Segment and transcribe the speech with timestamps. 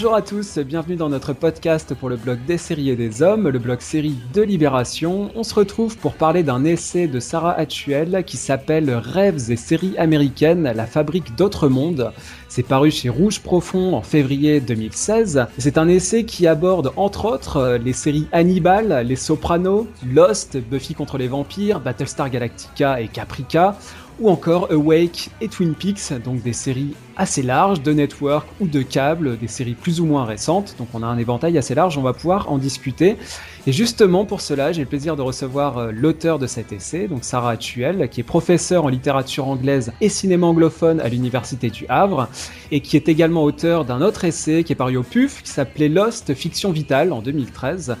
[0.00, 3.50] Bonjour à tous, bienvenue dans notre podcast pour le blog des séries et des hommes,
[3.50, 5.30] le blog série de Libération.
[5.34, 9.98] On se retrouve pour parler d'un essai de Sarah Hatchuel qui s'appelle Rêves et séries
[9.98, 12.12] américaines, la fabrique d'autres mondes.
[12.48, 15.48] C'est paru chez Rouge Profond en février 2016.
[15.58, 21.18] C'est un essai qui aborde entre autres les séries Hannibal, Les Sopranos, Lost, Buffy contre
[21.18, 23.76] les vampires, Battlestar Galactica et Caprica
[24.18, 28.80] ou encore Awake et Twin Peaks, donc des séries assez larges de network ou de
[28.80, 30.74] câbles, des séries plus ou moins récentes.
[30.78, 33.18] Donc on a un éventail assez large, on va pouvoir en discuter.
[33.66, 37.24] Et justement pour cela, j'ai le plaisir de recevoir euh, l'auteur de cet essai, donc
[37.24, 42.28] Sarah Atuel, qui est professeure en littérature anglaise et cinéma anglophone à l'université du Havre,
[42.70, 45.90] et qui est également auteur d'un autre essai qui est paru au PUF, qui s'appelait
[45.90, 47.96] Lost Fiction Vitale en 2013.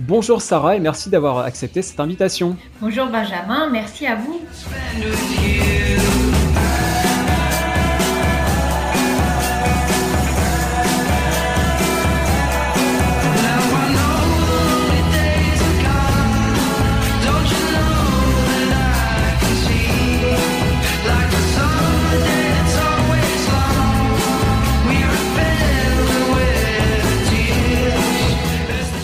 [0.00, 2.56] Bonjour Sarah et merci d'avoir accepté cette invitation.
[2.80, 4.40] Bonjour Benjamin, merci à vous.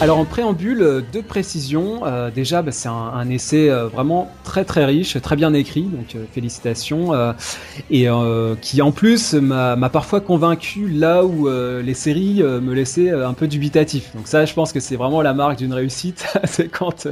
[0.02, 2.06] Alors en préambule, euh, deux précisions.
[2.06, 6.16] Euh, déjà, bah, c'est un, essai euh, vraiment très très riche, très bien écrit, donc
[6.32, 7.12] félicitations.
[7.90, 8.08] et
[8.62, 14.14] qui en plus m'a parfois convaincu là où les séries me laissaient un peu dubitatif.
[14.14, 16.26] Donc ça, je pense que c'est vraiment la marque d'une réussite.
[16.44, 17.06] c'est quand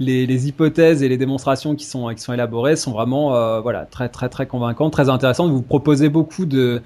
[0.00, 4.08] les, les, hypothèses et les démonstrations qui sont, qui sont élaborées sont vraiment voilà, très
[4.08, 5.50] très très convaincantes, très intéressantes.
[5.50, 6.82] Vous proposez beaucoup de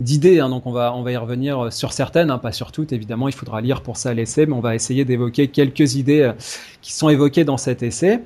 [0.00, 2.72] d'idées, hein, donc on va, on va y revenir euh, sur certaines, hein, pas sur
[2.72, 6.22] toutes évidemment, il faudra lire pour ça l'essai, mais on va essayer d'évoquer quelques idées
[6.22, 6.32] euh,
[6.80, 8.20] qui sont évoquées dans cet essai.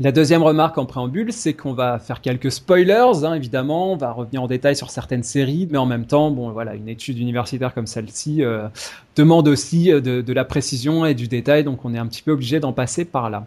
[0.00, 4.10] La deuxième remarque en préambule, c'est qu'on va faire quelques spoilers, hein, évidemment, on va
[4.10, 7.72] revenir en détail sur certaines séries, mais en même temps, bon, voilà, une étude universitaire
[7.72, 8.66] comme celle-ci euh,
[9.14, 12.58] demande aussi de, la précision et du détail, donc on est un petit peu obligé
[12.58, 13.46] d'en passer par là.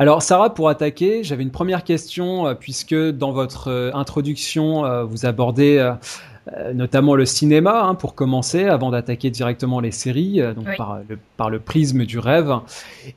[0.00, 5.94] Alors Sarah, pour attaquer, j'avais une première question, puisque dans votre introduction, vous abordez
[6.74, 11.18] notamment le cinéma, hein, pour commencer, avant d'attaquer directement les séries, euh, donc par, le,
[11.36, 12.52] par, le, prisme du rêve.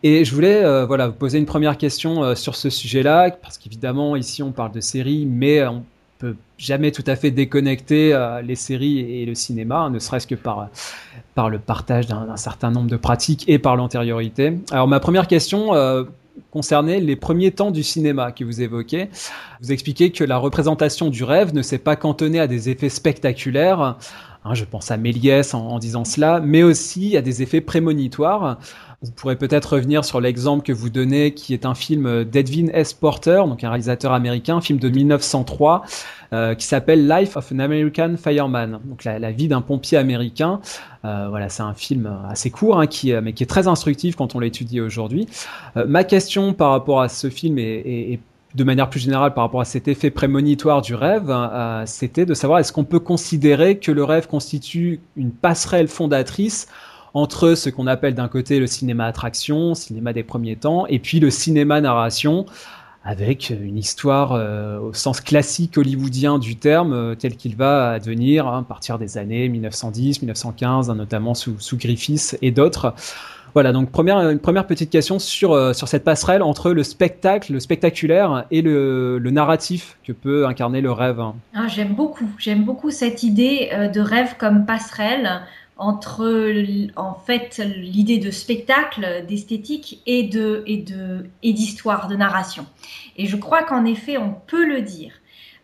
[0.03, 4.15] Et je voulais euh, voilà, vous poser une première question sur ce sujet-là, parce qu'évidemment,
[4.15, 5.83] ici, on parle de séries, mais on
[6.19, 10.35] peut jamais tout à fait déconnecter les séries et le cinéma, hein, ne serait-ce que
[10.35, 10.69] par,
[11.33, 14.57] par le partage d'un certain nombre de pratiques et par l'antériorité.
[14.71, 15.73] Alors ma première question
[16.51, 19.09] concernait les premiers temps du cinéma que vous évoquez.
[19.61, 23.97] Vous expliquez que la représentation du rêve ne s'est pas cantonnée à des effets spectaculaires.
[24.45, 28.59] Hein, je pense à Méliès en, disant cela, mais aussi à des effets prémonitoires.
[29.01, 32.93] Vous pourrez peut-être revenir sur l'exemple que vous donnez, qui est un film d'Edwin S.
[32.93, 35.83] Porter, donc un réalisateur américain, film de 1903,
[36.33, 40.61] euh, qui s'appelle Life of an American Fireman, donc la, vie d'un pompier américain.
[41.05, 42.85] Euh, voilà, c'est un film assez court, hein,
[43.23, 45.27] mais qui est très instructif quand on l'étudie aujourd'hui.
[45.75, 48.19] Euh, ma question par rapport à ce film est,
[48.55, 51.31] de manière plus générale par rapport à cet effet prémonitoire du rêve,
[51.85, 56.67] c'était de savoir est-ce qu'on peut considérer que le rêve constitue une passerelle fondatrice
[57.13, 61.19] entre ce qu'on appelle d'un côté le cinéma attraction, cinéma des premiers temps, et puis
[61.19, 62.45] le cinéma narration,
[63.05, 68.47] avec une histoire euh, au sens classique hollywoodien du terme, euh, tel qu'il va advenir
[68.47, 72.93] hein, à partir des années 1910, 1915, hein, notamment sous, sous Griffiths et d'autres.
[73.55, 77.53] Voilà, donc première, une première petite question sur, euh, sur cette passerelle entre le spectacle,
[77.53, 81.23] le spectaculaire et le, le narratif que peut incarner le rêve.
[81.55, 85.41] Ah, j'aime beaucoup, j'aime beaucoup cette idée de rêve comme passerelle
[85.77, 86.53] entre
[86.95, 92.65] en fait l'idée de spectacle, d'esthétique et de et de et d'histoire, de narration.
[93.17, 95.11] Et je crois qu'en effet, on peut le dire.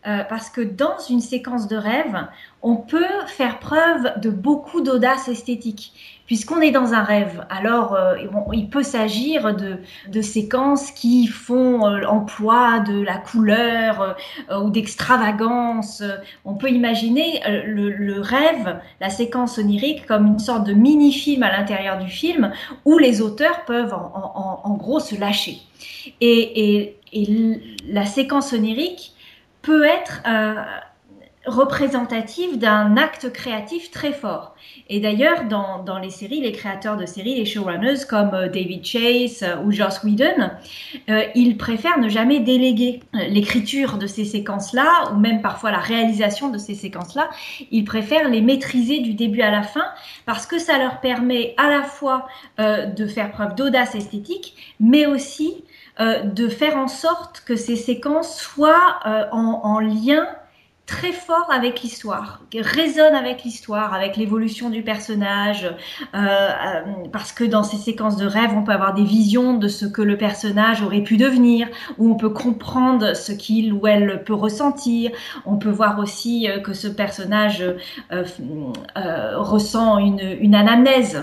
[0.06, 2.26] Euh, parce que dans une séquence de rêve,
[2.60, 5.92] on peut faire preuve de beaucoup d'audace esthétique
[6.32, 8.14] puisqu'on est dans un rêve, alors euh,
[8.54, 14.16] il peut s'agir de, séquences qui font euh, emploi de la couleur
[14.50, 16.02] euh, ou d'extravagance.
[16.46, 21.98] On peut imaginer le, rêve, la séquence onirique, comme une sorte de mini-film à l'intérieur
[21.98, 22.52] du film
[22.86, 25.58] où les auteurs peuvent en, gros se lâcher.
[26.22, 26.96] Et,
[27.86, 29.12] la séquence onirique
[29.62, 30.22] peut être
[31.46, 34.54] représentative d'un acte créatif très fort.
[34.88, 39.42] Et d'ailleurs, dans, les séries, les créateurs de séries, les showrunners comme euh, David Chase
[39.42, 40.50] euh, ou Joss Whedon,
[41.10, 46.48] euh, ils préfèrent ne jamais déléguer l'écriture de ces séquences-là, ou même parfois la réalisation
[46.50, 47.28] de ces séquences-là.
[47.70, 49.84] Ils préfèrent les maîtriser du début à la fin
[50.26, 52.26] parce que ça leur permet à la fois
[52.58, 55.64] de faire preuve d'audace esthétique, mais aussi
[55.98, 59.00] de faire en sorte que ces séquences soient
[59.32, 60.26] en, en lien
[60.92, 67.44] très fort avec l'histoire, résonne avec l'histoire, avec l'évolution du personnage, euh, euh, parce que
[67.44, 70.82] dans ces séquences de rêve, on peut avoir des visions de ce que le personnage
[70.82, 75.12] aurait pu devenir, ou on peut comprendre ce qu'il ou elle peut ressentir.
[75.46, 77.64] On peut voir aussi euh, que ce personnage
[78.10, 81.22] ressent une, une anamnèse,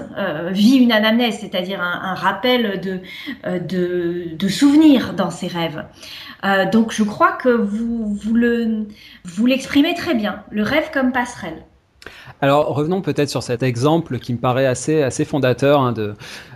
[0.49, 3.01] vit une anamnèse, c'est-à-dire un, rappel de,
[4.35, 5.85] de, souvenirs dans ses rêves.
[6.71, 8.85] Donc je crois que vous, vous le
[9.59, 11.65] l'exprimez très bien, le rêve comme passerelle.
[12.39, 16.13] Alors revenons peut-être sur cet exemple qui me paraît assez assez fondateur hein, de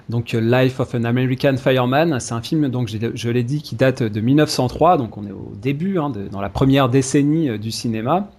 [0.07, 2.17] donc Life of an American Fireman.
[2.21, 5.51] C'est un film donc je l'ai dit qui date de 1903, donc on est au
[5.61, 8.29] début hein, dans la première décennie euh, du cinéma.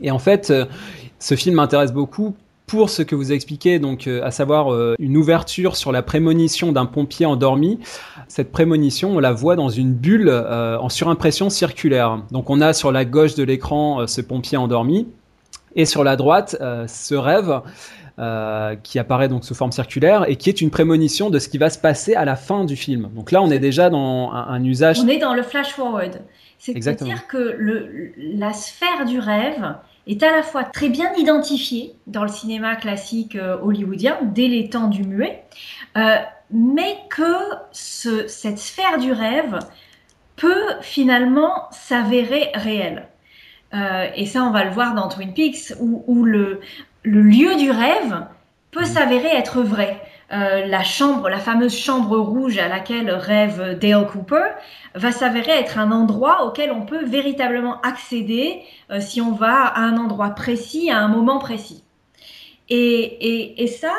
[0.00, 0.66] Et en fait, euh,
[1.18, 5.92] ce film m'intéresse beaucoup pour ce que vous expliquez, donc à savoir une ouverture sur
[5.92, 7.78] la prémonition d'un pompier endormi.
[8.28, 12.22] Cette prémonition, on la voit dans une bulle euh, en surimpression circulaire.
[12.30, 15.08] Donc on a sur la gauche de l'écran euh, ce pompier endormi
[15.76, 17.60] et sur la droite euh, ce rêve
[18.84, 21.68] qui apparaît donc sous forme circulaire et qui est une prémonition de ce qui va
[21.68, 23.10] se passer à la fin du film.
[23.12, 25.00] Donc là, on est déjà dans un, usage.
[25.00, 26.20] On est dans le flash forward.
[26.58, 29.74] C'est-à-dire que le, la sphère du rêve
[30.06, 34.88] est à la fois très bien identifiée dans le cinéma classique hollywoodien dès les temps
[34.88, 35.44] du muet,
[36.50, 37.24] mais que
[37.72, 39.58] cette sphère du rêve
[40.36, 43.08] peut finalement s'avérer réelle.
[43.74, 46.60] Euh, et ça, on va le voir dans Twin Peaks, où, le,
[47.02, 48.26] lieu du rêve
[48.70, 48.86] peut mhm.
[48.86, 50.00] s'avérer être vrai.
[50.34, 54.48] Euh, la chambre, la fameuse chambre rouge à laquelle rêve Dale Cooper,
[54.94, 59.80] va s'avérer être un endroit auquel on peut véritablement accéder euh, si on va à
[59.80, 61.84] un endroit précis, à un moment précis.
[62.68, 63.92] et ça,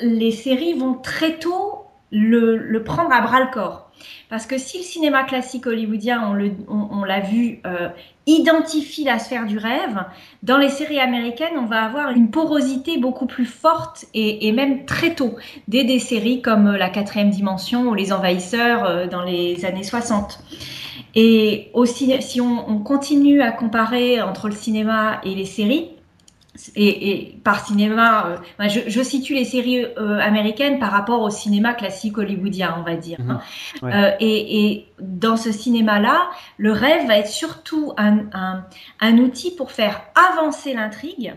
[0.00, 3.89] les séries vont très tôt le, prendre à bras le corps.
[4.28, 6.34] Parce que si le cinéma classique hollywoodien,
[6.68, 7.88] on l'a vu, euh,
[8.26, 10.04] identifie la sphère du rêve,
[10.42, 15.14] dans les séries américaines, on va avoir une porosité beaucoup plus forte et, même très
[15.14, 15.36] tôt,
[15.68, 20.40] dès des séries comme La quatrième dimension ou Les envahisseurs euh, dans les années 60.
[21.16, 25.90] Et aussi, si on continue à comparer entre le cinéma et les séries,
[26.76, 32.18] et, par cinéma, euh, je, situe les séries euh, américaines par rapport au cinéma classique
[32.18, 33.20] hollywoodien, on va dire.
[33.20, 33.30] Mhm.
[33.30, 33.40] Hein.
[33.84, 38.24] Euh, et, dans ce cinéma-là, le rêve va être surtout un,
[39.00, 41.34] un, outil pour faire avancer l'intrigue.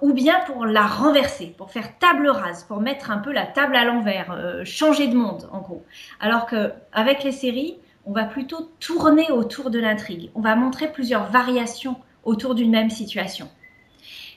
[0.00, 3.74] ou bien pour la renverser, pour faire table rase, pour mettre un peu la table
[3.76, 4.28] à l'envers,
[4.64, 5.84] changer de monde en gros.
[6.20, 7.76] Alors que avec les séries,
[8.06, 10.30] on va plutôt tourner autour de l'intrigue.
[10.34, 13.48] On va montrer plusieurs variations autour d'une même situation.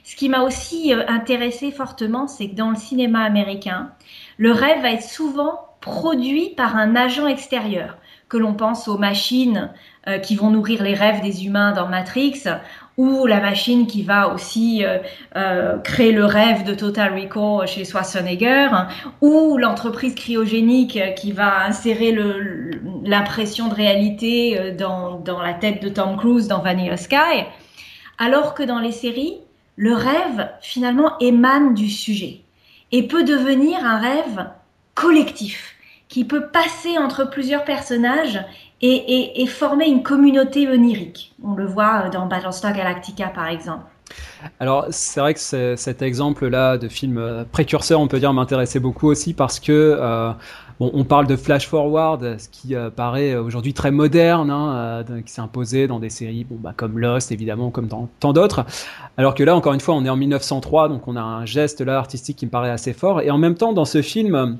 [0.04, 3.90] Ce qui m'a aussi euh, intéressé fortement, c'est que dans le cinéma américain,
[4.36, 7.96] le rêve va être souvent produit par un agent extérieur,
[8.28, 9.70] que l'on pense aux machines
[10.06, 12.42] euh, qui vont nourrir les rêves des humains dans Matrix,
[12.98, 18.68] ou la machine qui va aussi euh, créer le rêve de Total Recall chez Schwarzenegger,
[19.22, 22.16] ou l'entreprise cryogénique qui va insérer
[23.04, 27.46] l'impression de réalité dans, dans la tête de Tom Cruise dans Vanilla Sky.
[28.18, 29.38] Alors que dans les séries,
[29.76, 32.40] le rêve finalement émane du sujet
[32.92, 34.46] et peut devenir un rêve
[34.94, 35.74] collectif
[36.08, 38.40] qui peut passer entre plusieurs personnages
[38.80, 41.34] et, former une communauté onirique.
[41.42, 43.84] On le voit dans Battlestar Galactica par exemple.
[44.60, 45.40] Alors c'est vrai que
[45.76, 50.32] cet exemple-là de film précurseur, on peut dire, m'intéressait beaucoup aussi parce que euh,
[50.80, 55.40] on parle de flash forward, ce qui euh, paraît aujourd'hui très moderne, hein, qui s'est
[55.40, 58.64] imposé dans des séries bon, bah, comme Lost, évidemment, comme dans tant d'autres.
[59.16, 61.80] Alors que là, encore une fois, on est en 1903, donc on a un geste
[61.80, 63.20] là artistique qui me paraît assez fort.
[63.20, 64.58] Et en même temps, dans ce film,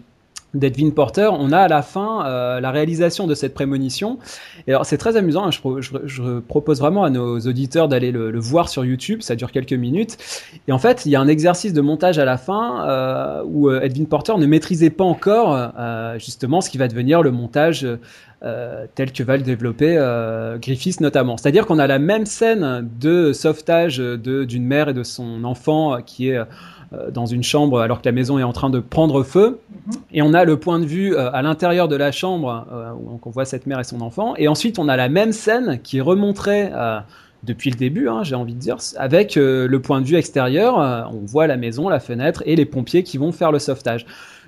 [0.54, 4.18] d'Edwin Porter, on a à la fin euh, la réalisation de cette prémonition.
[4.66, 8.68] Et alors c'est très amusant, hein, je, propose vraiment à nos auditeurs d'aller le, voir
[8.68, 10.16] sur YouTube, ça dure quelques minutes.
[10.68, 13.68] Et en fait, il y a un exercice de montage à la fin euh, où
[13.68, 15.72] euh, Edwin Porter ne maîtrisait pas encore
[16.18, 17.86] justement ce qui va devenir le montage
[18.94, 19.96] tel que va le développer
[20.60, 21.36] Griffiths notamment.
[21.36, 26.28] C'est-à-dire qu'on a la même scène de sauvetage d'une mère et de son enfant qui
[26.28, 26.44] est euh,
[27.12, 29.60] dans une chambre alors que la maison est en train de prendre feu.
[30.12, 33.20] Et on a le point de vue euh, à l'intérieur de la chambre euh, où
[33.22, 34.34] on voit cette mère et son enfant.
[34.36, 36.70] Et ensuite, on a la même scène qui est remontrée
[37.42, 40.76] depuis le début, hein, j'ai envie de dire, avec le point de vue extérieur.
[41.12, 44.06] on voit la maison, la fenêtre et les pompiers qui vont faire le sauvetage.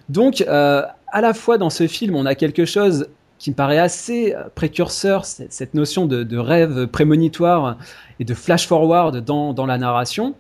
[0.09, 4.35] Donc, à la fois dans ce film, on a quelque chose qui me paraît assez
[4.55, 7.76] précurseur, cette notion de, rêve prémonitoire
[8.19, 10.35] et de flash forward dans, dans la narration.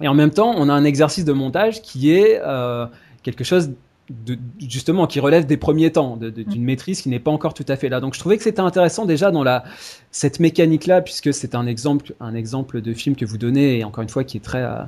[0.00, 2.86] Et en même temps, on a un exercice de montage qui est euh,
[3.22, 3.70] quelque chose
[4.66, 6.64] justement qui relève des premiers temps, d'une mm.
[6.64, 8.00] maîtrise qui n'est pas encore tout à fait là.
[8.00, 9.64] Donc je trouvais que c'était intéressant déjà dans la
[10.10, 13.84] cette mécanique là, puisque c'est un exemple un exemple de film que vous donnez et
[13.84, 14.78] encore une fois qui est très euh,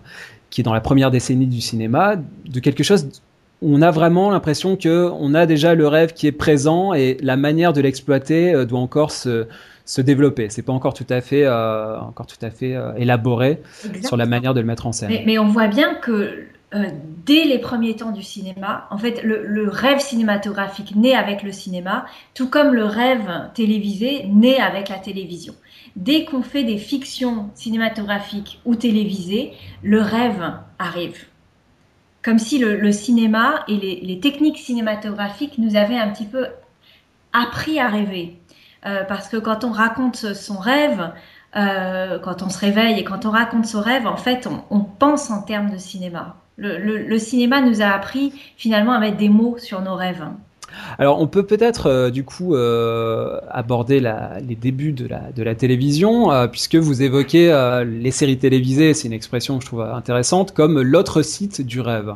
[0.49, 3.09] qui est dans la première décennie du cinéma, de quelque chose
[3.63, 7.19] où on a vraiment l'impression que on a déjà le rêve qui est présent et
[7.21, 9.47] la manière de l'exploiter euh, doit encore se
[9.91, 10.49] se développer.
[10.51, 13.61] C'est pas encore tout à fait, euh, encore tout à fait élaboré
[14.03, 15.11] sur la manière de le mettre en scène.
[15.27, 16.89] mais on voit bien que euh,
[17.27, 22.07] dès les premiers temps du cinéma, en fait, le, rêve cinématographique naît avec le cinéma,
[22.35, 25.55] tout comme le rêve télévisé naît avec la télévision.
[25.97, 31.27] Dès qu'on fait des fictions cinématographiques ou télévisées, le rêve arrive.
[32.23, 36.47] Comme si le, cinéma et les, techniques cinématographiques nous avaient un petit peu
[37.33, 38.37] appris à rêver.
[38.87, 41.11] Euh, parce que quand on raconte son rêve,
[41.57, 45.31] euh, quand on se réveille et quand on raconte son rêve, en fait, on pense
[45.31, 46.37] en termes de cinéma.
[46.57, 50.25] Le, cinéma nous a appris finalement à mettre des mots sur nos rêves.
[50.99, 57.03] Alors, on peut peut-être euh, du coup aborder les débuts de la, télévision, puisque vous
[57.03, 57.49] évoquez
[57.87, 62.15] les séries télévisées, c'est une expression que je trouve intéressante, comme l'autre site du rêve.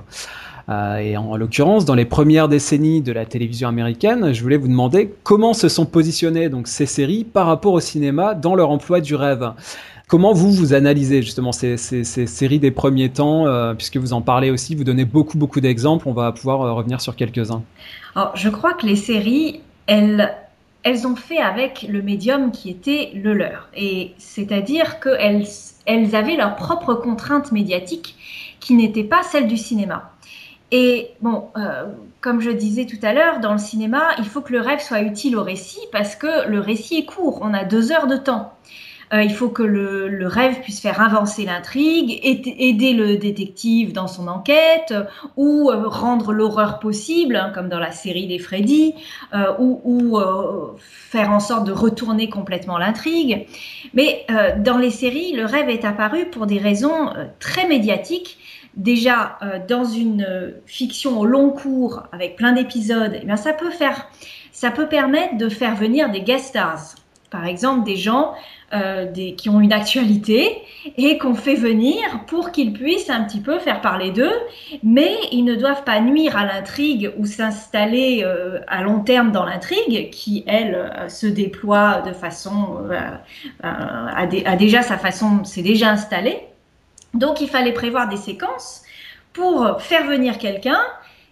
[0.68, 5.12] Et en, l'occurrence, dans les premières décennies de la télévision américaine, je voulais vous demander
[5.22, 9.14] comment se sont positionnées donc ces séries par rapport au cinéma dans leur emploi du
[9.14, 9.52] rêve.
[10.06, 14.50] Comment vous, vous analysez justement ces, séries des premiers temps, euh, puisque vous en parlez
[14.50, 17.62] aussi, vous donnez beaucoup, beaucoup d'exemples, on va pouvoir euh, revenir sur quelques-uns.
[18.14, 20.34] Alors, je crois que les séries, elles,
[20.82, 23.68] elles ont fait avec le médium qui était le leur.
[23.74, 25.46] Et c'est-à-dire qu'elles
[25.86, 28.16] elles avaient leurs propres contraintes médiatiques
[28.60, 30.10] qui n'étaient pas celles du cinéma.
[30.70, 31.84] Et bon, euh,
[32.20, 35.02] comme je disais tout à l'heure, dans le cinéma, il faut que le rêve soit
[35.02, 38.52] utile au récit parce que le récit est court, on a deux heures de temps.
[39.12, 44.26] Euh, il faut que le, rêve puisse faire avancer l'intrigue, aider le détective dans son
[44.26, 44.94] enquête,
[45.36, 48.94] ou euh, rendre l'horreur possible, hein, comme dans la série des Freddy,
[49.58, 50.18] ou,
[50.78, 53.46] faire en sorte de retourner complètement l'intrigue.
[53.92, 54.26] Mais
[54.58, 58.38] dans les séries, le rêve est apparu pour des raisons très médiatiques.
[58.76, 59.38] Déjà,
[59.68, 64.08] dans une fiction au long cours, avec plein d'épisodes, eh ça peut faire,
[64.52, 66.96] ça peut permettre de faire venir des guest stars.
[67.34, 68.34] Par exemple, des gens
[68.72, 70.56] euh, qui ont une actualité
[70.96, 71.96] et qu'on fait venir
[72.28, 74.32] pour qu'ils puissent un petit peu faire parler d'eux,
[74.84, 79.44] mais ils ne doivent pas nuire à l'intrigue ou s'installer euh, à long terme dans
[79.44, 82.78] l'intrigue qui, elle, euh, se déploie de façon,
[83.64, 84.26] a,
[84.56, 86.38] déjà sa façon, c'est déjà installé.
[87.14, 88.82] Donc il fallait prévoir des séquences
[89.32, 90.80] pour faire venir quelqu'un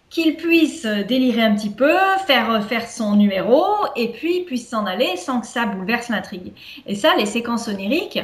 [0.09, 1.95] qu'il puisse délirer un petit peu,
[2.27, 3.63] faire faire son numéro
[3.95, 6.53] et puis puisse s'en aller sans que ça bouleverse l'intrigue.
[6.85, 8.19] Et ça, les séquences oniriques,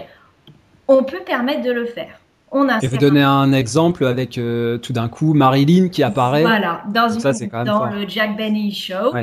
[0.87, 2.19] on peut permettre de le faire.
[2.51, 6.41] On a et vous donnez un exemple avec euh, tout d'un coup Marilyn qui apparaît.
[6.41, 7.07] Voilà, dans,
[7.63, 9.13] dans le Jack Benny Show,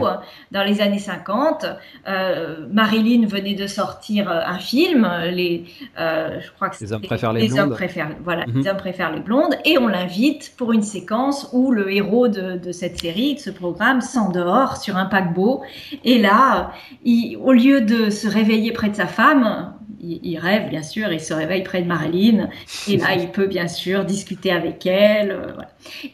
[0.52, 1.66] dans les années 50,
[2.06, 5.64] euh, Marilyn venait de sortir euh, un film, les,
[5.96, 7.58] je crois que les hommes préfèrent les, blondes.
[7.58, 8.60] Hommes préfèrent, voilà, mhm.
[8.60, 12.56] les hommes préfèrent les blondes, et on l'invite pour une séquence où le héros de,
[12.58, 15.62] de, cette série, de ce programme, s'endort sur un paquebot,
[16.04, 16.70] et là,
[17.04, 21.20] il, au lieu de se réveiller près de sa femme, il, rêve, bien sûr, il
[21.20, 22.48] se réveille près de Marilyn,
[22.88, 25.30] et là, il peut, bien sûr, discuter avec elle.
[25.32, 25.52] Euh,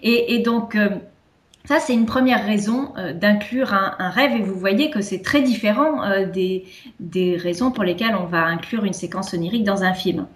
[0.03, 0.89] et, donc, euh,
[1.65, 5.43] ça, c'est une première raison euh, d'inclure un, rêve, et vous voyez que c'est très
[5.43, 6.65] différent des,
[7.01, 10.27] des, raisons pour lesquelles on va inclure une séquence onirique dans un film.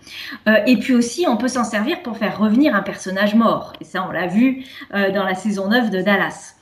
[0.66, 4.06] et puis aussi, on peut s'en servir pour faire revenir un personnage mort, et ça,
[4.08, 6.54] on l'a vu dans la saison 9 de Dallas.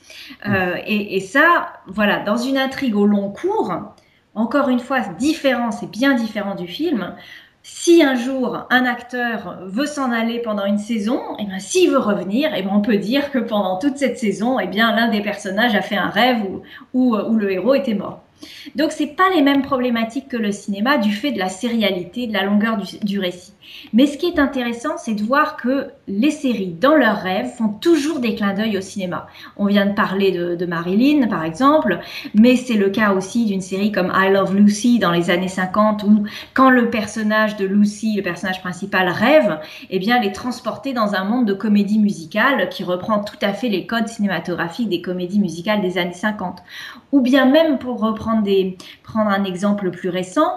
[0.87, 3.71] et, et, ça, voilà, dans une intrigue au long cours,
[4.35, 7.15] encore une fois, différent, c'est bien différent du film.
[7.63, 11.89] Si un jour un acteur veut s'en aller pendant une saison, et eh bien s'il
[11.89, 14.67] veut revenir, et eh bien on peut dire que pendant toute cette saison, et eh
[14.67, 16.43] bien l'un des personnages a fait un rêve
[16.93, 18.21] où, où le héros était mort.
[18.75, 22.33] Donc c'est pas les mêmes problématiques que le cinéma du fait de la sérialité, de
[22.33, 23.53] la longueur du, récit.
[23.93, 27.69] Mais ce qui est intéressant, c'est de voir que les séries, dans leurs rêves, font
[27.69, 29.27] toujours des clins d'œil au cinéma.
[29.57, 31.99] On vient de parler de, Marilyn, par exemple,
[32.33, 36.03] mais c'est le cas aussi d'une série comme I Love Lucy dans les années 50,
[36.03, 40.93] où quand le personnage de Lucy, le personnage principal, rêve, eh bien, elle est transportée
[40.93, 45.01] dans un monde de comédie musicale qui reprend tout à fait les codes cinématographiques des
[45.01, 46.59] comédies musicales des années 50.
[47.11, 48.45] Ou bien même pour reprendre
[49.03, 50.51] prendre un exemple plus récent,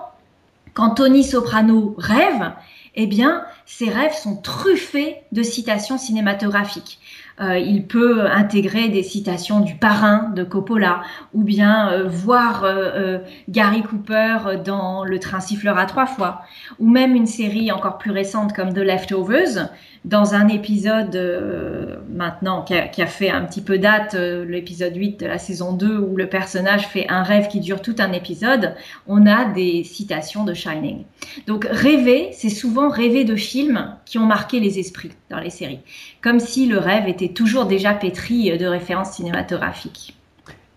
[0.74, 2.52] quand Tony Soprano rêve,
[3.00, 6.98] eh bien, ses rêves sont truffés de citations cinématographiques.
[7.40, 11.02] Euh, il peut intégrer des citations du parrain de Coppola,
[11.32, 16.42] ou bien euh, voir euh, Gary Cooper dans Le train sifflera trois fois,
[16.80, 19.68] ou même une série encore plus récente comme The Leftovers,
[20.04, 25.20] dans un épisode euh, maintenant qui a, fait un petit peu date, euh, l'épisode 8
[25.20, 28.74] de la saison 2, où le personnage fait un rêve qui dure tout un épisode,
[29.06, 31.04] on a des citations de Shining.
[31.46, 35.80] Donc rêver, c'est souvent rêver de films qui ont marqué les esprits dans les séries,
[36.22, 40.14] comme si le rêve était toujours déjà pétri de références cinématographiques.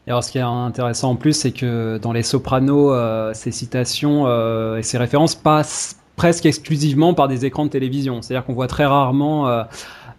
[0.07, 3.51] Et alors, ce qui est intéressant en plus, c'est que dans Les Sopranos, euh, ces
[3.51, 4.25] citations
[4.75, 8.21] et ces références passent presque exclusivement par des écrans de télévision.
[8.21, 9.63] C'est-à-dire qu'on voit très rarement euh,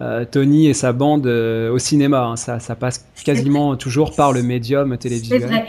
[0.00, 2.24] euh, Tony et sa bande euh, au cinéma.
[2.24, 2.34] Hein.
[2.34, 5.42] Ça, ça, passe quasiment toujours par le médium télévisuel.
[5.42, 5.66] C'est vrai.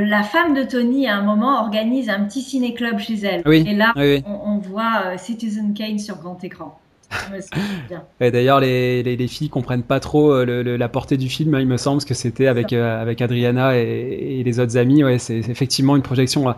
[0.00, 3.42] la femme de Tony, à un moment, organise un petit ciné-club chez elle.
[3.44, 4.24] Oui, et là, oui.
[4.26, 6.78] On, on, voit Citizen Kane sur grand écran.
[8.20, 11.56] Et d'ailleurs, les, les, les, filles comprennent pas trop euh, le, la portée du film,
[11.60, 15.04] il me semble, que c'était avec, euh, avec Adriana et, et, les autres amis.
[15.04, 16.56] Ouais, c'est effectivement une projection à,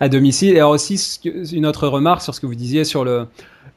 [0.00, 0.54] à, domicile.
[0.54, 1.20] Et alors aussi,
[1.52, 3.26] une autre remarque sur ce que vous disiez sur le,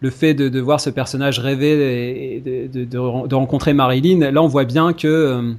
[0.02, 4.32] le fait de, de voir ce personnage rêver et de, de, de, rencontrer Marilyn.
[4.32, 5.54] Là, on voit bien que euh,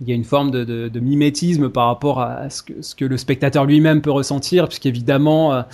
[0.00, 2.94] il y a une forme de, de, de, mimétisme par rapport à ce que, ce
[2.94, 5.64] que le spectateur lui-même peut ressentir, puisqu'évidemment,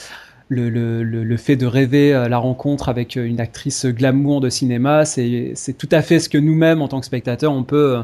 [0.51, 5.55] le, le, le, fait de rêver la rencontre avec une actrice glamour de cinéma, c'est
[5.79, 8.03] tout à fait ce que nous-mêmes, en tant que spectateurs, on peut,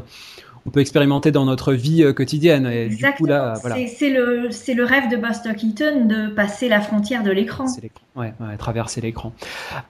[0.67, 2.67] on peut expérimenter dans notre vie euh, quotidienne.
[2.67, 3.53] Et Exactement.
[3.61, 3.77] Voilà.
[3.87, 7.65] C'est le, le rêve de Buster Keaton de passer la frontière de l'écran.
[8.15, 9.31] Ouais, ouais, traverser l'écran.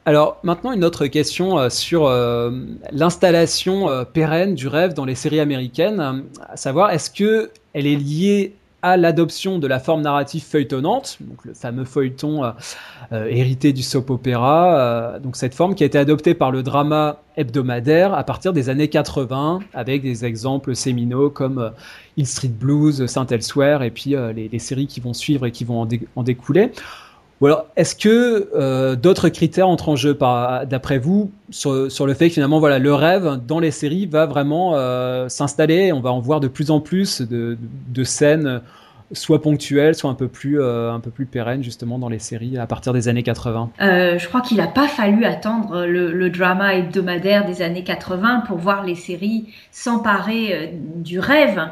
[0.05, 2.51] Alors maintenant, une autre question euh, sur euh,
[2.91, 7.95] l'installation euh, pérenne du rêve dans les séries américaines, à savoir est-ce que elle est
[7.95, 8.53] liée
[8.91, 12.51] à l'adoption de la forme narrative feuilletonnante, donc le fameux feuilleton euh,
[13.11, 16.63] euh, hérité du soap opéra, euh, donc cette forme qui a été adoptée par le
[16.63, 21.71] drama hebdomadaire à partir des années 80, avec des exemples séminaux comme
[22.17, 25.81] Hill Street Blues, Saint Elsewhere, et puis les, séries qui vont suivre et qui vont
[25.81, 26.71] en, en découler.
[27.39, 30.17] Ou alors, est-ce que euh, d'autres critères entrent en jeu,
[30.69, 34.73] d'après vous, sur, le fait que finalement, voilà, le rêve dans les séries va vraiment
[34.75, 35.93] euh, s'installer.
[35.93, 38.61] On va en voir de plus en plus de scènes
[39.13, 42.57] soit ponctuel, soit un peu plus euh, un peu plus pérenne justement dans les séries
[42.57, 43.71] à partir des années 80.
[43.79, 48.43] Euh, je crois qu'il n'a pas fallu attendre le, le, drama hebdomadaire des années 80
[48.47, 50.67] pour voir les séries s'emparer euh,
[50.97, 51.69] du rêve.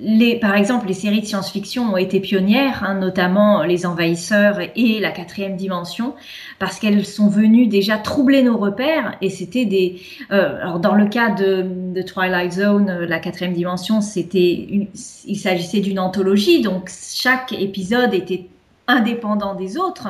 [0.00, 4.98] Les, par exemple, les séries de science-fiction ont été pionnières, hein, notamment Les Envahisseurs et
[4.98, 6.14] La Quatrième Dimension,
[6.58, 10.00] parce qu'elles sont venues déjà troubler nos repères et c'était des.
[10.30, 14.88] Alors dans le cas de, Twilight Zone, La Quatrième Dimension, c'était
[15.24, 16.62] il s'agissait d'une anthologie.
[16.72, 18.46] Donc chaque épisode était
[18.88, 20.08] indépendant des autres,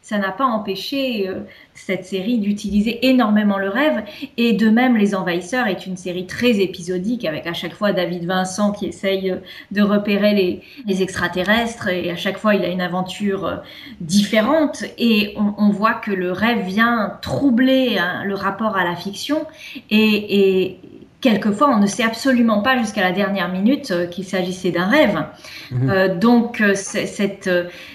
[0.00, 1.40] ça n'a pas empêché euh,
[1.72, 4.04] cette série d'utiliser énormément le rêve.
[4.36, 8.26] Et de même, Les Envahisseurs est une série très épisodique avec à chaque fois David
[8.26, 9.36] Vincent qui essaye euh,
[9.70, 13.56] de repérer les, extraterrestres et à chaque fois il a une aventure euh,
[14.00, 14.84] différente.
[14.98, 19.46] Et on, on voit que le rêve vient troubler hein, le rapport à la fiction
[19.90, 20.80] et, et
[21.24, 25.24] quelquefois, on ne sait absolument pas jusqu'à la dernière minute euh, qu'il s'agissait d'un rêve.
[25.70, 25.90] Mhm.
[25.90, 27.50] Euh, donc, euh, cette,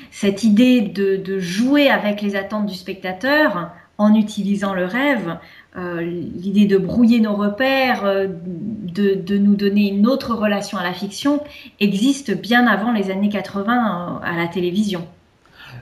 [0.09, 5.37] cette idée de, de, jouer avec les attentes du spectateur en utilisant le rêve,
[5.75, 11.43] l'idée de brouiller nos repères, de, de, nous donner une autre relation à la fiction,
[11.81, 15.05] existe bien avant les années 80 à la télévision.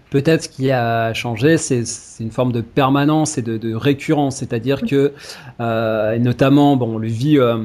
[0.10, 1.84] Peut-être ce qui a changé, c'est
[2.20, 5.12] une forme de permanence et de, récurrence, c'est-à-dire que,
[5.60, 7.58] euh, notamment, bon, on le vit, euh,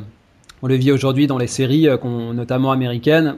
[0.63, 1.97] on le vit aujourd'hui dans les séries, euh,
[2.35, 3.37] notamment américaines,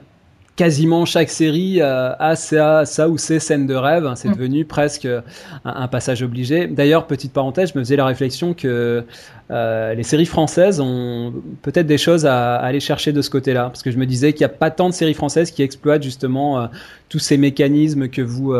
[0.56, 4.10] quasiment chaque série euh, a ça, ça ou ces scènes de rêve.
[4.14, 4.34] C'est mm.
[4.34, 5.22] devenu presque un,
[5.64, 6.66] un passage obligé.
[6.66, 9.04] D'ailleurs, petite parenthèse, je me faisais la réflexion que
[9.50, 13.64] euh, les séries françaises ont peut-être des choses à, à, aller chercher de ce côté-là,
[13.64, 16.02] parce que je me disais qu'il n'y a pas tant de séries françaises qui exploitent
[16.02, 16.66] justement euh,
[17.08, 18.54] tous ces mécanismes que vous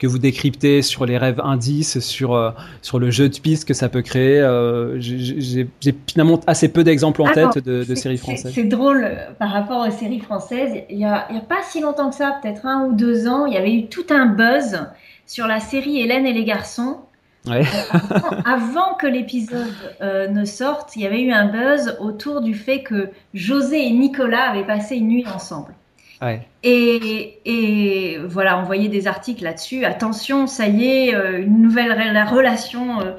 [0.00, 3.74] que vous décryptez sur les rêves indices, sur, euh, sur le jeu de piste que
[3.74, 4.40] ça peut créer.
[4.40, 5.68] Euh, J'ai
[6.06, 8.52] finalement assez peu d'exemples en ah tête de, de, séries françaises.
[8.54, 10.72] C'est drôle euh, par rapport aux séries françaises.
[10.88, 13.28] Il n'y a, il y a pas si longtemps que ça, peut-être un ou deux
[13.28, 14.80] ans, il y avait eu tout un buzz
[15.26, 17.00] sur la série Hélène et les garçons.
[17.46, 17.62] Ouais.
[17.90, 22.54] Avant, avant, que l'épisode euh, ne sorte, il y avait eu un buzz autour du
[22.54, 25.74] fait que José et Nicolas avaient passé une nuit ensemble.
[26.22, 26.46] Ouais.
[26.62, 29.84] Et, et, voilà, on voyait des articles là-dessus.
[29.84, 33.12] Attention, ça y est, euh, une nouvelle la relation euh,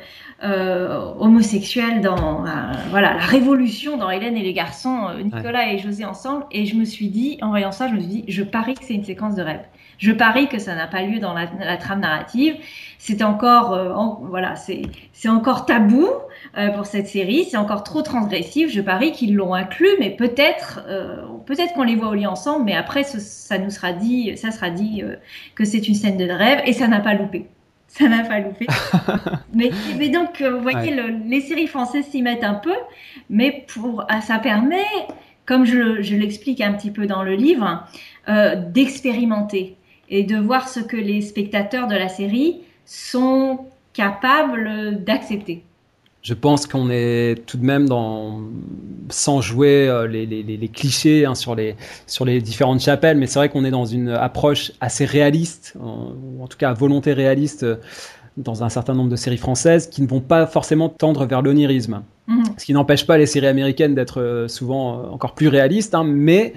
[0.43, 2.45] euh, homosexuelle dans
[2.89, 5.75] voilà la révolution dans Hélène et les garçons, Nicolas ouais.
[5.75, 6.45] et José ensemble.
[6.51, 8.83] Et je me suis dit, en voyant ça, je me suis dit, je parie que
[8.83, 9.61] c'est une séquence de rêve.
[10.01, 12.55] Je parie que ça n'a pas lieu dans la, la trame narrative.
[12.97, 16.07] C'est encore, euh, en, voilà, c'est encore tabou
[16.57, 17.45] euh, pour cette série.
[17.45, 18.71] C'est encore trop transgressif.
[18.71, 22.65] Je parie qu'ils l'ont inclus, mais peut-être, euh, peut-être qu'on les voit au lit ensemble,
[22.65, 25.03] mais après, ce, ça nous sera dit, ça sera dit
[25.53, 27.45] que c'est une scène de rêve et ça n'a pas loupé.
[27.87, 28.65] ça n'a pas loupé.
[29.53, 32.73] mais, mais, donc, vous voyez, les séries françaises s'y mettent un peu,
[33.29, 34.81] mais pour, ça permet,
[35.45, 37.85] comme je, je l'explique un petit peu dans le livre,
[38.27, 39.77] d'expérimenter
[40.11, 43.61] et de voir ce que les spectateurs de la série sont
[43.93, 45.63] capables d'accepter.
[46.21, 48.41] Je pense qu'on est tout de même dans,
[49.09, 53.25] sans jouer euh, les, les, les clichés hein, sur, les, sur les différentes chapelles, mais
[53.25, 57.13] c'est vrai qu'on est dans une approche assez réaliste, ou en tout cas à volonté
[57.13, 57.77] réaliste, euh,
[58.37, 62.03] dans un certain nombre de séries françaises qui ne vont pas forcément tendre vers l'onirisme.
[62.27, 62.43] Mhm.
[62.57, 66.53] Ce qui n'empêche pas les séries américaines d'être euh, souvent encore plus réalistes, hein, mais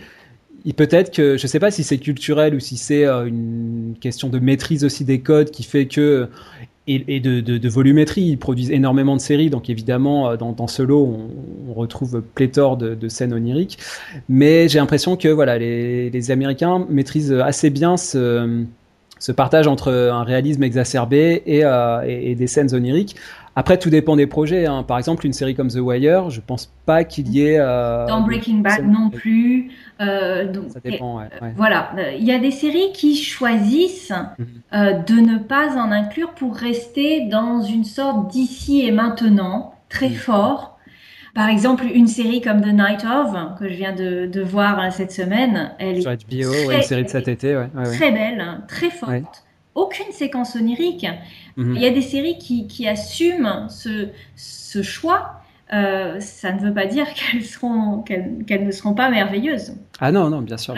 [0.64, 4.38] il peut-être que je sais pas si c'est culturel ou si c'est une question de
[4.38, 6.28] maîtrise aussi des codes qui fait que
[6.86, 8.22] et, de, volumétrie.
[8.22, 11.16] Ils produisent énormément de séries, donc évidemment, euh, dans, ce lot,
[11.68, 13.78] on, retrouve pléthore de, scènes oniriques.
[14.28, 18.64] Mais j'ai l'impression que voilà, les, Américains maîtrisent assez bien ce,
[19.34, 23.16] partage entre un réalisme exacerbé et, euh, et, des scènes oniriques.
[23.56, 24.66] Après, tout dépend des projets.
[24.66, 24.82] Hein.
[24.82, 27.58] Par exemple, une série comme The Wire, je pense pas qu'il y ait.
[27.58, 29.70] Euh, Dans Breaking Bad non plus.
[30.00, 31.52] Euh, donc, ça dépend, ouais, ouais.
[31.56, 31.92] Voilà.
[32.18, 34.46] Il y a des séries qui choisissent mhm.
[34.74, 40.08] euh, de ne pas en inclure pour rester dans une sorte d'ici et maintenant très
[40.08, 40.14] mhm.
[40.16, 40.78] fort.
[41.34, 45.10] Par exemple, une série comme The Night of, que je viens de, de voir cette
[45.10, 47.60] semaine, elle Sur est HBO, très, une série de cet été,
[47.96, 49.43] très belle, hein, très forte
[49.74, 51.06] aucune séquence onirique.
[51.56, 51.74] Mhm.
[51.76, 55.40] Il y a des séries qui, qui assument ce, ce choix.
[55.72, 59.74] Euh, ça ne veut pas dire qu'elles seront qu'elles ne seront pas merveilleuses.
[59.98, 60.74] Ah non non bien sûr.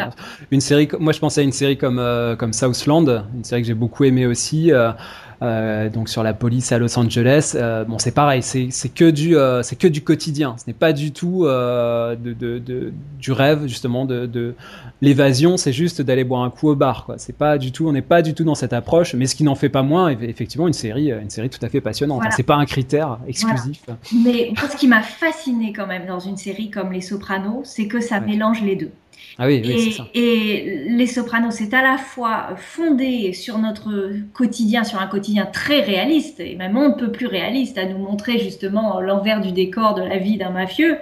[0.51, 3.67] Une série moi je pensais à une série comme euh, comme Southland, une série que
[3.67, 4.73] j'ai beaucoup aimée aussi.
[4.73, 4.93] Euh,
[5.43, 7.53] euh, donc sur la police à Los Angeles.
[7.55, 10.57] Euh, bon, c'est pareil, c'est que du euh, c'est que du quotidien.
[10.59, 14.55] Ce n'est pas du tout de, de, de, du rêve justement de, de
[15.03, 15.57] l'évasion.
[15.57, 17.05] C'est juste d'aller boire un coup au bar.
[17.05, 17.17] Quoi.
[17.19, 19.15] C'est pas du tout, on n'est pas du tout dans cette approche.
[19.15, 21.81] Mais ce qui n'en fait pas moins, effectivement, une série, une série tout à fait
[21.81, 22.23] passionnante.
[22.31, 23.85] C'est pas un critère exclusif.
[24.25, 28.01] Mais ce qui m'a fasciné quand même dans une série comme Les Sopranos, c'est que
[28.01, 28.91] ça mélange les deux.
[29.39, 30.09] Ah oui, oui, et, ça.
[30.15, 35.81] et, Les Sopranos, c'est à la fois fondé sur notre quotidien, sur un quotidien très
[35.81, 40.03] réaliste, et même un peu plus réaliste, à nous montrer justement l'envers du décor de
[40.03, 40.99] la vie d'un mafieux,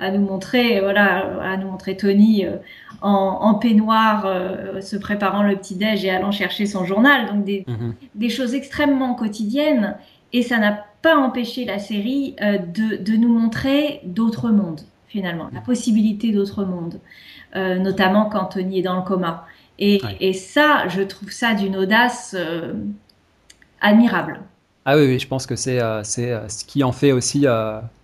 [0.00, 2.56] à nous montrer, voilà, à nous montrer Tony euh,
[3.02, 7.44] en, en peignoir, euh, se préparant le petit déj et allant chercher son journal, donc
[7.44, 7.94] des, mhm.
[8.14, 9.96] des choses extrêmement quotidiennes,
[10.32, 15.50] et ça n'a pas empêché la série euh, de, de nous montrer d'autres mondes finalement,
[15.52, 17.00] la possibilité d'autres mondes.
[17.56, 19.44] Euh, notamment quand Tony est dans le coma.
[19.78, 22.74] Et, et ça, je trouve ça d'une audace euh,
[23.80, 24.40] admirable.
[24.84, 27.46] Ah oui, oui, je pense que c'est euh, c'est ce qui en fait aussi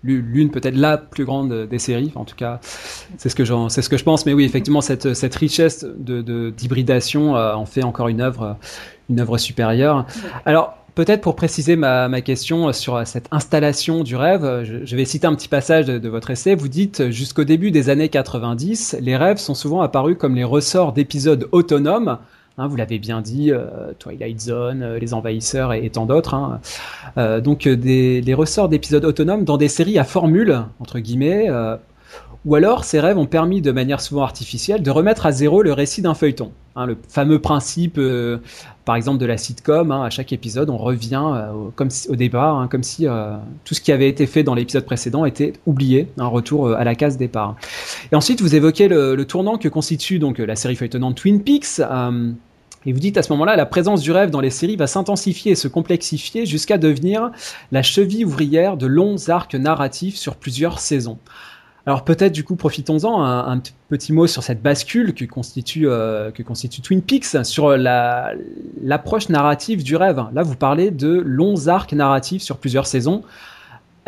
[0.03, 2.13] l'une peut-être la plus grande des séries.
[2.17, 4.27] En tout cas, c'est ce que c'est ce que je pense.
[4.27, 8.57] Mais oui, effectivement, cette cette richesse de d'hybridation en fait encore une œuvre
[9.09, 10.07] une œuvre supérieure.
[10.45, 15.35] Alors Peut-être pour préciser ma, question sur cette installation du rêve, je, vais citer un
[15.35, 16.55] petit passage de, votre essai.
[16.55, 20.95] Vous dites jusqu'au début des années 90, les rêves sont souvent apparus comme les ressorts
[20.95, 22.17] d'épisodes autonomes.
[22.57, 26.33] Hein, vous l'avez bien dit, euh, Twilight Zone, euh, Les Envahisseurs et, tant d'autres.
[26.33, 26.61] Hein.
[27.19, 31.51] Euh, donc des, des ressorts d'épisodes autonomes dans des séries à formule entre guillemets.
[32.47, 35.75] Ou alors, ces rêves ont permis de manière souvent artificielle de remettre à zéro le
[35.75, 36.53] récit d'un feuilleton.
[36.77, 37.99] Hein, le fameux principe
[38.87, 42.57] par exemple de la sitcom, hein, à chaque épisode, on revient euh, comme au départ,
[42.57, 46.09] hein, comme si euh, tout ce qui avait été fait dans l'épisode précédent était oublié,
[46.19, 47.57] un retour euh, à la case départ.
[48.13, 51.81] Et ensuite, vous évoquez le, tournant que constitue donc la série feuilletonnante Twin Peaks.
[51.81, 55.53] et vous dites à ce moment-là, la présence du rêve dans les séries va s'intensifier
[55.53, 57.33] et se complexifier jusqu'à devenir
[57.73, 61.19] la cheville ouvrière de longs arcs narratifs sur plusieurs saisons.
[61.87, 66.43] Alors peut-être du coup profitons-en un, petit mot sur cette bascule que constitue euh, que
[66.43, 68.33] constitue Twin Peaks sur la
[68.83, 70.21] l'approche narrative du rêve.
[70.35, 73.23] Là vous parlez de longs arcs narratifs sur plusieurs saisons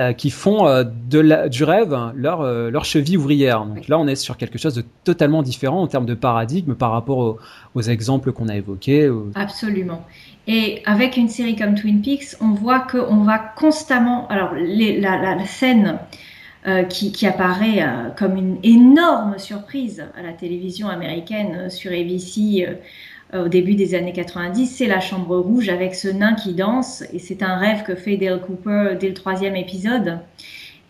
[0.01, 3.65] euh, qui font euh, du rêve leur leur cheville ouvrière.
[3.65, 6.91] Donc là on est sur quelque chose de totalement différent en termes de paradigme par
[6.91, 7.39] rapport
[7.77, 9.09] aux, exemples qu'on a évoqués.
[9.37, 10.05] Absolument.
[10.49, 16.01] Et avec une série comme Twin Peaks, on voit qu'on va constamment alors la scène
[16.69, 22.69] euh, qui, apparaît euh, comme une énorme surprise à la télévision américaine euh, sur ABC
[23.33, 27.19] au début des années 90, c'est la Chambre Rouge avec ce nain qui danse, et
[27.19, 30.19] c'est un rêve que fait Dale Cooper dès le troisième épisode.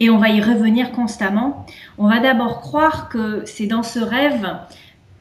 [0.01, 1.67] Et on va y revenir constamment.
[1.97, 4.47] On va d'abord croire que c'est dans ce rêve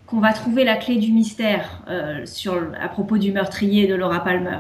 [0.05, 1.83] qu'on va trouver la clé du mystère
[2.25, 4.59] sur, à propos du meurtrier de Laura Palmer.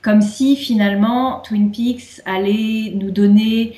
[0.00, 3.74] Comme si finalement Twin Peaks allait nous donner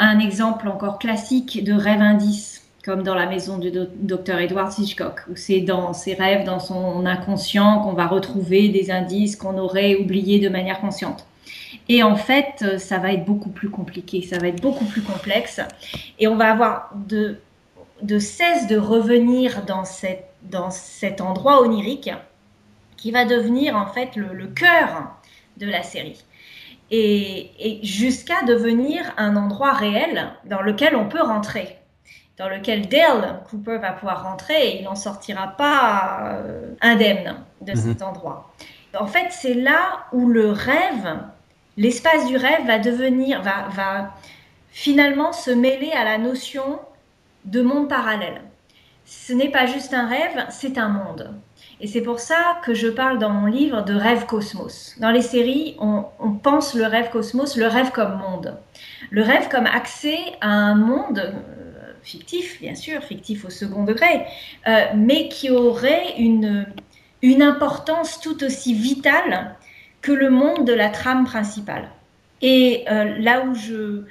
[0.00, 2.56] un exemple encore classique de rêve indice.
[2.84, 7.04] comme dans la maison du docteur Edward Hitchcock, où c'est dans ses rêves, dans son
[7.04, 11.26] inconscient, qu'on va retrouver des indices qu'on aurait oubliés de manière consciente.
[11.90, 15.60] Et en fait, ça va être beaucoup plus compliqué, ça va être beaucoup plus complexe,
[16.18, 17.38] et on va avoir de,
[18.02, 22.10] de cesse de revenir dans, cette, dans cet endroit onirique
[22.96, 25.10] qui va devenir en fait le, le cœur
[25.58, 26.22] de la série.
[26.90, 31.80] Et, et jusqu'à devenir un endroit réel dans lequel on peut rentrer
[32.40, 37.74] dans lequel Dale Cooper va pouvoir rentrer et il n'en sortira pas euh, indemne de
[37.74, 38.08] cet mhm.
[38.08, 38.50] endroit.
[38.98, 41.18] En fait, c'est là où le rêve,
[41.76, 44.14] l'espace du rêve va devenir, va, va
[44.70, 46.80] finalement se mêler à la notion
[47.44, 48.40] de monde parallèle.
[49.04, 51.34] Ce n'est pas juste un rêve, c'est un monde.
[51.80, 54.94] Et c'est pour ça que je parle dans mon livre de rêve cosmos.
[54.98, 56.04] Dans les séries, on,
[56.42, 58.58] pense le rêve cosmos, le rêve comme monde.
[59.10, 61.34] Le rêve comme accès à un monde
[62.02, 64.26] fictif, bien sûr, fictif au second degré,
[64.68, 66.66] euh, mais qui aurait une,
[67.22, 69.56] une importance tout aussi vitale
[70.02, 71.88] que le monde de la trame principale.
[72.42, 74.02] Et euh, là où je,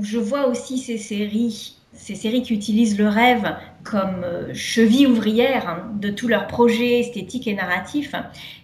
[0.00, 5.68] je vois aussi ces séries, ces séries qui utilisent le rêve comme euh, cheville ouvrière
[5.68, 8.14] hein, de tous leurs projets esthétiques et narratifs,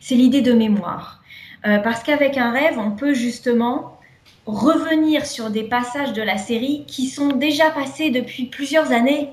[0.01, 1.23] c'est l'idée de mémoire.
[1.63, 3.99] parce qu'avec un rêve, on peut justement
[4.47, 9.29] revenir sur des passages de la série qui sont déjà passés depuis plusieurs années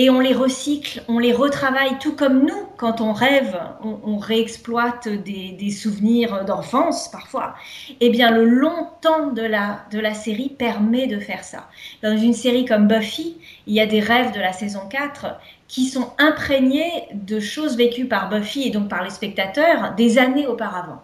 [0.00, 5.08] et on les recycle, on les retravaille, tout comme nous, quand on rêve, on, réexploite
[5.08, 7.54] des, souvenirs d'enfance parfois.
[8.00, 11.68] Eh bien, le long temps de la, de la série permet de faire ça.
[12.02, 13.36] Dans une série comme Buffy,
[13.66, 18.06] il y a des rêves de la saison 4 qui sont imprégnés de choses vécues
[18.06, 21.02] par Buffy et donc par les spectateurs des années auparavant.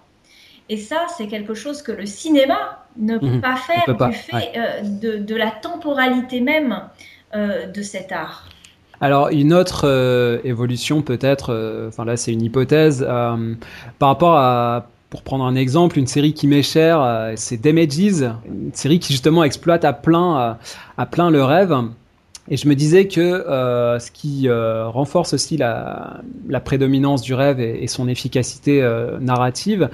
[0.71, 3.41] Et ça, c'est quelque chose que le cinéma ne peut mhm.
[3.43, 6.89] pas faire du fait euh, de, la temporalité même
[7.35, 8.49] euh, de cet art.
[9.01, 13.07] Alors une autre euh, évolution peut-être, enfin là c'est une hypothèse,
[13.99, 18.73] par rapport à, pour prendre un exemple, une série qui m'est chère, c'est Damages, une
[18.73, 20.59] série qui justement exploite à plein,
[20.97, 21.75] à plein le rêve.
[22.49, 26.23] Et je me disais que euh, ce qui euh, renforce aussi la,
[26.65, 29.89] prédominance du rêve et, son efficacité euh, narrative,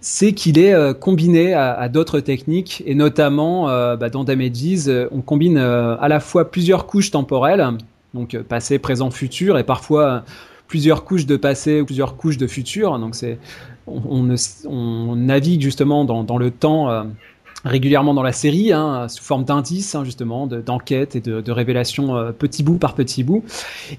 [0.00, 5.22] c'est qu'il est, euh, combiné à, d'autres techniques, et notamment euh, bah, dans Damages, on
[5.22, 7.66] combine à la fois plusieurs couches temporelles,
[8.14, 10.24] donc passé, présent, futur, et parfois
[10.68, 12.98] plusieurs couches de passé ou plusieurs couches de futur.
[12.98, 13.38] Donc c'est
[13.86, 17.04] on, navigue justement dans, le temps
[17.64, 22.16] régulièrement dans la série, hein, sous forme d'indices, hein, justement, d'enquêtes et de, de révélations
[22.16, 23.42] euh, petit bout par petit bout.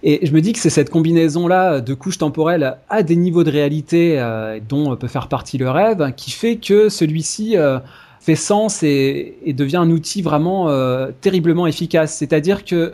[0.03, 3.51] Et je me dis que c'est cette combinaison-là de couches temporelles à des niveaux de
[3.51, 7.79] réalité euh, dont peut faire partie le rêve, qui fait que celui-ci euh,
[8.19, 12.15] fait sens et, et, devient un outil vraiment euh, terriblement efficace.
[12.15, 12.93] C'est-à-dire que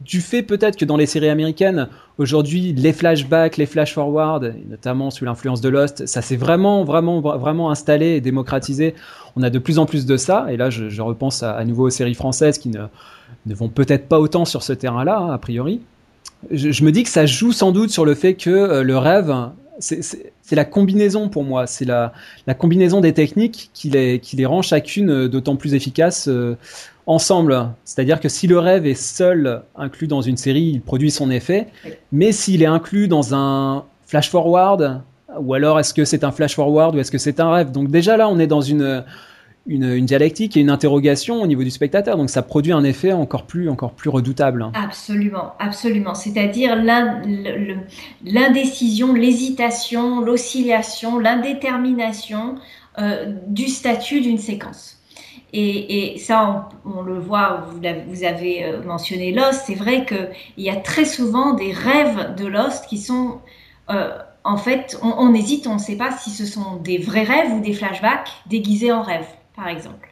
[0.00, 5.24] du fait peut-être que dans les séries américaines, aujourd'hui, les flashbacks, les flash-forward, notamment sous
[5.24, 8.94] l'influence de Lost, ça s'est vraiment, vraiment, vraiment installé et démocratisé.
[9.36, 11.90] On a de plus en plus de ça, et là, je, repense à, nouveau aux
[11.90, 15.80] séries françaises qui ne, vont peut-être pas autant sur ce terrain-là, hein, a priori.
[16.52, 19.34] Je, me dis que ça joue sans doute sur le fait que euh, le rêve,
[19.80, 22.12] c'est la combinaison pour moi, c'est la,
[22.56, 26.28] combinaison des techniques qui les, rend chacune euh, d'autant plus efficaces.
[26.28, 26.56] Euh,
[27.08, 27.70] ensemble.
[27.84, 31.66] C'est-à-dire que si le rêve est seul inclus dans une série, il produit son effet.
[32.12, 35.00] Mais s'il est inclus dans un flash forward,
[35.40, 37.72] ou alors est-ce que c'est un flash forward ou est-ce que c'est un rêve?
[37.72, 39.04] Donc déjà là, on est dans une,
[39.66, 42.18] une, une, dialectique et une interrogation au niveau du spectateur.
[42.18, 44.66] Donc ça produit un effet encore plus, encore plus redoutable.
[44.74, 46.14] Absolument, absolument.
[46.14, 46.76] C'est-à-dire
[48.22, 52.56] l'indécision, l'hésitation, l'oscillation, l'indétermination
[52.98, 54.97] euh, du statut d'une séquence.
[55.52, 60.76] Et, ça, on, le voit, vous, avez euh, mentionné Lost, c'est vrai qu'il y a
[60.76, 63.38] très souvent des rêves de Lost qui sont...
[63.90, 64.10] Euh,
[64.44, 67.60] en fait, on, hésite, on ne sait pas si ce sont des vrais rêves ou
[67.60, 70.08] des flashbacks déguisés en rêve, par exemple.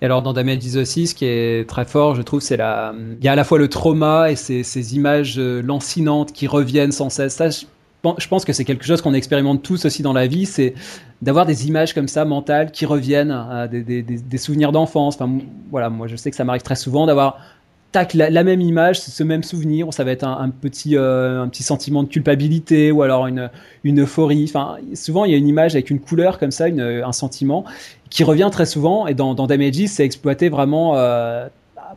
[0.00, 3.24] Et alors dans Damage aussi, ce qui est très fort, je trouve, c'est la, il
[3.24, 7.10] y a à la fois le trauma et ces, images euh, lancinantes qui reviennent sans
[7.10, 7.66] cesse.
[8.28, 10.74] Pense que c'est quelque chose qu'on expérimente tous aussi dans la vie, c'est
[11.22, 15.14] d'avoir des images comme ça mentales qui reviennent, à des, souvenirs d'enfance.
[15.14, 15.38] Enfin,
[15.70, 17.38] voilà, moi je sais que ça m'arrive très souvent d'avoir
[17.92, 21.62] tac la, même image, ce même souvenir, ça va être un, petit euh, un petit
[21.62, 24.46] sentiment de culpabilité ou alors une euphorie.
[24.48, 27.64] Enfin, souvent il y a une image avec une couleur comme ça, une, un sentiment
[28.10, 29.06] qui revient très souvent.
[29.06, 31.48] Et dans, dans Damages, c'est exploité vraiment euh,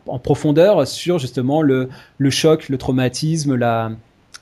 [0.06, 1.88] en profondeur sur justement le
[2.30, 3.90] choc, le traumatisme, la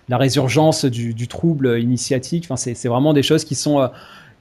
[0.09, 2.47] la résurgence du, du trouble initiatique.
[2.49, 3.89] Enfin, c'est vraiment des choses qui sont euh,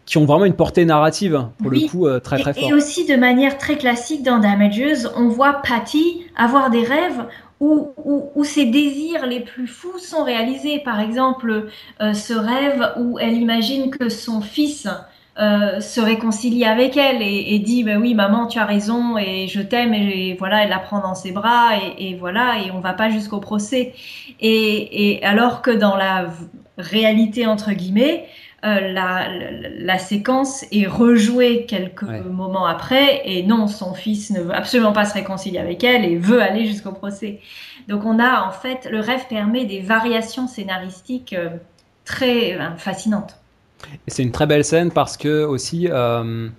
[0.05, 2.69] qui ont vraiment une portée narrative, pour le coup, très très forte.
[2.69, 7.25] Et aussi de manière très classique dans Damages, on voit Patty avoir des rêves
[7.59, 7.89] où,
[8.35, 10.79] où, ses désirs les plus fous sont réalisés.
[10.85, 14.87] Par exemple, ce rêve où elle imagine que son fils
[15.37, 19.59] euh, se réconcilie avec elle et, dit bah oui maman tu as raison et je
[19.59, 23.09] t'aime et, voilà elle la prend dans ses bras et, voilà et on va pas
[23.09, 23.93] jusqu'au procès.
[24.39, 26.27] Et, alors que dans la
[26.77, 28.27] réalité entre guillemets
[28.63, 29.27] euh, la,
[29.77, 35.03] la, séquence est rejouée quelques moments après et non son fils ne veut absolument pas
[35.03, 37.41] se réconcilier avec elle et veut aller jusqu'au procès.
[37.89, 41.49] Donc on a en fait le rêve permet des variations scénaristiques euh,
[42.05, 43.44] très fascinantes
[44.07, 46.49] c'est une très belle scène parce que aussi, euh,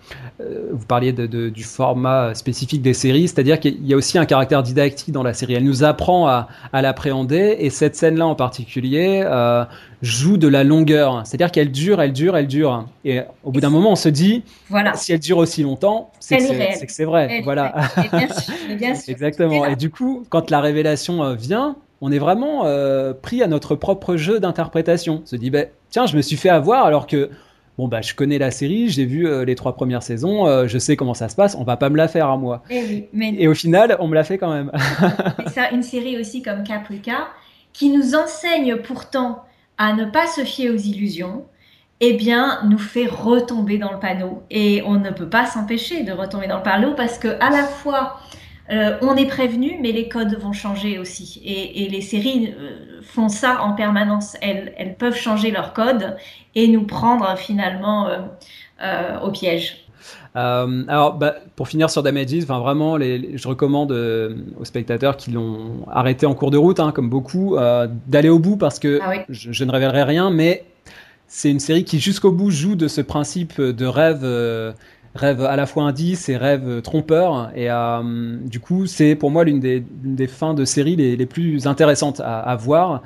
[0.40, 4.26] euh, vous parliez de, du format spécifique des séries, c'est-à-dire qu'il y a aussi un
[4.26, 5.55] caractère didactique dans la série.
[5.55, 9.64] Elle nous apprend à, à l'appréhender et cette scène-là en particulier euh,
[10.02, 11.22] joue de la longueur.
[11.24, 12.87] C'est-à-dire qu'elle dure, elle dure, elle dure.
[13.05, 14.94] Et au bout d'un moment, on se dit, voilà.
[14.94, 17.40] si elle dure aussi longtemps, c'est que c'est vrai.
[17.44, 17.74] voilà.
[19.09, 19.64] Exactement.
[19.66, 24.17] Et du coup, quand la révélation vient, on est vraiment euh, pris à notre propre
[24.17, 25.23] jeu d'interprétation.
[25.23, 27.31] On se dit, bah, tiens, je me suis fait avoir alors que,
[27.79, 30.79] bon, bah, je connais la série, j'ai vu euh, les trois premières saisons, euh, je
[30.79, 32.63] sais comment ça se passe, on va pas me la faire à moi.
[32.71, 34.71] Eh Et, au final, on me l'a fait quand même.
[35.47, 37.29] ça, une série aussi comme Caprica,
[37.73, 39.45] qui nous enseigne pourtant
[39.79, 41.45] à ne pas se fier aux illusions,
[42.01, 44.43] eh bien, nous fait retomber dans le panneau.
[44.51, 47.65] Et on ne peut pas s'empêcher de retomber dans le panneau parce que, à la
[47.65, 48.19] fois,
[48.70, 51.40] euh, on est prévenu, mais les codes vont changer aussi.
[51.44, 54.37] Et, les séries euh, font ça en permanence.
[54.40, 56.16] Elles, peuvent changer leurs codes
[56.55, 58.09] et nous prendre finalement
[58.83, 59.85] euh, au piège.
[60.35, 66.26] alors, bah, pour finir sur Damages, enfin vraiment, je recommande aux spectateurs qui l'ont arrêté
[66.26, 67.57] en cours de route, hein, comme beaucoup,
[68.07, 70.64] d'aller au bout parce que ah je, je, ne révélerai rien, mais
[71.29, 74.24] c'est une série qui jusqu'au bout joue de ce principe de rêve
[75.16, 77.50] rêve à la fois indice et rêve trompeur.
[77.55, 82.20] Et euh, du coup, c'est pour moi l'une des, fins de série les, plus intéressantes
[82.24, 83.02] à, voir.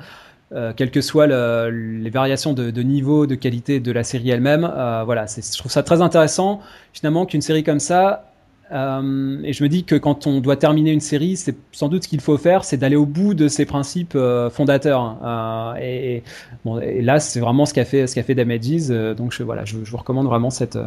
[0.53, 4.31] Euh, quelles que soient le, les variations de, de, niveau, de qualité de la série
[4.31, 4.69] elle-même.
[4.69, 6.59] Euh, voilà, je trouve ça très intéressant
[6.91, 8.30] finalement qu'une série comme ça
[8.71, 12.03] euh, et je me dis que quand on doit terminer une série, c'est sans doute
[12.03, 15.17] ce qu'il faut faire, c'est d'aller au bout de ses principes euh, fondateurs.
[15.23, 16.23] Euh, et,
[16.63, 18.89] bon, et, là, c'est vraiment ce qu'a fait ce qu'a fait Damages.
[18.89, 20.79] Euh, donc je, voilà, je, je, vous recommande vraiment cette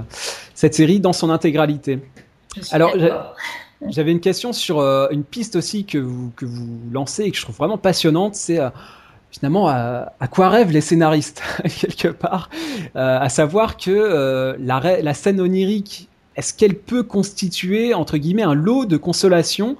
[0.54, 1.98] cette série dans son intégralité.
[2.70, 2.92] Alors
[3.88, 7.42] j'avais une question sur une piste aussi que vous que vous lancez et que je
[7.42, 8.34] trouve vraiment passionnante.
[8.34, 8.60] C'est
[9.30, 11.42] finalement à, à, quoi rêvent les scénaristes
[11.80, 12.48] quelque part,
[12.94, 18.86] à savoir que la, la scène onirique est-ce qu'elle peut constituer, entre guillemets, un lot
[18.86, 19.76] de consolation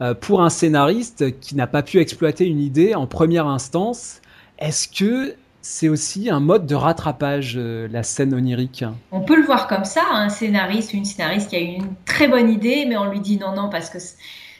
[0.00, 4.20] euh, pour un scénariste qui n'a pas pu exploiter une idée en première instance?
[4.58, 8.84] Est-ce que c'est aussi un mode de rattrapage, euh, la scène onirique?
[9.12, 12.50] On peut le voir comme ça, un scénariste une scénariste qui a une très bonne
[12.50, 13.98] idée, mais on lui dit non, non, parce que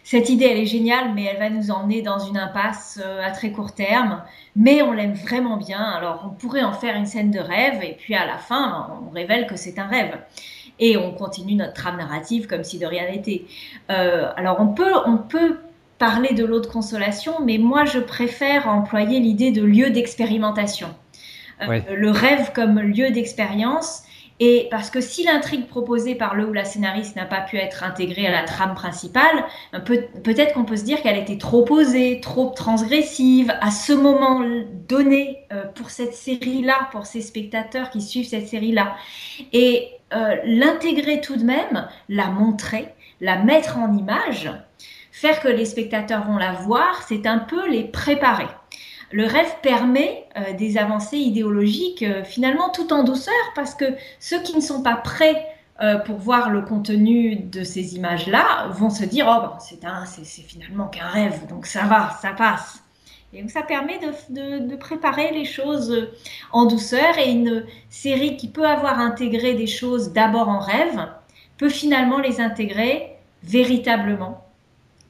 [0.05, 3.31] cette idée, elle est géniale, mais elle va nous emmener dans une impasse euh, à
[3.31, 4.23] très court terme.
[4.57, 7.97] Mais on l'aime vraiment bien, alors on pourrait en faire une scène de rêve, et
[7.99, 10.19] puis à la fin, on révèle que c'est un rêve
[10.81, 13.45] et on continue notre trame narrative comme si de rien n'était.
[13.91, 15.59] Euh, alors on peut, on peut
[15.99, 20.89] parler de l'eau de consolation, mais moi je préfère employer l'idée de lieu d'expérimentation.
[21.63, 24.03] Euh, le rêve comme lieu d'expérience.
[24.43, 27.85] Et parce que si l'intrigue proposée par le ou la scénariste n'a pas pu être
[27.85, 29.45] intégrée à la trame principale,
[29.85, 34.43] peut, peut-être qu'on peut se dire qu'elle était trop posée, trop transgressive à ce moment
[34.89, 38.97] donné euh, pour cette série-là, pour ces spectateurs qui suivent cette série-là.
[39.53, 42.89] Et euh, l'intégrer tout de même, la montrer,
[43.21, 44.51] la mettre en image,
[45.13, 48.49] faire que les spectateurs vont la voir, c'est un peu les préparer.
[49.13, 53.85] Le rêve permet euh, des avancées idéologiques euh, finalement tout en douceur parce que
[54.19, 55.47] ceux qui ne sont pas prêts
[56.05, 59.57] pour voir le contenu de ces images-là vont se dire oh ben,
[60.05, 62.83] c'est c'est finalement qu'un rêve donc ça va ça passe
[63.33, 66.09] et donc ça permet de, préparer les choses
[66.53, 71.09] en douceur et une série qui peut avoir intégré des choses d'abord en rêve
[71.57, 73.11] peut finalement les intégrer
[73.45, 74.45] véritablement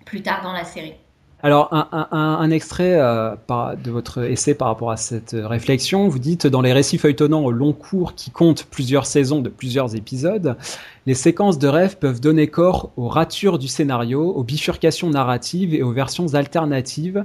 [0.04, 0.94] plus tard dans la série.
[1.42, 3.35] Alors, un, extrait euh,
[3.83, 7.50] de votre essai par rapport à cette réflexion, vous dites dans les récits feuilletonnants au
[7.50, 10.56] long cours qui comptent plusieurs saisons de plusieurs épisodes,
[11.06, 15.83] les séquences de rêve peuvent donner corps aux ratures du scénario, aux bifurcations narratives et
[15.83, 17.25] aux versions alternatives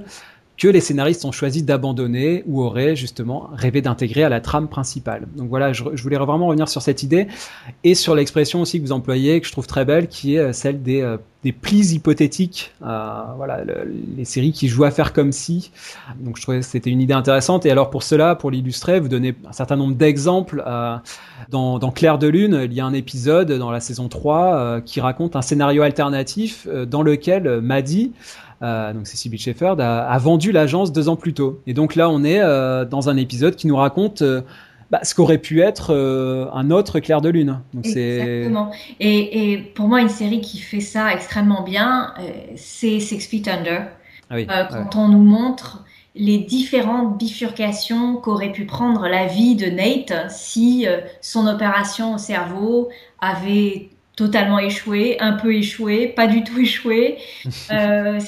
[0.58, 5.26] que les scénaristes ont choisi d'abandonner ou auraient justement rêvé d'intégrer à la trame principale.
[5.36, 7.26] Donc voilà, je, voulais vraiment revenir sur cette idée
[7.84, 10.52] et sur l'expression aussi que vous employez, que je trouve très belle, qui est euh,
[10.52, 12.72] celle des, euh, des plis hypothétiques.
[12.82, 13.62] Euh, voilà,
[14.16, 15.70] les séries qui jouent à faire comme si.
[16.20, 17.66] Donc je trouvais que c'était une idée intéressante.
[17.66, 20.64] Et alors pour cela, pour l'illustrer, vous donnez un certain nombre d'exemples.
[21.50, 25.00] dans, dans Clair de Lune, il y a un épisode dans la saison 3 qui
[25.00, 28.12] raconte un scénario alternatif dans lequel Maddie
[28.62, 31.60] euh, donc c'est Shepherd, a, vendu l'agence deux ans plus tôt.
[31.66, 34.42] Et donc là, on est euh, dans un épisode qui nous raconte euh,
[34.90, 35.92] bah, ce qu'aurait pu être
[36.52, 37.60] un autre Clair de Lune.
[37.74, 38.70] Donc Exactement.
[39.00, 42.14] Et, et, pour moi, une série qui fait ça extrêmement bien,
[42.54, 43.88] c'est Six Feet Under.
[44.28, 45.84] Ah quand on nous montre
[46.16, 50.86] les différentes bifurcations qu'aurait pu prendre la vie de Nate si
[51.20, 52.88] son opération au cerveau
[53.20, 57.18] avait totalement échoué, un peu échoué, pas du tout échoué.
[57.70, 58.18] Euh,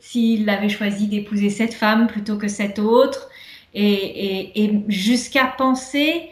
[0.00, 3.28] S'il avait choisi d'épouser cette femme plutôt que cette autre,
[3.74, 6.28] et, et, et jusqu'à penser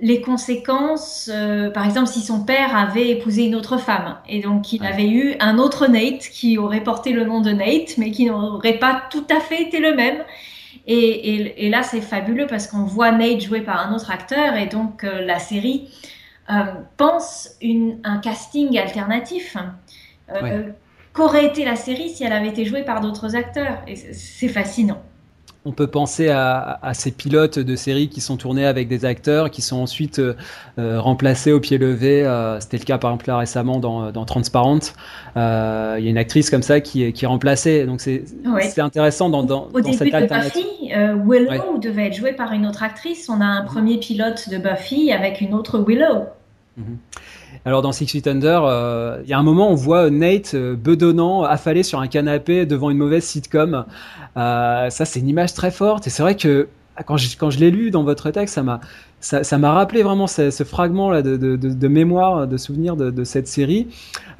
[0.00, 4.72] les conséquences, euh, par exemple, si son père avait épousé une autre femme, et donc
[4.72, 8.26] il avait eu un autre Nate qui aurait porté le nom de Nate, mais qui
[8.26, 10.24] n'aurait pas tout à fait été le même.
[10.86, 14.66] Et, et là, c'est fabuleux parce qu'on voit Nate joué par un autre acteur, et
[14.66, 15.88] donc euh, la série
[16.96, 19.56] pense une, un casting alternatif.
[20.34, 20.62] Euh,
[21.12, 23.78] qu'aurait été la série si elle avait été jouée par d'autres acteurs?
[23.86, 25.02] Et c'est fascinant.
[25.64, 29.60] On peut penser à, ces pilotes de séries qui sont tournés avec des acteurs qui
[29.60, 30.34] sont ensuite euh,
[30.78, 32.22] remplacés au pied levé.
[32.60, 34.78] C'était le cas par exemple récemment dans, Transparent.
[35.34, 37.84] Il y a une actrice comme ça qui est, qui est remplacée.
[37.84, 38.24] Donc c'est
[38.78, 40.92] intéressant dans, dans, au début cette de Buffy,
[41.26, 43.28] Willow devait être jouée par une autre actrice.
[43.28, 46.28] On a un premier pilote de Buffy avec une autre Willow.
[46.78, 46.98] Mhm.
[47.64, 50.76] Alors dans Six Feet Under, euh, il y a un moment on voit Nate euh,
[50.76, 53.84] bedonnant, affalé sur un canapé devant une mauvaise sitcom.
[54.36, 56.68] Euh, ça c'est une image très forte et c'est vrai que
[57.06, 58.80] quand je, quand je l'ai lu dans votre texte, ça m'a
[59.20, 63.86] ça, rappelé vraiment ce, fragment là de, mémoire, de souvenir de, cette série.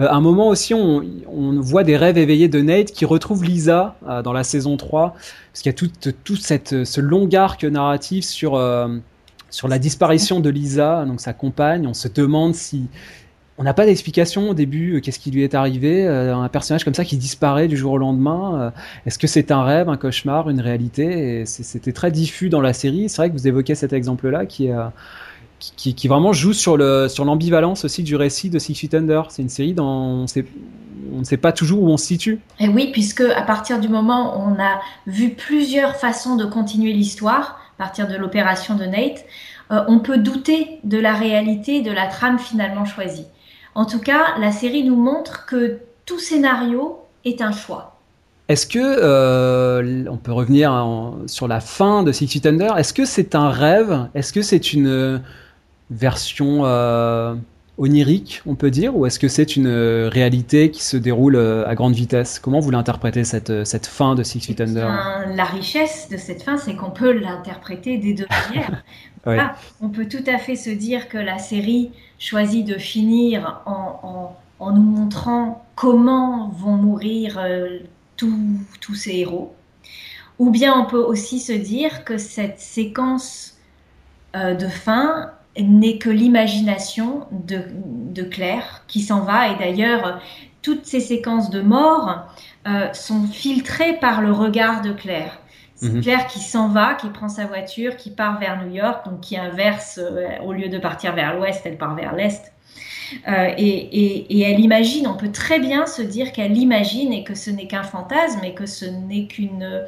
[0.01, 3.95] à un moment aussi, on, on, voit des rêves éveillés de Nate qui retrouve Lisa
[4.24, 5.14] dans la saison 3,
[5.53, 5.91] parce qu'il y a tout,
[6.24, 8.57] tout cette, ce long arc narratif sur
[9.51, 11.87] sur la disparition de Lisa, donc sa compagne.
[11.87, 12.89] On se demande si
[13.59, 16.85] on n'a pas d'explication au début, euh, qu'est-ce qui lui est arrivé, euh, un personnage
[16.85, 18.61] comme ça qui disparaît du jour au lendemain.
[18.61, 18.71] Euh,
[19.05, 23.09] est-ce que c'est un rêve, un cauchemar, une réalité C'était très diffus dans la série.
[23.09, 24.71] C'est vrai que vous évoquez cet exemple-là qui,
[25.59, 26.79] qui, qui, vraiment joue sur
[27.11, 29.31] sur l'ambivalence aussi du récit de Six Feet Under.
[29.31, 30.27] C'est une série dont on
[31.13, 32.41] on ne sait pas toujours où on se situe.
[32.61, 36.93] Et oui, puisque à partir du moment où on a vu plusieurs façons de continuer
[36.93, 39.24] l'histoire, à partir de l'opération de Nate,
[39.70, 43.26] euh, on peut douter de la réalité de la trame finalement choisie.
[43.74, 47.97] En tout cas, la série nous montre que tout scénario est un choix.
[48.49, 50.72] Est-ce que euh, on peut revenir
[51.26, 54.09] sur la fin de Six Feet Under Est-ce que c'est un rêve?
[54.14, 55.22] Est-ce que c'est une
[55.91, 57.35] version euh,
[57.79, 61.66] onirique, on peut dire, ou est-ce que c'est une euh, réalité qui se déroule euh,
[61.66, 62.39] à grande vitesse?
[62.41, 64.89] Comment vous l'interprétez cette, euh, cette fin de Six Feet Under?
[65.35, 68.83] La richesse de cette fin, c'est qu'on peut l'interpréter des deux manières.
[69.81, 74.72] on peut tout à fait se dire que la série choisit de finir en, en,
[74.72, 77.41] nous montrant comment vont mourir
[78.16, 79.55] tous ces héros.
[80.39, 83.59] Ou bien on peut aussi se dire que cette séquence
[84.35, 85.33] de fin
[85.63, 87.63] n'est que l'imagination de,
[88.31, 89.49] Claire qui s'en va.
[89.49, 90.21] Et d'ailleurs,
[90.63, 92.27] toutes ces séquences de mort
[92.67, 95.39] euh, sont filtrées par le regard de Claire.
[95.77, 96.03] C'est mhm.
[96.03, 99.37] Claire qui s'en va, qui prend sa voiture, qui part vers New York, donc qui
[99.37, 102.53] inverse, euh, au lieu de partir vers l'ouest, elle part vers l'est.
[103.29, 107.51] Euh, et, elle imagine, on peut très bien se dire qu'elle imagine et que ce
[107.51, 109.85] n'est qu'un fantasme et que ce n'est qu'une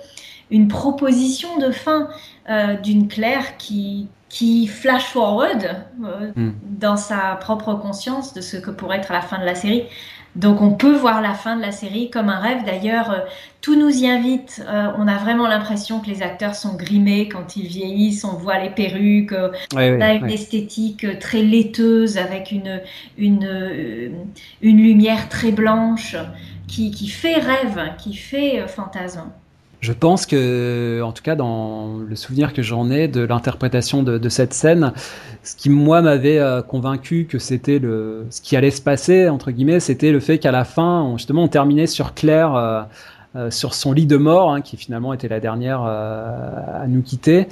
[0.52, 2.08] une proposition de fin
[2.82, 6.52] d'une Claire qui, qui flash forward euh, hmm.
[6.78, 9.82] dans sa propre conscience de ce que pourrait être la fin de la série.
[10.36, 12.64] Donc on peut voir la fin de la série comme un rêve.
[12.64, 13.18] D'ailleurs, euh,
[13.60, 14.64] tout nous y invite.
[14.68, 18.24] Euh, on a vraiment l'impression que les acteurs sont grimés quand ils vieillissent.
[18.24, 19.34] On voit les perruques.
[19.74, 22.80] on a une esthétique très laiteuse avec une,
[23.18, 24.12] une,
[24.62, 26.14] une lumière très blanche
[26.68, 29.32] qui, qui fait rêve, qui fait fantasme.
[29.80, 34.28] Je pense que, en tout cas, dans le souvenir que j'en ai de l'interprétation de,
[34.28, 34.92] cette scène,
[35.42, 39.50] ce qui moi m'avait euh, convaincu que c'était le, ce qui allait se passer entre
[39.50, 42.54] guillemets, c'était le fait qu'à la fin, justement, on terminait sur Claire.
[42.54, 42.82] Euh,
[43.36, 47.46] euh, sur son lit de mort, hein, qui finalement était la dernière à nous quitter.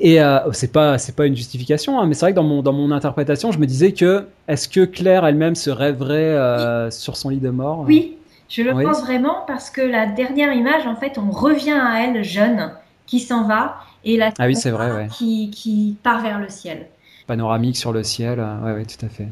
[0.00, 0.18] Et
[0.50, 2.90] c'est pas c'est pas une justification, hein, mais c'est vrai que dans mon dans mon
[2.90, 7.50] interprétation, je me disais que est-ce que Claire elle-même se rêverait sur son lit de
[7.50, 8.16] mort Oui,
[8.48, 12.22] Je le pense vraiment parce que la dernière image, en fait, on revient à elle
[12.22, 12.72] jeune,
[13.06, 16.86] qui s'en va, et la ah oui, c'est vrai, qui, qui part vers le ciel
[17.26, 18.44] panoramique sur le ciel.
[18.62, 19.28] Oui, ouais, tout à fait.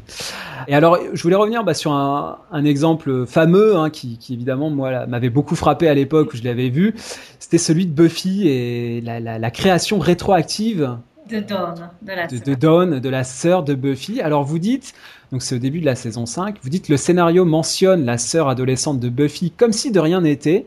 [0.67, 4.69] Et alors, je voulais revenir bah, sur un, un, exemple fameux hein, qui, qui, évidemment,
[4.69, 6.95] moi, m'avait beaucoup frappé à l'époque où je l'avais vu.
[7.39, 10.97] C'était celui de Buffy et la, la, la création rétroactive
[11.29, 14.21] de Dawn, de la, de, de Dawn, de la sœur de Buffy.
[14.21, 14.93] Alors, vous dites,
[15.31, 18.49] donc c'est au début de la saison 5, vous dites le scénario mentionne la sœur
[18.49, 20.65] adolescente de Buffy comme si de rien n'était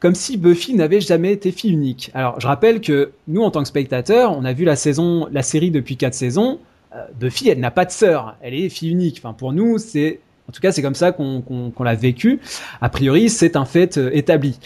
[0.00, 2.10] comme si Buffy n'avait jamais été fille unique.
[2.14, 5.42] Alors, je rappelle que nous, en tant que spectateurs, on a vu la saison, la
[5.42, 6.60] série depuis quatre saisons.
[6.94, 9.16] Euh, Buffy, elle n'a pas de sœur, elle est fille unique.
[9.18, 12.40] Enfin, pour nous, c'est, en tout cas, c'est comme ça qu'on l'a vécu.
[12.80, 14.58] A priori, c'est un fait euh, établi.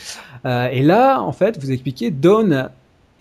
[0.44, 2.68] Euh, et là, en fait, vous expliquez, Dawn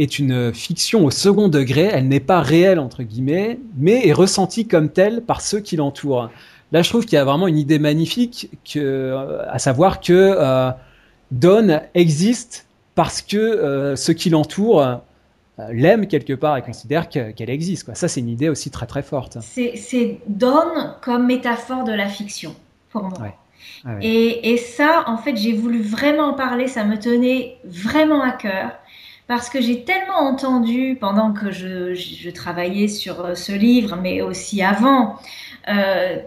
[0.02, 1.90] est une fiction au second degré.
[1.92, 6.30] Elle n'est pas réelle entre guillemets, mais est ressentie comme telle par ceux qui l'entourent.
[6.72, 10.74] Là, je trouve qu'il y a vraiment une idée magnifique, que, à savoir que
[11.32, 14.96] Dawn existe parce que euh, ceux qui l'entourent euh,
[15.72, 17.86] l'aiment quelque part et considèrent qu'elle existe.
[17.86, 17.96] Quoi.
[17.96, 19.38] Ça, c'est une idée aussi très très forte.
[19.42, 22.54] C'est Dawn comme métaphore de la fiction,
[22.90, 23.34] pour moi.
[23.86, 28.32] Ah et, ça, en fait, j'ai voulu vraiment en parler, ça me tenait vraiment à
[28.32, 28.72] cœur,
[29.32, 34.62] parce que j'ai tellement entendu pendant que je, travaillais sur euh, ce livre, mais aussi
[34.62, 35.16] avant,
[35.70, 36.18] euh,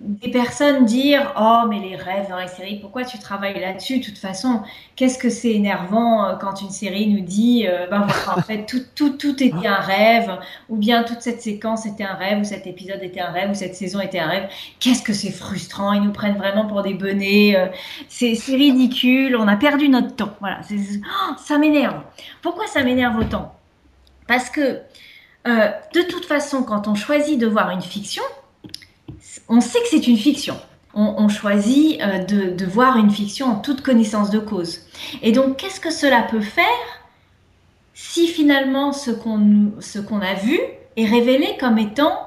[0.00, 4.04] des personnes dire oh mais les rêves dans les séries pourquoi tu travailles là-dessus de
[4.04, 4.62] toute façon
[4.94, 8.82] qu'est-ce que c'est énervant euh, quand une série nous dit euh, ben en fait tout,
[8.94, 10.38] tout, tout était un rêve
[10.68, 13.54] ou bien toute cette séquence était un rêve ou cet épisode était un rêve ou
[13.54, 14.48] cette saison était un rêve.
[14.78, 17.66] Qu'est-ce que c'est frustrant ils nous prennent vraiment pour des bonnets euh,
[18.08, 20.34] c'est ridicule on a perdu notre temps.
[20.38, 22.00] Voilà oh, ça m'énerve.
[22.40, 23.54] Pourquoi ça m'énerve autant?
[24.28, 24.80] Parce que
[25.44, 28.22] de toute façon quand on choisit de voir une fiction
[29.48, 30.56] on sait que c'est une fiction.
[30.94, 34.80] On, choisit euh, de, voir une fiction en toute connaissance de cause.
[35.22, 36.64] Et donc, qu'est-ce que cela peut faire
[37.94, 40.58] si finalement ce qu'on a vu
[40.96, 42.18] est révélé comme étant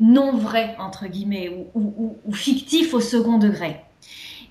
[0.00, 3.76] non vrai, entre guillemets, ou, fictif au second degré?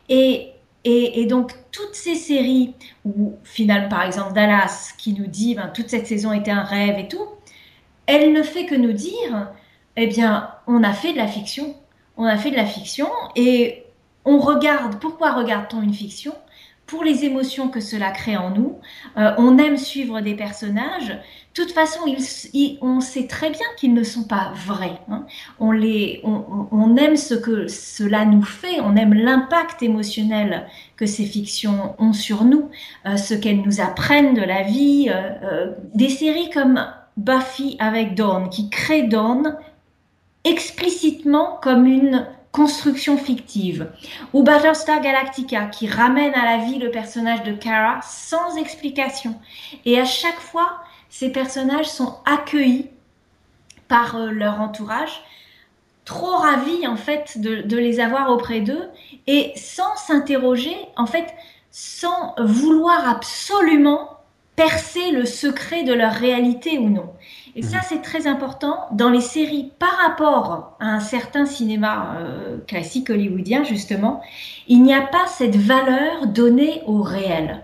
[0.10, 0.52] Et,
[0.84, 5.90] et, donc, toutes ces séries, ou finalement, par exemple, Dallas, qui nous dit ben, toute
[5.90, 7.26] cette saison était un rêve et tout,
[8.06, 9.50] elle ne fait que nous dire
[9.98, 11.76] eh bien, on a fait de la fiction.
[12.18, 13.84] On a fait de la fiction et
[14.26, 15.00] on regarde.
[15.00, 16.34] Pourquoi regarde-t-on une fiction?
[16.86, 18.78] Pour les émotions que cela crée en nous.
[19.18, 21.10] Euh, on aime suivre des personnages.
[21.10, 22.00] De toute façon,
[22.82, 25.00] on sait très bien qu'ils ne sont pas vrais.
[25.10, 25.26] Hein.
[25.60, 28.80] On, les, on, aime ce que cela nous fait.
[28.80, 32.70] On aime l'impact émotionnel que ces fictions ont sur nous,
[33.06, 35.10] euh, ce qu'elles nous apprennent de la vie.
[35.10, 36.86] Euh, des séries comme
[37.18, 39.58] Buffy avec Dawn, qui crée Dawn
[40.50, 43.92] explicitement comme une construction fictive,
[44.34, 49.36] ou Battlestar Galactica qui ramène à la vie le personnage de Kara sans explication.
[49.86, 50.80] Et à chaque fois,
[51.10, 52.90] ces personnages sont accueillis
[53.88, 55.22] par euh, leur entourage,
[56.04, 58.90] trop ravis en fait de, de les avoir auprès d'eux
[59.28, 61.28] et sans s'interroger, en fait,
[61.70, 64.10] sans vouloir absolument
[64.56, 67.14] percer le secret de leur réalité ou non.
[67.58, 67.84] Et ça, mhm.
[67.90, 73.64] c'est très important dans les séries par rapport à un certain cinéma euh, classique hollywoodien,
[73.64, 74.22] justement.
[74.68, 77.64] Il n'y a pas cette valeur donnée au réel.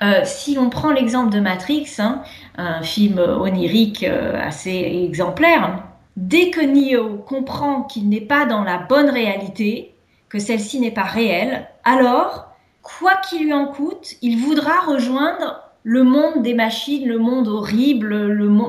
[0.00, 2.22] Euh, si on prend l'exemple de Matrix, hein,
[2.56, 5.82] un film onirique euh, assez exemplaire,
[6.16, 9.94] dès que Neo comprend qu'il n'est pas dans la bonne réalité,
[10.30, 12.48] que celle-ci n'est pas réelle, alors,
[12.82, 18.14] quoi qu'il lui en coûte, il voudra rejoindre le monde des machines, le monde horrible,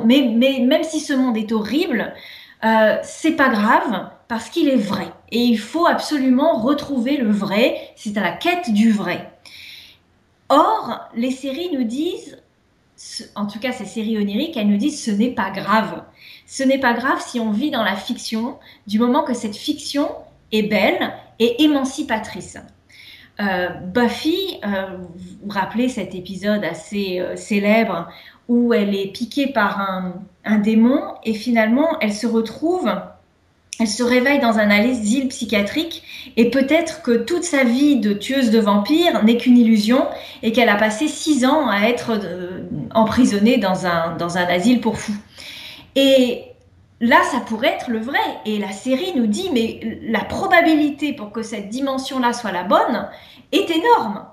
[0.06, 2.14] mais même si ce monde est horrible,
[2.64, 5.12] euh, c'est pas grave parce qu'il est vrai.
[5.30, 7.92] Et il faut absolument retrouver le vrai.
[7.98, 9.34] C'est à la quête du vrai.
[10.48, 12.42] Or, les séries nous disent,
[13.36, 16.06] en tout cas ces séries oniriques, elles nous disent ce n'est pas grave.
[16.48, 18.58] Ce n'est pas grave si on vit dans la fiction,
[18.88, 20.10] du moment que cette fiction
[20.54, 22.58] est belle et émancipatrice.
[23.40, 25.08] Euh, Buffy, euh, vous
[25.44, 28.10] vous rappelez cet épisode assez euh, célèbre
[28.50, 32.92] où elle est piquée par un, démon et finalement elle se retrouve,
[33.80, 36.04] elle se réveille dans un asile psychiatrique
[36.36, 40.08] et peut-être que toute sa vie de tueuse de vampires n'est qu'une illusion
[40.42, 42.20] et qu'elle a passé six ans à être
[42.96, 45.16] emprisonnée dans un, dans un asile pour fous.
[45.96, 46.49] Et
[47.00, 48.20] là, ça pourrait être le vrai.
[48.46, 53.10] Et la série nous dit, mais la probabilité pour que cette dimension-là soit la bonne
[53.52, 54.26] est énorme.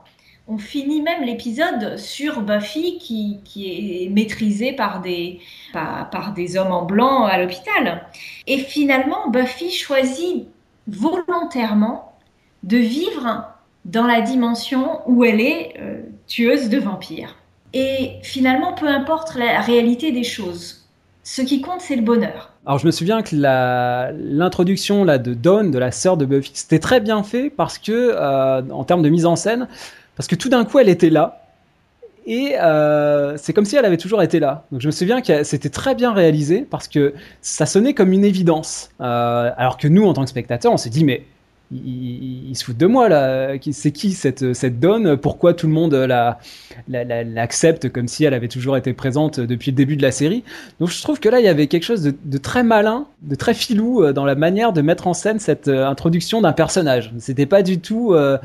[0.48, 5.40] On finit même l'épisode sur Buffy qui, est maîtrisée par des,
[5.72, 8.06] par, des hommes en blanc à l'hôpital.
[8.46, 10.46] Et finalement, Buffy choisit
[10.86, 12.16] volontairement
[12.62, 13.44] de vivre
[13.84, 17.36] dans la dimension où elle est euh, tueuse de vampires.
[17.72, 20.86] Et finalement, peu importe la réalité des choses,
[21.24, 22.52] ce qui compte, c'est le bonheur.
[22.66, 26.80] Alors je me souviens que l'introduction là de Dawn, de la sœur de Buffy, c'était
[26.80, 29.68] très bien fait parce que euh, en termes de mise en scène,
[30.16, 31.44] parce que tout d'un coup elle était là
[32.26, 34.64] et euh, c'est comme si elle avait toujours été là.
[34.72, 38.24] Donc je me souviens que c'était très bien réalisé parce que ça sonnait comme une
[38.24, 41.24] évidence, euh, alors que nous en tant que spectateurs, on s'est dit mais
[41.72, 43.54] il, se fout de moi là.
[43.72, 45.16] C'est qui cette, cette donne?
[45.16, 45.94] Pourquoi tout le monde
[46.88, 50.44] l'accepte la, comme si elle avait toujours été présente depuis le début de la série?
[50.78, 53.54] Donc je trouve que là il y avait quelque chose de, très malin, de très
[53.54, 57.12] filou euh, dans la manière de mettre en scène cette euh, introduction d'un personnage.
[57.18, 58.38] C'était pas du tout euh,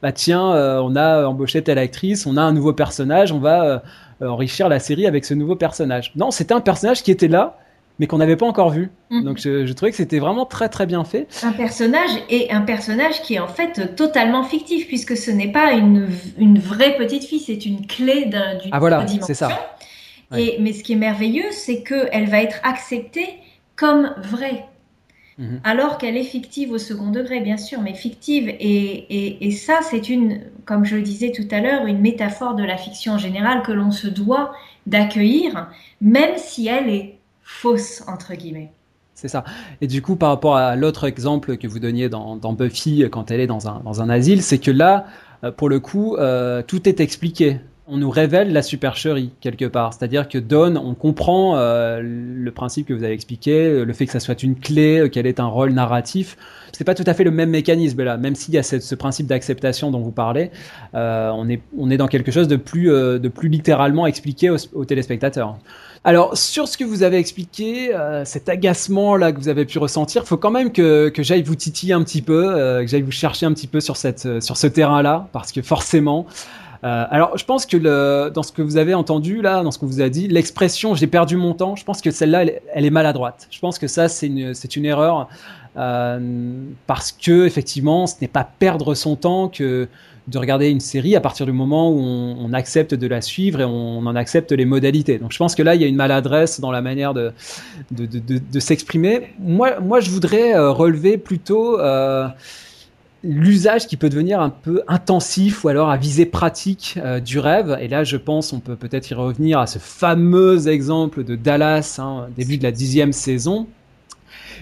[0.00, 3.82] bah tiens on a embauché telle actrice, on a un nouveau personnage, on va
[4.20, 6.12] enrichir la série avec ce nouveau personnage.
[6.16, 7.58] Non, c'était un personnage qui était là
[8.02, 8.90] mais qu'on n'avait pas encore vu.
[9.10, 9.22] Mhm.
[9.22, 11.28] Donc je, trouvais que c'était vraiment très très bien fait.
[11.44, 15.70] Un personnage et un personnage qui est en fait totalement fictif puisque ce n'est pas
[15.74, 19.76] une, une, vraie petite fille, c'est une clé d'une ah voilà, c'est ça.
[20.36, 23.28] Et, mais ce qui est merveilleux, c'est qu'elle va être acceptée
[23.76, 24.64] comme vraie.
[25.38, 25.60] Mhm.
[25.62, 28.48] Alors qu'elle est fictive au second degré, bien sûr, mais fictive.
[28.48, 32.56] Et, et, et ça, c'est une, comme je le disais tout à l'heure, une métaphore
[32.56, 34.52] de la fiction en général que l'on se doit
[34.86, 35.68] d'accueillir,
[36.00, 37.11] même si elle est
[37.60, 38.72] fausse, entre guillemets.
[39.14, 39.44] C'est ça.
[39.80, 43.40] Et du coup, par rapport à l'autre exemple que vous donniez dans, Buffy quand elle
[43.40, 45.06] est dans un, dans un asile, c'est que là,
[45.44, 47.60] euh, pour le coup, euh, tout est expliqué.
[47.86, 49.92] On nous révèle la supercherie quelque part.
[49.92, 54.12] C'est-à-dire que Dawn, on comprend euh, le principe que vous avez expliqué, le fait que
[54.12, 56.36] ça soit une clé, qu'elle ait un rôle narratif.
[56.72, 59.26] C'est pas tout à fait le même mécanisme là, même s'il y a ce principe
[59.26, 60.50] d'acceptation dont vous parlez,
[60.94, 65.58] on, est, on est dans quelque chose de plus, de plus littéralement expliqué aux téléspectateurs.
[66.04, 69.78] Alors, sur ce que vous avez expliqué, euh, cet agacement là que vous avez pu
[69.78, 73.12] ressentir, faut quand même que, j'aille vous titiller un petit peu, euh, que j'aille vous
[73.12, 76.26] chercher un petit peu sur cette euh, sur ce terrain-là, parce que forcément.
[76.82, 80.00] alors, je pense que dans ce que vous avez entendu là, dans ce que vous
[80.00, 83.46] a dit, l'expression "j'ai perdu mon temps", je pense que celle-là, elle, est maladroite.
[83.52, 85.28] Je pense que ça, c'est une c'est une erreur
[86.88, 89.88] parce que effectivement, ce n'est pas perdre son temps que
[90.28, 93.64] de regarder une série à partir du moment où on, accepte de la suivre et
[93.64, 95.18] on, en accepte les modalités.
[95.18, 97.32] Donc je pense que là, il y a une maladresse dans la manière de,
[97.90, 99.32] de, s'exprimer.
[99.40, 102.28] Moi, moi, je voudrais euh, relever plutôt euh,
[103.24, 107.76] l'usage qui peut devenir un peu intensif ou alors à visée pratique euh, du rêve.
[107.80, 111.98] Et là, je pense, on peut peut-être y revenir à ce fameux exemple de Dallas,
[111.98, 113.66] hein, début de la dixième saison,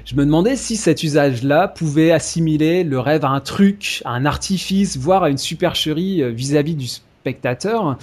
[0.05, 4.25] je me demandais si cet usage-là pouvait assimiler le rêve à un truc, à un
[4.27, 7.99] artifice, voire à une supercherie euh, vis-à-vis du spectateur.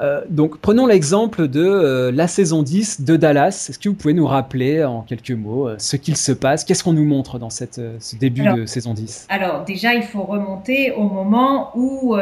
[0.00, 3.66] Euh, donc prenons l'exemple de euh, la saison 10 de Dallas.
[3.68, 6.64] Est-ce que vous pouvez nous rappeler en quelques mots ce qu'il se passe?
[6.64, 10.22] Qu'est-ce qu'on nous montre dans cette, ce début de saison 10 Alors déjà, il faut
[10.22, 12.16] remonter au moment où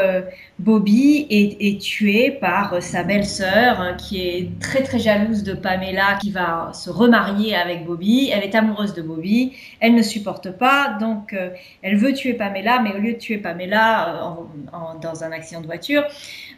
[0.58, 6.30] Bobby est, tué par sa belle-sœur hein, qui est très très jalouse de Pamela qui
[6.30, 8.30] va se remarier avec Bobby.
[8.32, 11.50] Elle est amoureuse de Bobby, elle ne supporte pas, donc euh,
[11.82, 15.66] elle veut tuer Pamela, mais au lieu de tuer Pamela euh, dans un accident de
[15.66, 16.04] voiture,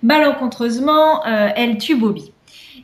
[0.03, 2.33] malencontreusement, euh, elle tue Bobby.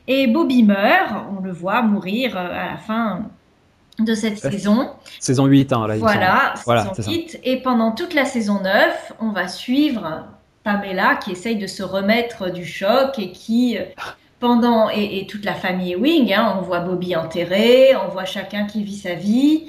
[0.06, 3.30] Et Bobby meurt, on le voit mourir à la fin
[3.98, 4.90] de cette saison.
[5.20, 7.40] Saison 8, hein, là, Voilà, saison 8.
[7.44, 10.24] Et pendant toute la saison 9, on va suivre
[10.64, 13.82] Pamela qui essaye de se remettre du choc et qui euh,
[14.40, 18.82] pendant et, toute la famille Wing, hein, on voit Bobby enterré, on voit chacun qui
[18.82, 19.64] vit sa vie.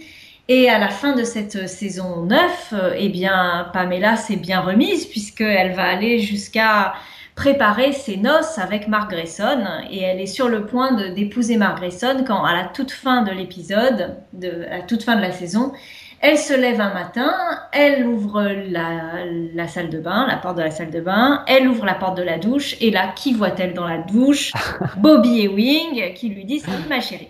[0.47, 5.05] Et à la fin de cette saison 9, euh, eh bien, Pamela s'est bien remise
[5.05, 6.93] puisqu'elle va aller jusqu'à
[7.35, 12.23] préparer ses noces avec Mark Grayson et elle est sur le point d'épouser Mark Grayson
[12.25, 15.73] quand à la toute fin de l'épisode, à la toute fin de la saison,
[16.21, 17.33] elle se lève un matin,
[17.73, 21.85] elle ouvre la, salle de bain, la porte de la salle de bain, elle ouvre
[21.85, 24.53] la porte de la douche, et là, qui voit-elle dans la douche?
[24.97, 27.27] Bobby et Wing qui lui disent Salut ma chérie.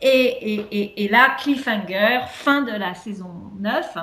[0.00, 3.30] Et, et, et, là, cliffhanger, fin de la saison
[3.60, 3.96] 9.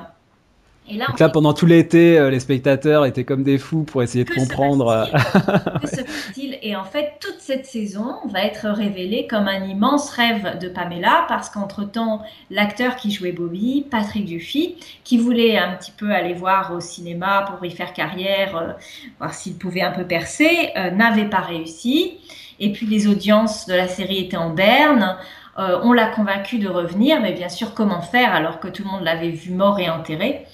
[0.89, 4.01] Et là, Donc là, pendant tout l'été, euh, les spectateurs étaient comme des fous pour
[4.01, 4.87] essayer de comprendre.
[4.87, 5.05] Euh,
[5.81, 10.09] que se passe-t-il Et en fait, toute cette saison va être révélée comme un immense
[10.09, 15.91] rêve de Pamela, parce qu'entre-temps, l'acteur qui jouait Bobby, Patrick Duffy, qui voulait un petit
[15.91, 18.71] peu aller voir au cinéma pour y faire carrière, euh,
[19.19, 22.17] voir s'il pouvait un peu percer, n'avait pas réussi.
[22.59, 25.17] Et puis les audiences de la série étaient en berne.
[25.57, 29.03] on l'a convaincu de revenir, mais bien sûr, comment faire alors que tout le monde
[29.03, 30.45] l'avait vu mort et enterré?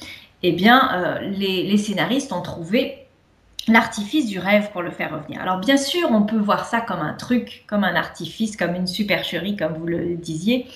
[0.44, 3.08] Eh bien, euh, les, scénaristes ont trouvé
[3.68, 5.42] l'artifice du rêve pour le faire revenir.
[5.42, 8.88] Alors bien sûr, on peut voir ça comme un truc, comme un artifice, comme une
[8.88, 10.68] supercherie, comme vous le disiez.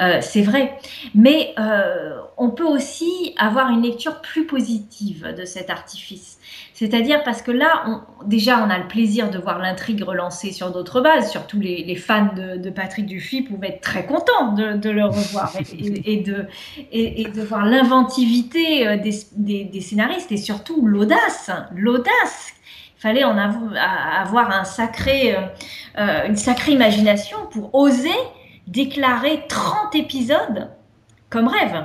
[0.00, 0.78] Euh, c'est vrai.
[1.14, 6.33] Mais euh, on peut aussi avoir une lecture plus positive de cet artifice.
[6.74, 10.72] C'est-à-dire parce que là, on, déjà, on a le plaisir de voir l'intrigue relancée sur
[10.72, 11.30] d'autres bases.
[11.30, 16.46] Surtout les, fans de, Patrick Dufy pouvaient être très contents de, le revoir et, de,
[16.90, 21.50] et, de voir l'inventivité euh, des, scénaristes et surtout l'audace.
[21.74, 22.52] L'audace
[22.96, 25.40] il fallait en avoir un sacré, euh,
[25.98, 28.08] euh, une sacrée imagination pour oser
[28.66, 30.70] déclarer 30 épisodes
[31.30, 31.84] comme rêve.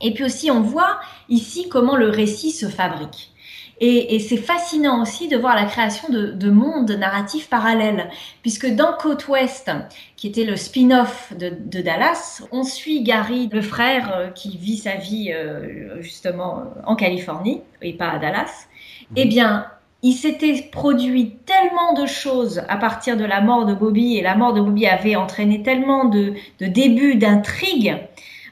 [0.00, 3.32] Et puis aussi, on voit ici comment le récit se fabrique.
[3.80, 8.10] Et, c'est fascinant aussi de voir la création de, mondes narratifs parallèles,
[8.42, 9.70] puisque dans Côte Ouest,
[10.16, 14.96] qui était le spin-off de, Dallas, on suit Gary, le frère euh, qui vit sa
[14.96, 18.66] vie euh, justement en Californie et pas à Dallas.
[19.10, 19.16] Mhm.
[19.16, 19.66] Eh bien,
[20.02, 24.34] il s'était produit tellement de choses à partir de la mort de Bobby, et la
[24.34, 27.96] mort de Bobby avait entraîné tellement de, débuts d'intrigues.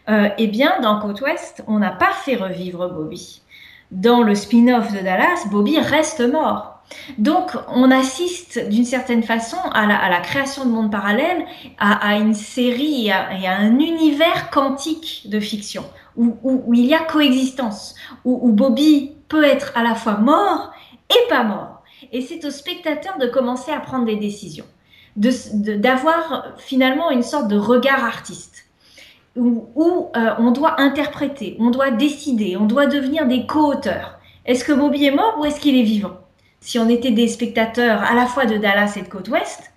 [0.08, 3.42] Euh, eh bien, dans Côte Ouest, on n'a pas fait revivre Bobby
[3.91, 6.76] dans le spin-off de Dallas, Bobby reste mort.
[7.18, 11.45] Donc, on assiste d'une certaine façon à la, création de mondes parallèles,
[11.78, 15.84] à, une série et à, un univers quantique de fiction,
[16.16, 20.72] où, il y a coexistence, où, Bobby peut être à la fois mort
[21.11, 21.82] et pas mort.
[22.12, 24.66] Et c'est au spectateur de commencer à prendre des décisions,
[25.16, 28.55] d'avoir finalement une sorte de regard artiste
[29.37, 34.18] où, euh, on doit interpréter, on doit décider, on doit devenir des co-auteurs.
[34.45, 36.18] Est-ce que Bobby est mort ou est-ce qu'il est vivant?
[36.61, 39.72] Si on était des spectateurs à la fois de Dallas et de Côte Ouest,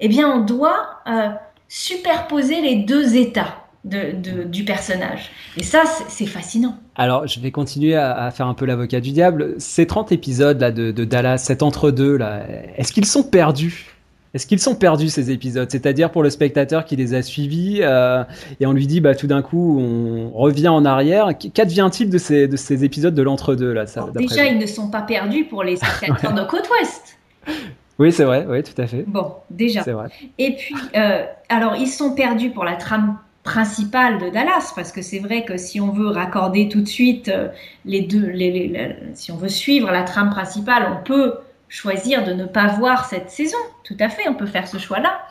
[0.00, 1.28] eh bien on doit euh,
[1.68, 3.60] superposer les deux états.
[3.86, 5.30] Du personnage.
[5.58, 6.78] Et ça, c'est fascinant.
[6.96, 9.56] Alors, je vais continuer à, faire un peu l'avocat du diable.
[9.58, 12.46] Ces 30 épisodes là de, de Dallas, cet entre-deux là,
[12.78, 13.93] est-ce qu'ils sont perdus?
[14.34, 15.70] Est-ce qu'ils sont perdus ces épisodes?
[15.70, 18.24] C'est-à-dire pour le spectateur qui les a suivis euh,
[18.58, 21.30] et on lui dit bah tout d'un coup on revient en arrière.
[21.54, 25.44] Qu'advient-il de ces, de ces épisodes de l'entre-deux là Déjà ils ne sont pas perdus
[25.44, 27.18] pour les spectateurs de Côte Ouest.
[28.00, 29.04] Oui c'est vrai, oui tout à fait.
[29.06, 29.84] Bon déjà.
[29.84, 30.08] C'est vrai.
[30.38, 35.00] Et puis euh, alors ils sont perdus pour la trame principale de Dallas, parce que
[35.00, 37.50] c'est vrai que si on veut raccorder tout de suite euh,
[37.84, 41.34] les deux, les, si on veut suivre la trame principale, on peut
[41.68, 43.58] choisir de ne pas voir cette saison.
[43.82, 45.26] Tout à fait, on peut faire ce choix-là.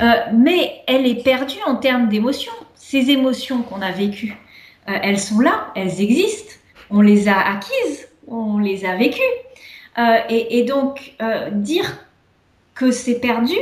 [0.00, 2.52] Euh, mais elle est perdue en termes d'émotions.
[2.74, 4.36] Ces émotions qu'on a vécues,
[4.88, 6.54] euh, elles sont là, elles existent.
[6.90, 9.20] On les a acquises, on les a vécues.
[9.98, 11.14] Euh, et, donc,
[11.52, 12.06] dire
[12.74, 13.56] que c'est perdu,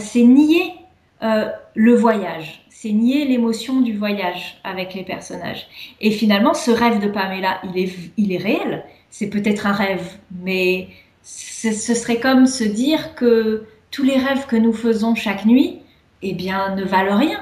[0.00, 0.74] c'est nier
[1.22, 5.68] le voyage, c'est nier l'émotion du voyage avec les personnages.
[6.00, 8.84] Et finalement, ce rêve de Pamela, il est, il est réel.
[9.08, 10.88] C'est peut-être un rêve, mais
[11.26, 15.80] ce serait comme se dire que tous les rêves que nous faisons chaque nuit,
[16.22, 17.40] eh bien, ne valent rien.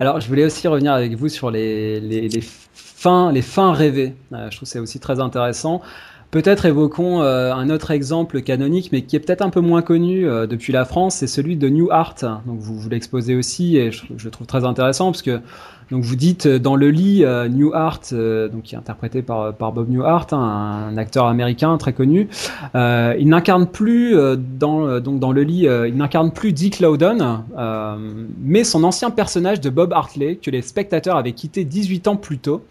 [0.00, 2.30] Alors, je voulais aussi revenir avec vous sur les,
[2.72, 4.14] fins, les fins rêvées.
[4.32, 5.82] Euh, je trouve c'est aussi très intéressant.
[6.30, 10.28] Peut-être évoquons euh, un autre exemple canonique, mais qui est peut-être un peu moins connu
[10.28, 12.16] euh, depuis la France, c'est celui de New Art.
[12.46, 15.40] Donc vous, vous l'exposez aussi, et je, je, le trouve très intéressant parce que
[15.90, 19.22] donc vous dites euh, dans le lit euh, New Art, euh, donc qui est interprété
[19.22, 22.28] par, par Bob Newhart, hein, un acteur américain très connu.
[22.74, 27.42] il n'incarne plus dans donc dans le lit, il n'incarne plus Dick Loudon,
[28.42, 32.38] mais son ancien personnage de Bob Hartley que les spectateurs avaient quitté 18 ans plus
[32.38, 32.62] tôt.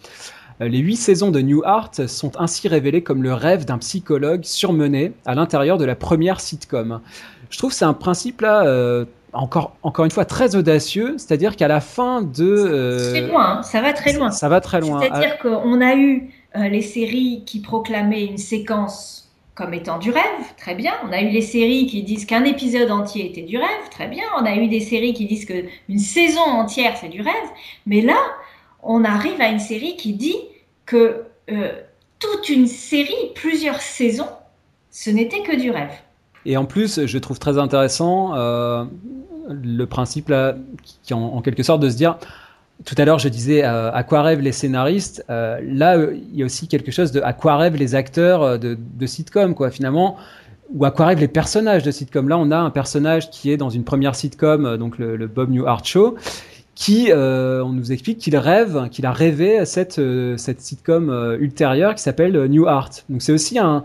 [0.60, 5.14] Les huit saisons de New Art sont ainsi révélées comme le rêve d'un psychologue surmené
[5.26, 7.00] à l'intérieur de la première sitcom.
[7.50, 11.82] Je trouve c'est un principe là encore, encore une fois très audacieux, c'est-à-dire qu'à la
[11.82, 12.46] fin de...
[12.46, 14.32] Euh, c'est loin, hein, ça va très loin.
[14.32, 15.00] Ça, va très loin.
[15.02, 15.42] C'est-à-dire ah.
[15.42, 20.24] qu'on a eu euh, les séries qui proclamaient une séquence comme étant du rêve,
[20.56, 20.94] très bien.
[21.08, 24.24] On a eu les séries qui disent qu'un épisode entier était du rêve, très bien.
[24.40, 27.34] On a eu des séries qui disent qu'une saison entière c'est du rêve.
[27.88, 28.18] Mais là,
[28.84, 30.38] on arrive à une série qui dit
[30.86, 31.72] que euh,
[32.20, 34.30] toute une série, plusieurs saisons,
[34.92, 35.94] ce n'était que du rêve.
[36.48, 38.86] Et en plus, je trouve très intéressant euh,
[39.50, 40.34] le principe
[41.04, 42.18] qui en, quelque sorte de se dire.
[42.86, 45.26] Tout à l'heure, je disais euh, à quoi rêvent les scénaristes.
[45.30, 48.78] Euh, là, il y a aussi quelque chose de à quoi rêvent les acteurs de,
[48.80, 49.72] de sitcom, quoi.
[49.72, 50.16] Finalement,
[50.74, 52.30] ou à quoi rêvent les personnages de sitcom.
[52.30, 55.50] Là, on a un personnage qui est dans une première sitcom, donc le, le Bob
[55.50, 56.16] Newhart Show,
[56.76, 60.00] qui, on nous explique qu'il rêve, qu'il a rêvé cette,
[60.38, 62.92] cette sitcom ultérieure qui s'appelle New Art.
[63.10, 63.84] Donc c'est aussi un,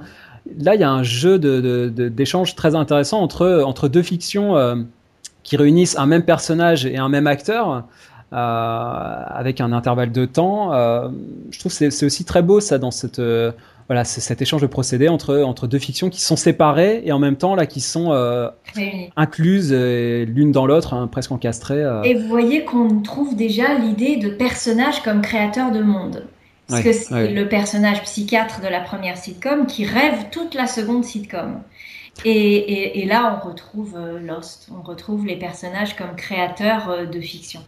[0.58, 4.76] là, il y a un jeu d'échange de, très intéressant entre, entre deux fictions euh,
[5.42, 7.84] qui réunissent un même personnage et un même acteur.
[8.32, 11.10] Euh, avec un intervalle de temps, euh,
[11.50, 13.20] je trouve c'est c'est aussi très beau ça dans cette
[13.88, 17.36] voilà, cet échange de procédés entre, entre deux fictions qui sont séparées et en même
[17.36, 18.10] temps là qui sont
[19.16, 21.84] incluses l'une dans l'autre, hein, presque encastrées.
[22.04, 26.24] Et vous voyez qu'on trouve déjà l'idée de personnage comme créateur de monde.
[26.72, 31.04] Parce que c'est le personnage psychiatre de la première sitcom qui rêve toute la seconde
[31.04, 31.62] sitcom.
[32.24, 37.60] Et, là, on retrouve Lost, on retrouve les personnages comme créateurs de fiction.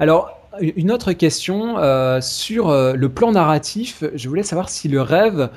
[0.00, 0.30] Alors,
[0.60, 4.04] une autre question euh, sur euh, le plan narratif.
[4.14, 5.50] Je voulais savoir si le rêve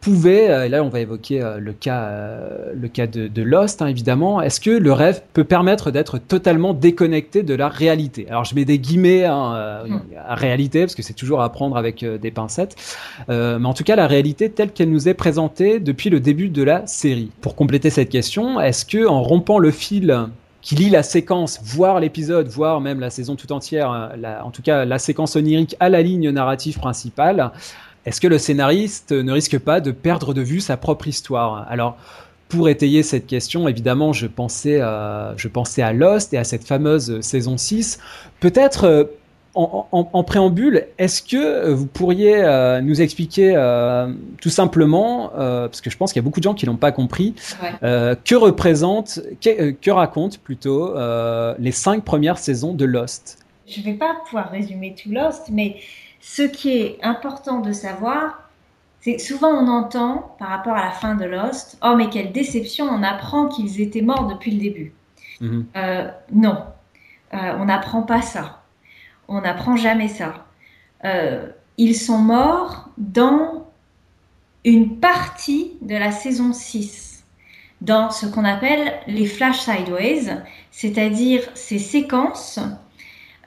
[0.00, 2.10] pouvait, euh, et là on va évoquer le cas,
[2.74, 7.42] le cas de, Lost hein, évidemment, est-ce que le rêve peut permettre d'être totalement déconnecté
[7.42, 8.26] de la réalité?
[8.28, 10.00] Alors je mets des guillemets hein, hmm.
[10.26, 12.76] à réalité parce que c'est toujours à prendre avec des pincettes,
[13.28, 16.62] mais en tout cas la réalité telle qu'elle nous est présentée depuis le début de
[16.62, 17.30] la série.
[17.40, 20.28] Pour compléter cette question, est-ce que en rompant le fil
[20.62, 24.62] qui lit la séquence, voire l'épisode, voire même la saison tout entière, euh, en tout
[24.62, 27.50] cas la séquence onirique à la ligne narrative principale,
[28.06, 31.66] est-ce que le scénariste ne risque pas de perdre de vue sa propre histoire?
[31.68, 31.96] Alors,
[32.48, 36.64] pour étayer cette question, évidemment, je pensais, euh, je pensais à Lost et à cette
[36.64, 38.00] fameuse saison 6.
[38.40, 39.04] Peut-être euh,
[39.54, 45.90] en, préambule, est-ce que euh, vous pourriez euh, nous expliquer euh, tout simplement, parce que
[45.90, 47.34] je pense qu'il y a beaucoup de gens qui l'ont pas compris,
[47.82, 50.94] que représente, que, que racontent plutôt
[51.58, 53.38] les cinq premières saisons de Lost?
[53.66, 55.76] Je ne vais pas pouvoir résumer tout Lost, mais
[56.20, 58.48] ce qui est important de savoir,
[59.00, 62.86] c'est souvent on entend par rapport à la fin de Lost, oh mais quelle déception,
[62.86, 64.92] on apprend qu'ils étaient morts depuis le début.
[65.40, 65.66] Mhm.
[66.32, 66.64] non,
[67.32, 68.60] on n'apprend pas ça
[69.30, 70.44] on n'apprend jamais ça.
[71.04, 71.46] Euh,
[71.78, 73.68] ils sont morts dans
[74.64, 77.24] une partie de la saison 6,
[77.80, 82.58] dans ce qu'on appelle les flash sideways, c'est-à-dire ces séquences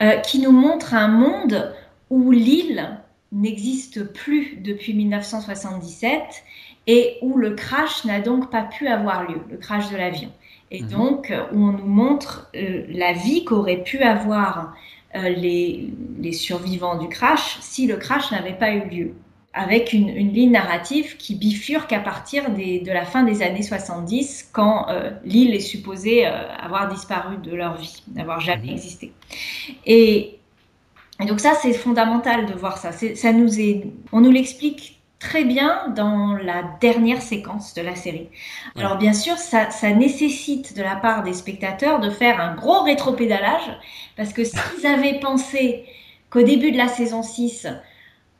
[0.01, 1.75] euh, qui nous montrent un monde
[2.09, 2.97] où l'île
[3.31, 6.21] n'existe plus depuis 1977
[6.87, 10.31] et où le crash n'a donc pas pu avoir lieu, le crash de l'avion.
[10.71, 10.89] Et mhm.
[10.89, 14.75] donc, où on nous montre euh, la vie qu'aurait pu avoir
[15.15, 15.91] euh, les,
[16.31, 19.13] survivants du crash si le crash n'avait pas eu lieu
[19.53, 24.89] avec une, ligne narrative qui bifurque à partir de la fin des années 70, quand
[24.89, 29.11] euh, l'île est supposée avoir disparu de leur vie, n'avoir jamais existé.
[29.85, 30.39] Et,
[31.19, 32.91] et, donc ça, c'est fondamental de voir ça.
[32.91, 38.27] ça nous est, on nous l'explique très bien dans la dernière séquence de la série.
[38.77, 43.79] Alors bien sûr, ça, nécessite de la part des spectateurs de faire un gros rétropédalage,
[44.17, 45.85] parce que s'ils avaient pensé
[46.29, 47.67] qu'au début de la saison 6,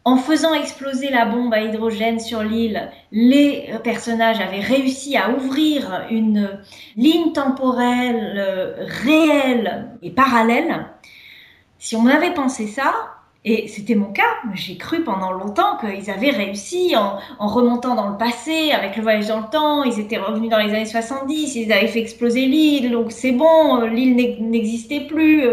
[0.05, 6.05] en faisant exploser la bombe à hydrogène sur l'île, les personnages avaient réussi à ouvrir
[6.09, 6.59] une
[6.97, 10.88] ligne temporelle euh, réelle et parallèle.
[11.84, 12.93] Si on avait pensé ça,
[13.43, 14.38] et c'était mon cas.
[14.53, 19.27] J'ai cru pendant longtemps qu'ils avaient réussi en, remontant dans le passé avec le voyage
[19.27, 19.84] dans le temps.
[19.84, 23.81] Ils étaient revenus dans les années 70, ils avaient fait exploser l'île, donc c'est bon,
[23.81, 25.43] l'île n'existait plus,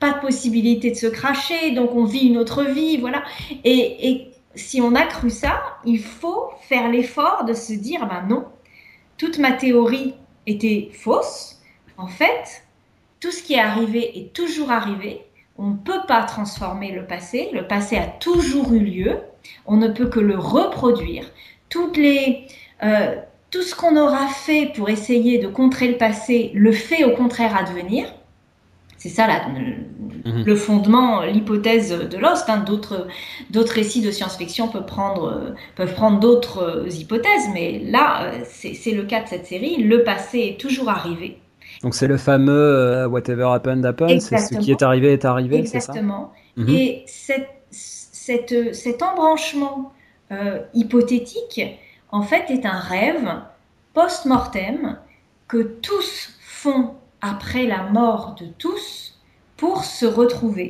[0.00, 3.22] pas de possibilité de se cracher, donc on vit une autre vie, voilà.
[3.62, 8.26] Et, et si on a cru ça, il faut faire l'effort de se dire, ben
[8.28, 8.44] non,
[9.18, 10.14] toute ma théorie
[10.48, 11.60] était fausse.
[11.96, 12.64] En fait,
[13.20, 15.22] tout ce qui est arrivé est toujours arrivé
[15.58, 17.50] on ne peut pas transformer le passé.
[17.52, 19.18] Le passé a toujours eu lieu.
[19.66, 21.24] On ne peut que le reproduire.
[21.68, 22.46] Toutes les,
[22.82, 23.16] euh,
[23.50, 27.56] tout ce qu'on aura fait pour essayer de contrer le passé le fait au contraire
[27.56, 28.06] advenir.
[28.98, 30.44] C'est ça mhm.
[30.44, 32.48] le fondement, l'hypothèse de Lost.
[32.48, 32.58] Hein.
[32.58, 33.06] D'autres,
[33.50, 39.04] d'autres récits de science-fiction peuvent prendre, peuvent prendre d'autres hypothèses, mais là, euh, c'est le
[39.04, 39.82] cas de cette série.
[39.82, 41.38] Le passé est toujours arrivé.
[41.82, 45.64] Donc c'est le fameux euh, whatever happened happened, c'est ce qui est arrivé est arrivé,
[45.66, 46.32] c'est ça Exactement.
[46.56, 46.68] Mhm.
[46.68, 49.92] Et cet embranchement
[50.32, 51.60] euh, hypothétique,
[52.10, 53.28] en fait, est un rêve
[53.94, 54.98] post-mortem
[55.48, 59.18] que tous font après la mort de tous
[59.56, 60.68] pour se retrouver,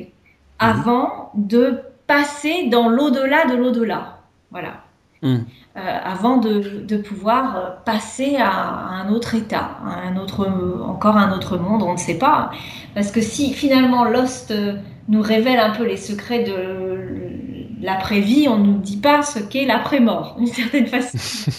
[0.61, 0.69] mhm.
[0.69, 4.19] avant de passer dans l'au-delà de l'au-delà.
[4.51, 4.83] Voilà.
[5.21, 5.45] Mhm.
[5.77, 10.47] Euh, avant de, pouvoir euh, passer à, un autre état, à un autre,
[10.83, 12.51] encore un autre monde, on ne sait pas.
[12.93, 14.73] Parce que si finalement Lost euh,
[15.07, 19.65] nous révèle un peu les secrets de l'après-vie, on ne nous dit pas ce qu'est
[19.65, 21.51] l'après-mort, d'une certaine façon.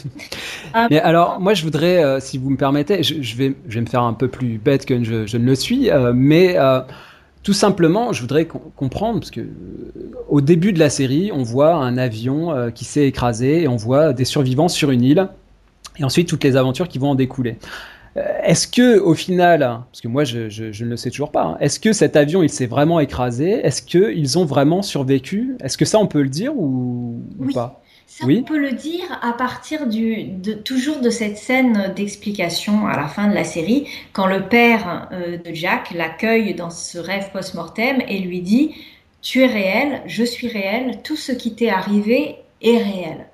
[0.90, 4.02] Mais alors, moi, je voudrais, si vous me permettez, je, vais, je vais me faire
[4.02, 6.56] un peu plus bête que je, ne le suis, mais
[7.49, 9.46] tout simplement, je voudrais comprendre, parce que euh,
[10.28, 13.76] au début de la série, on voit un avion euh, qui s'est écrasé et on
[13.76, 15.30] voit des survivants sur une île,
[15.99, 17.57] et ensuite toutes les aventures qui vont en découler.
[18.18, 20.40] Euh, est-ce que, au final, parce que moi je,
[20.84, 23.49] ne le sais toujours pas, hein, est-ce que cet avion il s'est vraiment écrasé?
[23.64, 25.57] Est-ce qu'ils ont vraiment survécu?
[25.64, 27.22] Est-ce que ça on peut le dire ou,
[27.55, 27.80] pas?
[28.11, 32.96] Ça, on peut le dire à partir du, de, toujours de cette scène d'explication à
[32.96, 37.30] la fin de la série, quand le père euh, de Jack l'accueille dans ce rêve
[37.32, 38.74] post-mortem et lui dit
[39.20, 43.26] Tu es réel, je suis réel, tout ce qui t'est arrivé est réel.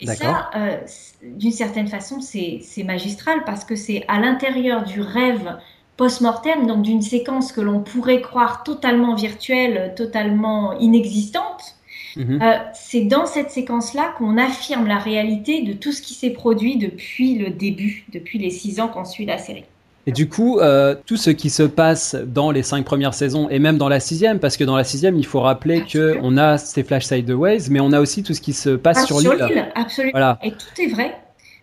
[0.00, 0.78] Et ça, euh,
[1.22, 5.58] d'une certaine façon, c'est magistral parce que c'est à l'intérieur du rêve
[5.98, 11.75] post-mortem, donc d'une séquence que l'on pourrait croire totalement virtuelle, totalement inexistante.
[12.16, 12.40] Mhm.
[12.42, 16.76] Euh, c'est dans cette séquence-là qu'on affirme la réalité de tout ce qui s'est produit
[16.76, 19.64] depuis le début, depuis les six ans qu'on suit la série.
[20.08, 23.58] Et du coup, euh, tout ce qui se passe dans les cinq premières saisons et
[23.58, 26.58] même dans la sixième, parce que dans la sixième, il faut rappeler que on a
[26.58, 29.66] ces flash sideways, mais on a aussi tout ce qui se passe sur l'île.
[29.74, 30.12] Absolument.
[30.12, 30.38] Voilà.
[30.44, 31.16] Et tout est vrai.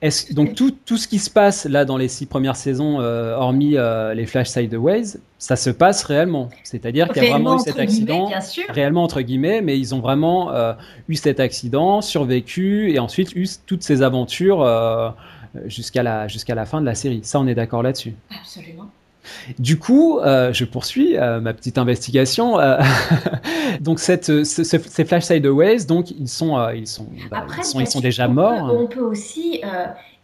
[0.04, 3.36] Est donc tout, tout, ce qui se passe là dans les six premières saisons, euh,
[3.36, 6.50] hormis euh, les flash sideways, ça se passe réellement.
[6.64, 8.30] C'est-à-dire qu'il y a vraiment eu cet accident,
[8.68, 10.74] réellement entre guillemets, mais ils ont vraiment euh,
[11.08, 15.16] eu cet accident, survécu et ensuite eu toutes ces aventures
[15.68, 17.22] jusqu'à la jusqu'à la fin de la série.
[17.24, 18.14] Ça, on est d'accord là-dessus.
[18.38, 18.90] Absolument.
[19.60, 22.60] Du coup, euh, je poursuis euh, ma petite investigation.
[22.60, 22.80] Euh,
[23.82, 28.00] donc cette, ces Flash Sideways, donc ils sont, ils sont, bah, ils sont, ils sont
[28.00, 28.74] déjà morts.
[28.78, 29.62] on peut aussi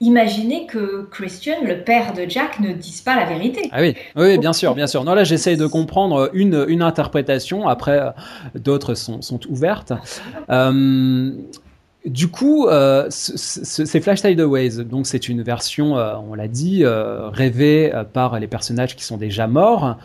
[0.02, 3.70] imaginer que Christian, le père de Jack, ne dise pas la vérité.
[3.72, 5.04] Ah oui, oui, bien sûr, bien sûr.
[5.04, 7.68] Non, là, j'essaye de comprendre une, une interprétation.
[7.68, 8.14] Après,
[8.56, 9.93] d'autres sont, sont ouvertes.
[12.06, 17.30] Du coup, euh, c'est Flash Sideways, donc c'est une version, euh, on l'a dit, euh,
[17.30, 19.97] rêvée par les personnages qui sont déjà morts,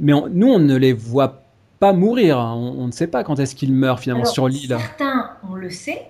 [0.00, 1.42] mais nous on ne les voit
[1.78, 2.54] pas mourir, hein.
[2.54, 4.76] on, ne sait pas quand est-ce qu'ils meurent finalement sur l'île.
[4.76, 6.08] Certains, on le sait,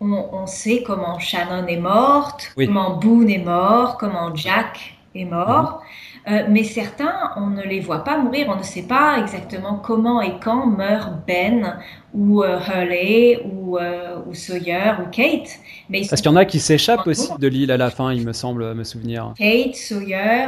[0.00, 5.82] on, sait comment Shannon est morte, comment Boone est mort, comment Jack est mort.
[5.82, 6.13] Mhm.
[6.26, 10.22] Euh, mais certains, on ne les voit pas mourir, on ne sait pas exactement comment
[10.22, 11.76] et quand meurt Ben
[12.14, 15.50] ou euh, Hurley ou, euh, ou, Sawyer ou Kate.
[15.90, 18.24] Mais Parce qu'il y en a qui s'échappent aussi de l'île à la fin, il
[18.24, 19.34] me semble me souvenir.
[19.36, 20.46] Kate, Sawyer,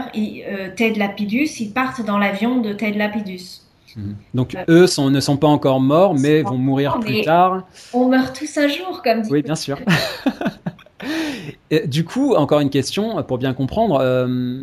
[0.77, 3.61] Ted Lapidus, ils partent dans l'avion de Ted Lapidus.
[3.97, 4.17] Mhm.
[4.33, 7.67] Donc eux sont, ne sont pas encore morts, mais vont mourir plus tard.
[7.93, 9.31] On meurt tous un jour, comme dit.
[9.31, 9.79] Oui, bien sûr.
[11.87, 13.99] du coup, encore une question pour bien comprendre.
[14.01, 14.61] Euh,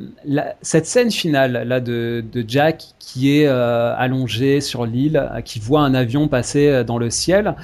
[0.62, 5.94] cette scène finale là de, Jack qui est euh, allongé sur l'île, qui voit un
[5.94, 7.56] avion passer euh, dans le ciel.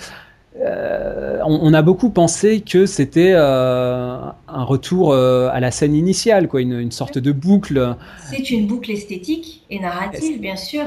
[1.45, 7.17] On, a beaucoup pensé que c'était un retour à la scène initiale, quoi, une sorte
[7.17, 7.95] de boucle.
[8.29, 10.83] C'est une boucle esthétique et narrative, bien sûr.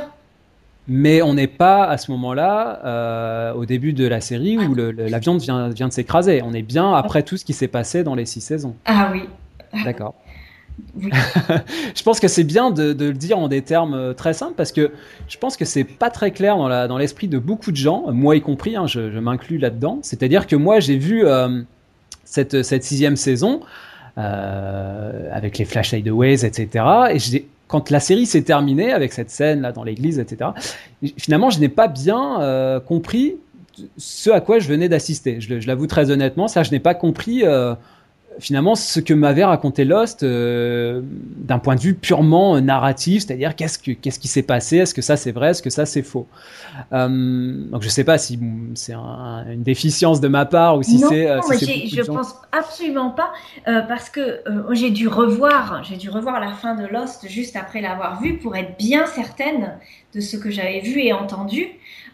[0.88, 5.36] Mais on n'est pas à ce moment-là, euh, au début de la série, où l'avion
[5.36, 6.42] vient, vient de s'écraser.
[6.44, 8.74] On est bien après tout ce qui s'est passé dans les six saisons.
[8.84, 9.28] Ah oui.
[9.84, 10.14] D'accord.
[10.98, 14.72] je pense que c'est bien de, le dire en des termes euh, très simples parce
[14.72, 14.90] que
[15.28, 18.36] je pense que c'est pas très clair dans l'esprit dans de beaucoup de gens, moi
[18.36, 19.98] y compris, hein, je, m'inclus là-dedans.
[20.02, 21.62] C'est-à-dire que moi j'ai vu euh,
[22.24, 23.60] cette, cette sixième saison
[24.16, 26.84] avec les Flash Hideaways, etc.
[27.12, 30.50] Et j'ai quand la série s'est terminée avec cette scène là dans l'église, etc.
[31.16, 33.36] Finalement, je n'ai pas bien euh, compris
[33.96, 35.40] ce à quoi je venais d'assister.
[35.40, 37.74] Je, l'avoue très honnêtement, ça, je n'ai pas compris euh,
[38.38, 43.78] finalement ce que m'avait raconté Lost euh, d'un point de vue purement narratif, c'est-à-dire qu'est-ce
[43.78, 46.26] que qu'est-ce qui s'est passé, est-ce que ça c'est vrai, est-ce que ça c'est faux.
[46.92, 47.08] Euh,
[47.70, 48.38] donc je sais pas si
[48.74, 51.26] c'est une déficience de ma part ou si c'est.
[51.26, 53.32] Non, euh, je pense absolument pas
[53.64, 58.20] parce que j'ai dû revoir, j'ai dû revoir la fin de Lost juste après l'avoir
[58.20, 59.78] vu pour être bien certaine
[60.14, 61.68] de ce que j'avais vu et entendu.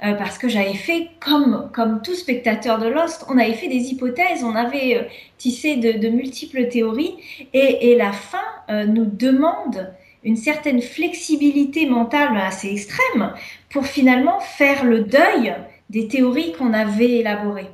[0.05, 3.91] Euh, parce que j'avais fait comme, comme tout spectateur de Lost, on avait fait des
[3.91, 5.03] hypothèses, on avait euh,
[5.39, 7.17] tissé de, multiples théories,
[7.53, 8.39] et, la fin
[8.71, 9.93] euh, nous demande
[10.23, 13.33] une certaine flexibilité mentale assez extrême
[13.71, 15.55] pour finalement faire le deuil
[15.91, 17.71] des théories qu'on avait élaborées.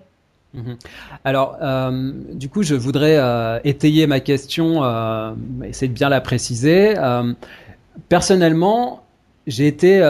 [0.54, 0.76] Mhm.
[1.24, 1.58] Alors,
[2.32, 3.18] du coup, je voudrais
[3.64, 4.82] étayer ma question,
[5.64, 6.94] essayer de bien la préciser.
[8.08, 9.02] personnellement,
[9.46, 10.00] j'ai été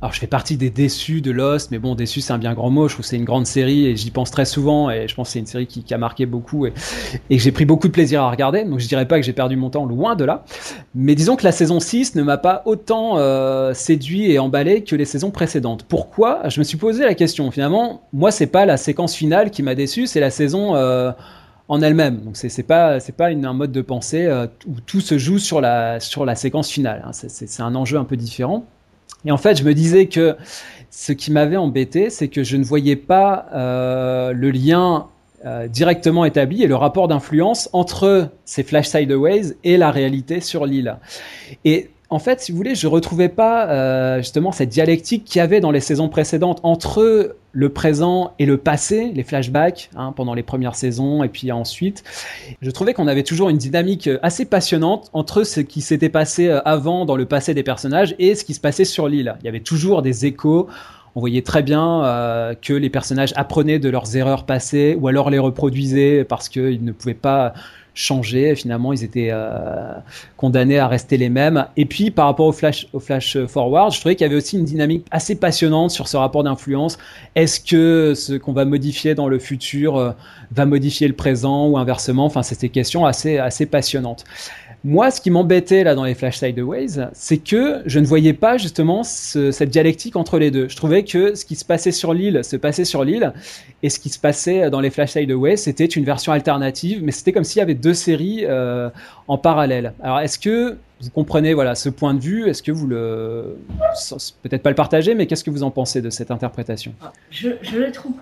[0.00, 2.70] alors je fais partie des déçus de Lost, mais bon, déçu c'est un bien grand
[2.70, 2.86] mot.
[2.86, 5.28] Je trouve que c'est une grande série et j'y pense très souvent et je pense
[5.28, 8.22] que c'est une série qui, a marqué beaucoup et, que j'ai pris beaucoup de plaisir
[8.22, 8.64] à regarder.
[8.64, 10.44] Donc je dirais pas que j'ai perdu mon temps, loin de là.
[10.94, 14.94] Mais disons que la saison 6 ne m'a pas autant euh, séduit et emballé que
[14.94, 15.82] les saisons précédentes.
[15.82, 16.48] Pourquoi?
[16.48, 17.50] Je me suis posé la question.
[17.50, 21.10] Finalement, moi c'est pas la séquence finale qui m'a déçu, c'est la saison euh,
[21.66, 22.20] en elle-même.
[22.20, 25.60] Donc c'est pas c'est pas un mode de pensée euh, où tout se joue sur
[25.60, 27.02] la sur la séquence finale.
[27.04, 27.10] Hein.
[27.12, 28.64] C'est un enjeu un peu différent.
[29.24, 30.36] Et en fait, je me disais que
[30.90, 35.06] ce qui m'avait embêté, c'est que je ne voyais pas euh, le lien
[35.44, 40.66] euh, directement établi et le rapport d'influence entre ces flash sideways et la réalité sur
[40.66, 40.96] l'île.
[42.10, 45.60] En fait, si vous voulez, je retrouvais pas euh, justement cette dialectique qu'il y avait
[45.60, 50.42] dans les saisons précédentes entre le présent et le passé, les flashbacks hein, pendant les
[50.42, 52.04] premières saisons et puis ensuite.
[52.62, 56.60] Je trouvais qu'on avait toujours une dynamique assez passionnante entre ce qui s'était passé euh,
[56.64, 59.36] avant dans le passé des personnages et ce qui se passait sur l'île.
[59.40, 60.66] Il y avait toujours des échos.
[61.14, 65.28] On voyait très bien euh, que les personnages apprenaient de leurs erreurs passées ou alors
[65.28, 67.52] les reproduisaient parce qu'ils ne pouvaient pas
[67.98, 68.54] changé.
[68.54, 69.92] Finalement, ils étaient euh,
[70.36, 71.66] condamnés à rester les mêmes.
[71.76, 74.56] Et puis, par rapport au flash, au flash forward, je trouvais qu'il y avait aussi
[74.56, 76.96] une dynamique assez passionnante sur ce rapport d'influence.
[77.34, 80.12] Est-ce que ce qu'on va modifier dans le futur euh,
[80.52, 82.24] va modifier le présent ou inversement?
[82.24, 84.24] Enfin, c'était question assez, assez passionnante.
[84.84, 88.58] Moi, ce qui m'embêtait là dans les Flash Sideways, c'est que je ne voyais pas
[88.58, 90.68] justement cette dialectique entre les deux.
[90.68, 93.32] Je trouvais que ce qui se passait sur l'île se passait sur l'île,
[93.82, 97.32] et ce qui se passait dans les Flash Sideways, c'était une version alternative, mais c'était
[97.32, 98.88] comme s'il y avait deux séries euh,
[99.26, 99.94] en parallèle.
[100.02, 102.48] Alors, est-ce que vous comprenez voilà ce point de vue?
[102.48, 103.56] Est-ce que vous le
[104.42, 106.92] peut-être pas le partagez, mais qu'est-ce que vous en pensez de cette interprétation?
[107.30, 108.14] Je, je le trouve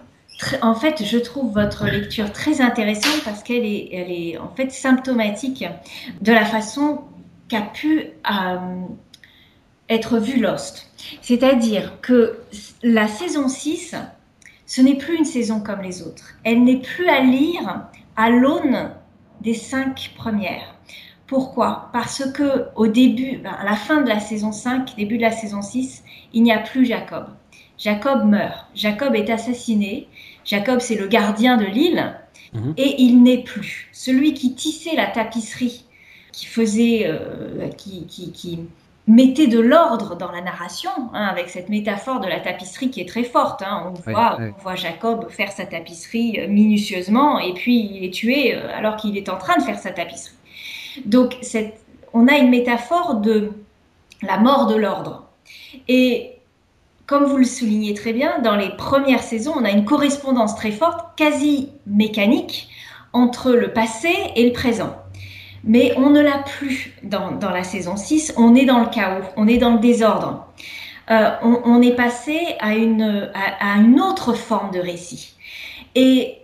[0.63, 4.71] en fait, je trouve votre lecture très intéressante parce qu'elle est, elle est en fait
[4.71, 5.65] symptomatique
[6.21, 7.03] de la façon
[7.49, 8.57] qu'a pu euh,
[9.89, 10.91] être vu Lost.
[11.23, 12.39] C'est-à-dire que
[12.83, 13.95] la saison 6,
[14.67, 16.35] ce n'est plus une saison comme les autres.
[16.45, 18.91] Elle n'est plus à lire à l'aune
[19.41, 20.75] des cinq premières.
[21.27, 21.91] Pourquoi?
[21.93, 25.63] Parce que au début, à la fin de la saison 5, début de la saison
[25.63, 27.27] 6, il n'y a plus Jacob.
[27.79, 28.67] Jacob meurt.
[28.75, 30.09] Jacob est assassiné.
[30.45, 32.15] Jacob, c'est le gardien de l'île.
[32.53, 32.75] Mhm.
[32.77, 33.89] Et il n'est plus.
[33.93, 35.85] Celui qui tissait la tapisserie,
[36.33, 38.61] qui faisait, euh, qui,
[39.09, 43.09] mettait de l'ordre dans la narration, hein, avec cette métaphore de la tapisserie qui est
[43.09, 43.63] très forte.
[43.63, 43.85] Hein.
[43.87, 48.57] On, voit, on, voit, Jacob faire sa tapisserie euh, minutieusement et puis il est tué
[48.57, 50.35] euh, alors qu'il est en train de faire sa tapisserie.
[51.05, 51.37] Donc
[52.15, 53.53] on a une métaphore de
[54.23, 55.29] la mort de l'ordre.
[55.87, 56.36] Et
[57.07, 60.73] comme vous le soulignez très bien, dans les premières saisons, on a une correspondance très
[60.73, 62.69] forte, quasi mécanique,
[63.13, 64.97] entre le passé et le présent.
[65.63, 69.47] Mais on ne l'a plus dans, la saison 6, on est dans le chaos, on
[69.49, 70.47] est dans le désordre.
[71.11, 75.35] Euh, on, est passé à une, à, une autre forme de récit.
[75.95, 76.39] Et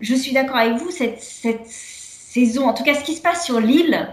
[0.00, 3.44] je suis d'accord avec vous, cette, cette saison, en tout cas ce qui se passe
[3.44, 4.08] sur l'île,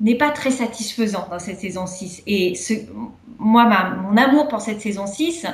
[0.00, 2.22] n'est pas très satisfaisant dans cette saison 6.
[2.26, 2.74] Et ce,
[3.38, 5.46] moi, ma, mon amour pour cette saison 6,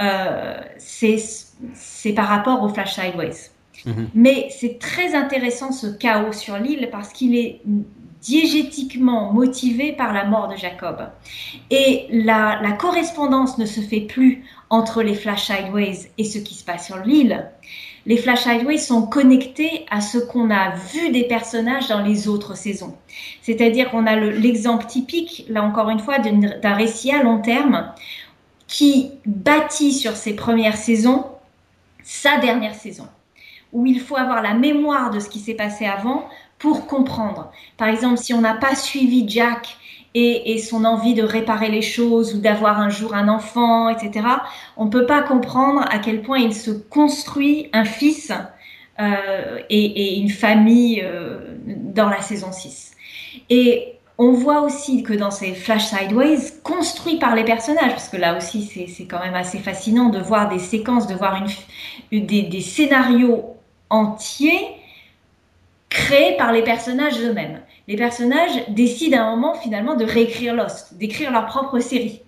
[0.00, 3.50] euh, c'est par rapport au Flash Sideways.
[3.86, 4.10] Mhm.
[4.14, 7.60] Mais c'est très intéressant ce chaos sur l'île parce qu'il est
[8.20, 11.08] diégétiquement motivé par la mort de Jacob.
[11.70, 16.54] Et la, la correspondance ne se fait plus entre les Flash Sideways et ce qui
[16.54, 17.48] se passe sur l'île
[18.06, 22.56] les flash sideways sont connectés à ce qu'on a vu des personnages dans les autres
[22.56, 22.96] saisons.
[23.42, 27.92] C'est-à-dire qu'on a l'exemple typique, là encore une fois, d'un récit à long terme
[28.66, 31.26] qui bâtit sur ses premières saisons
[32.02, 33.06] sa dernière saison,
[33.72, 36.28] où il faut avoir la mémoire de ce qui s'est passé avant
[36.58, 37.52] pour comprendre.
[37.76, 39.76] Par exemple, si on n'a pas suivi Jack
[40.14, 44.26] et, son envie de réparer les choses ou d'avoir un jour un enfant, etc.,
[44.76, 48.32] on ne peut pas comprendre à quel point il se construit un fils
[49.00, 52.92] euh, et, une famille euh, dans la saison 6.
[53.50, 58.18] Et on voit aussi que dans ces flash sideways, construits par les personnages, parce que
[58.18, 61.42] là aussi c'est quand même assez fascinant de voir des séquences, de voir
[62.12, 63.56] une, des, des scénarios
[63.88, 64.76] entiers
[65.88, 70.94] créés par les personnages eux-mêmes les personnages décident à un moment finalement de réécrire Lost,
[70.96, 72.22] d'écrire leur propre série,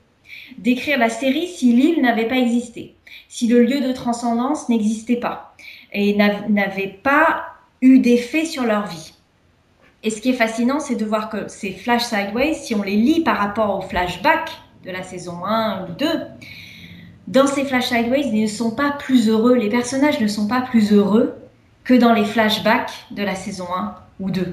[0.58, 2.96] d'écrire la série si l'île n'avait pas existé,
[3.28, 5.54] si le lieu de transcendance n'existait pas
[5.92, 7.44] et n'avait pas
[7.80, 9.14] eu d'effet sur leur vie.
[10.02, 12.96] Et ce qui est fascinant, c'est de voir que ces flash sideways, si on les
[12.96, 14.50] lit par rapport aux flashbacks
[14.84, 16.06] de la saison 1 ou 2,
[17.28, 20.62] dans ces flash sideways, ils ne sont pas plus heureux, les personnages ne sont pas
[20.62, 21.36] plus heureux
[21.84, 24.52] que dans les flashbacks de la saison 1 ou 2.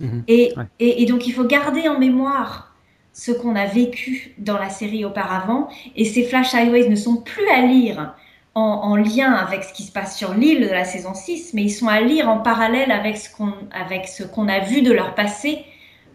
[0.00, 0.24] Mhm.
[0.28, 2.74] Et, et, donc, il faut garder en mémoire
[3.12, 5.68] ce qu'on a vécu dans la série auparavant.
[5.96, 8.14] Et ces flash highways ne sont plus à lire
[8.54, 11.70] en, lien avec ce qui se passe sur l'île de la saison 6, mais ils
[11.70, 15.14] sont à lire en parallèle avec ce qu'on, avec ce qu'on a vu de leur
[15.14, 15.58] passé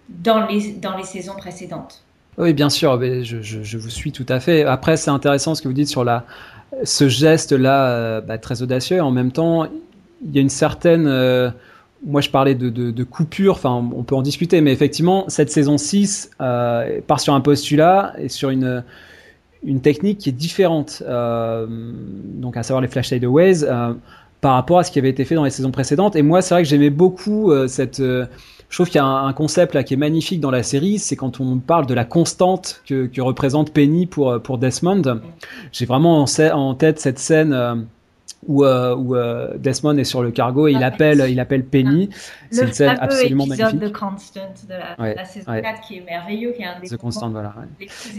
[0.09, 2.03] dans les, dans les saisons précédentes.
[2.37, 4.63] Oui, bien sûr, je, je, vous suis tout à fait.
[4.63, 6.25] Après, c'est intéressant ce que vous dites sur la,
[6.83, 9.01] ce geste-là euh, bah, très audacieux.
[9.01, 9.65] En même temps,
[10.25, 11.07] il y a une certaine...
[11.07, 11.49] Euh,
[12.05, 16.31] moi je parlais de, coupure, enfin on peut en discuter, mais effectivement cette saison 6
[16.41, 18.83] euh, part sur un postulat et sur une,
[19.81, 23.93] technique qui est différente, euh, donc à savoir les flash sideways, euh,
[24.41, 26.17] par rapport à ce qui avait été fait dans les saisons précédentes.
[26.17, 27.99] Et moi c'est vrai que j'aimais beaucoup cette...
[27.99, 28.27] je
[28.69, 31.39] trouve qu'il y a un, concept là qui est magnifique dans la série, c'est quand
[31.39, 35.21] on parle de la constante que, représente Penny pour Desmond.
[35.71, 37.87] J'ai vraiment en, en, tête cette scène
[38.47, 42.09] où, euh, où euh, Desmond est sur le cargo et il appelle, il appelle Penny.
[42.51, 43.79] C'est une scène absolument magnifique.
[43.79, 46.97] The Constant de la, la saison 4 qui est merveilleux, qui est un des The
[46.97, 47.53] Constant, voilà,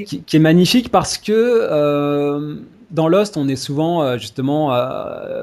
[0.07, 2.57] qui, qui, est magnifique parce que euh,
[2.91, 4.71] dans Lost, on est souvent justement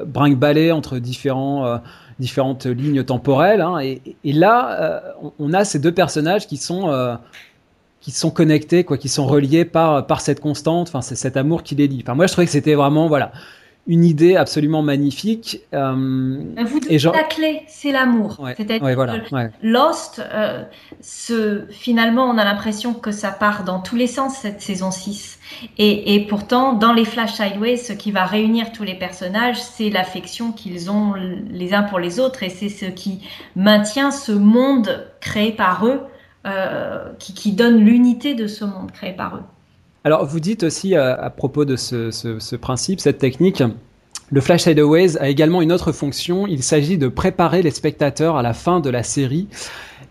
[0.06, 1.80] brinque-ballé entre différents,
[2.18, 3.60] différentes lignes temporelles.
[3.60, 7.18] Hein, et, et, là, on, on, a ces deux personnages qui sont
[8.00, 10.88] qui sont connectés, quoi, qui sont reliés par par cette constante.
[10.88, 12.00] Enfin, c'est cet amour qui les lie.
[12.02, 13.32] Enfin, moi, je trouvais que c'était vraiment voilà
[13.86, 15.60] une idée absolument magnifique.
[15.74, 15.92] Euh,
[16.64, 18.38] Vous et la clé, c'est l'amour.
[18.56, 19.16] C'est-à-dire voilà,
[19.62, 20.62] Lost, euh,
[21.00, 25.40] ce, finalement, on a l'impression que ça part dans tous les sens cette saison 6.
[25.78, 29.90] Et, et pourtant, dans les Flash Sideways, ce qui va réunir tous les personnages, c'est
[29.90, 33.26] l'affection qu'ils ont les uns pour les autres, et c'est ce qui
[33.56, 36.02] maintient ce monde créé par eux,
[36.46, 39.44] euh, qui, qui donne l'unité de ce monde créé par eux.
[40.04, 43.62] Alors, vous dites aussi à, propos de ce, principe, cette technique,
[44.30, 46.46] le Flash Sideways a également une autre fonction.
[46.46, 49.46] Il s'agit de préparer les spectateurs à la fin de la série,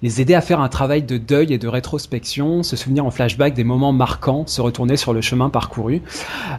[0.01, 3.53] les aider à faire un travail de deuil et de rétrospection, se souvenir en flashback
[3.53, 6.01] des moments marquants, se retourner sur le chemin parcouru.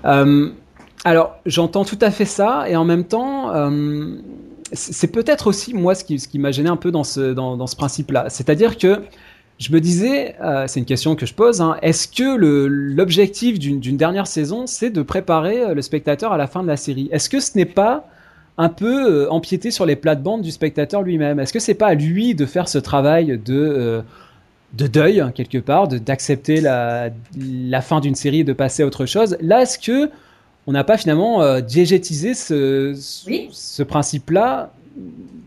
[0.04, 0.50] Euh,
[1.04, 4.16] alors, j'entends tout à fait ça, et en même temps, euh,
[4.72, 8.26] c'est peut-être aussi moi ce qui, m'a gêné un peu dans ce principe-là.
[8.28, 9.02] C'est-à-dire que
[9.58, 13.96] je me disais, euh, c'est une question que je pose, hein, est-ce que l'objectif d'une
[13.96, 17.08] dernière saison, c'est de préparer euh, le spectateur à la fin de la série?
[17.12, 18.08] Est-ce que ce n'est pas
[18.58, 21.38] un peu euh, empiéter sur les plates-bandes du spectateur lui-même?
[21.38, 24.02] Est-ce que c'est pas à lui de faire ce travail de,
[24.72, 28.86] de deuil, hein, quelque part, d'accepter la, la, fin d'une série et de passer à
[28.86, 29.36] autre chose?
[29.40, 30.10] Là, est-ce que
[30.66, 34.70] on n'a pas finalement diégétisé ce, ce principe-là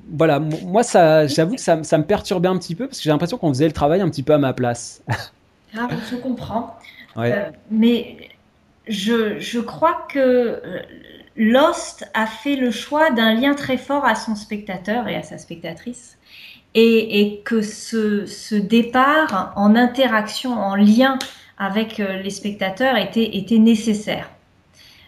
[0.09, 3.37] voilà, moi, ça, j'avoue que ça, me perturbait un petit peu parce que j'ai l'impression
[3.37, 5.03] qu'on faisait le travail un petit peu à ma place.
[5.77, 6.77] ah, je comprends.
[7.17, 8.17] Euh, mais
[8.87, 10.81] je, je, crois que euh,
[11.37, 15.37] Lost a fait le choix d'un lien très fort à son spectateur et à sa
[15.37, 16.17] spectatrice.
[16.73, 21.17] Et, et que ce, ce, départ en interaction, en lien
[21.57, 24.29] avec euh, les spectateurs était, était nécessaire.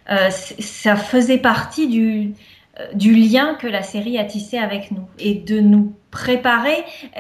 [0.10, 2.34] Euh, ça faisait partie du,
[2.94, 6.84] du lien que la série a tissé avec nous et de nous préparer
[7.18, 7.20] euh,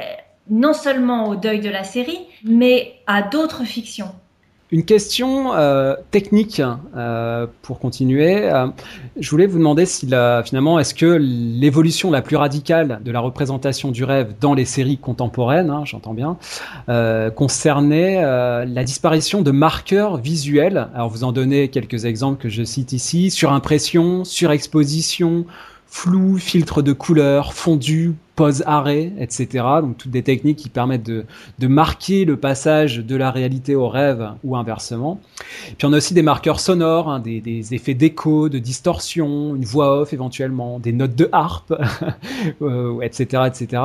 [0.49, 4.13] non seulement au deuil de la série, mais à d'autres fictions.
[4.69, 6.61] Une question euh, technique
[6.97, 8.51] euh, pour continuer.
[8.51, 8.67] Euh,
[9.17, 13.21] je voulais vous demander si la, finalement, est-ce que l'évolution la plus radicale de la
[13.21, 16.37] représentation du rêve dans les séries contemporaines, hein, j'entends bien,
[16.89, 18.21] euh, concernait
[18.65, 20.89] la disparition de marqueurs visuels.
[20.93, 25.45] Alors vous en donnez quelques exemples que je cite ici surimpression, surexposition,
[25.85, 29.65] flou, filtre de couleur, fondu, pause arrêt, etc.
[29.81, 31.25] Donc toutes des techniques qui permettent de,
[31.57, 35.19] de, marquer le passage de la réalité au rêve ou inversement.
[35.77, 39.65] Puis on a aussi des marqueurs sonores, hein, des, des, effets d'écho, de distorsion, une
[39.65, 43.81] voix off éventuellement, des notes de harpe, etc., euh, etc.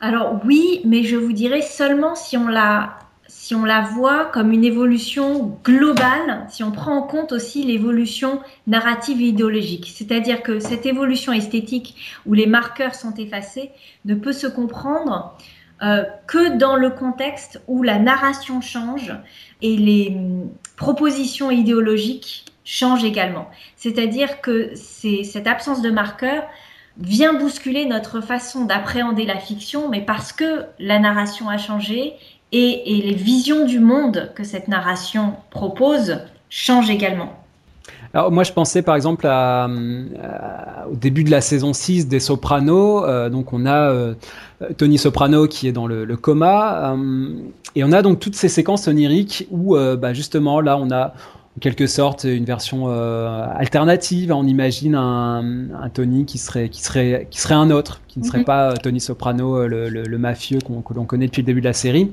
[0.00, 2.98] Alors oui, mais je vous dirais seulement si on l'a
[3.44, 8.40] si on la voit comme une évolution globale, si on prend en compte aussi l'évolution
[8.66, 11.94] narrative et idéologique, c'est-à-dire que cette évolution esthétique
[12.24, 13.70] où les marqueurs sont effacés
[14.06, 15.36] ne peut se comprendre
[15.82, 19.12] euh, que dans le contexte où la narration change
[19.60, 20.16] et les
[20.76, 23.50] propositions idéologiques changent également.
[23.76, 26.44] C'est-à-dire que cette absence de marqueurs
[26.96, 32.14] vient bousculer notre façon d'appréhender la fiction, mais parce que la narration a changé
[32.54, 37.32] et, les visions du monde que cette narration propose changent également.
[38.12, 39.68] Alors moi je pensais par exemple à,
[40.88, 44.14] au début de la saison 6 des Sopranos, euh, donc on a euh,
[44.78, 47.32] Tony Soprano qui est dans le, coma, euh,
[47.74, 51.14] et on a donc toutes ces séquences oniriques où bah, justement là on a
[51.56, 54.32] en quelque sorte une version euh, alternative.
[54.32, 58.24] On imagine un, un, Tony qui serait, qui, serait, qui serait un autre, qui ne
[58.24, 58.44] serait mhm.
[58.44, 61.46] pas euh, Tony Soprano, euh, le, le, le mafieux qu'on, que l'on connaît depuis le
[61.46, 62.10] début de la série.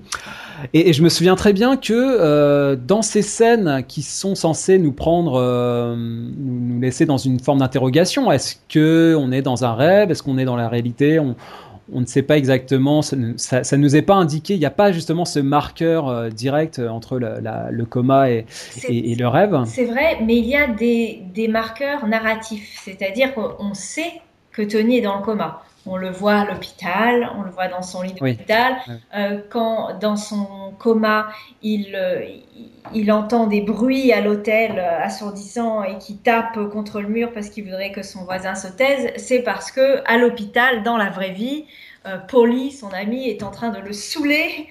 [0.74, 4.78] Et, et je me souviens très bien que euh, dans ces scènes qui sont censées
[4.78, 9.66] nous prendre, euh, nous, nous laisser dans une forme d'interrogation, est-ce que on est dans
[9.66, 11.20] un rêve, est-ce qu'on est dans la réalité?
[11.20, 11.36] On,
[11.91, 14.91] on ne sait pas exactement, ça ne nous est pas indiqué, il n'y a pas
[14.91, 18.45] justement ce marqueur euh, direct entre le coma et,
[18.90, 19.62] le rêve.
[19.66, 24.22] C'est vrai, mais il y a des, des marqueurs narratifs, c'est-à-dire qu'on sait
[24.52, 25.64] que Tony est dans le coma.
[25.86, 28.76] On le voit à l'hôpital, on le voit dans son lit d'hôpital.
[29.16, 31.30] Euh, quand dans son coma,
[31.64, 32.24] il, euh,
[32.94, 37.49] il entend des bruits à l'hôtel euh, assourdissants et qui tape contre le mur parce
[37.49, 41.32] qu'il voudrait que son voisin se taise, c'est parce que à l'hôpital, dans la vraie
[41.32, 41.66] vie,
[42.07, 44.68] euh, Polly, son ami, est en train de le saouler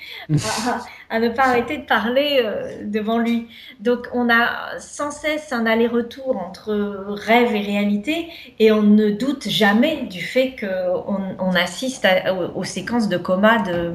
[1.11, 3.47] à, ne pas arrêter de parler euh, devant lui.
[3.79, 6.73] Donc on a sans cesse un aller-retour entre
[7.09, 8.29] rêve et réalité
[8.59, 12.07] et on ne doute jamais du fait qu'on on assiste
[12.55, 13.93] aux, séquences de coma de,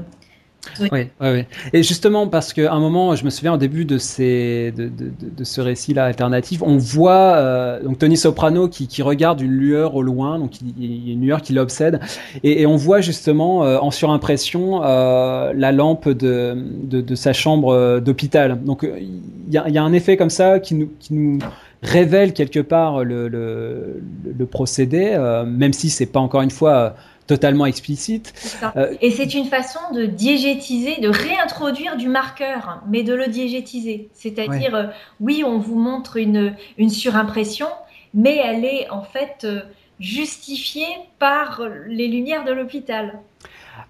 [0.80, 1.44] oui, oui, oui.
[1.74, 5.62] Et justement, parce qu'à un moment, je me souviens au début de, ces, de, ce
[5.62, 10.60] récit-là alternatif, on voit euh, donc Tony Soprano qui, regarde une lueur au loin, donc
[10.62, 12.00] il, y a une lueur qui l'obsède,
[12.44, 18.64] et, on voit justement euh, en surimpression euh, la lampe de, sa chambre d'hôpital.
[18.64, 21.40] Donc il y a, un effet comme ça qui nous,
[21.84, 25.16] révèle quelque part le, le, procédé,
[25.46, 26.96] même si c'est pas encore une fois
[27.28, 28.34] totalement explicite.
[28.76, 34.10] Euh, et c'est une façon de diégétiser, de réintroduire du marqueur, mais de le diégétiser.
[34.14, 34.88] C'est-à-dire, euh,
[35.20, 37.68] oui, on vous montre une, une surimpression,
[38.14, 39.62] mais elle est en fait euh,
[40.00, 40.88] justifiée
[41.20, 43.20] par les lumières de l'hôpital.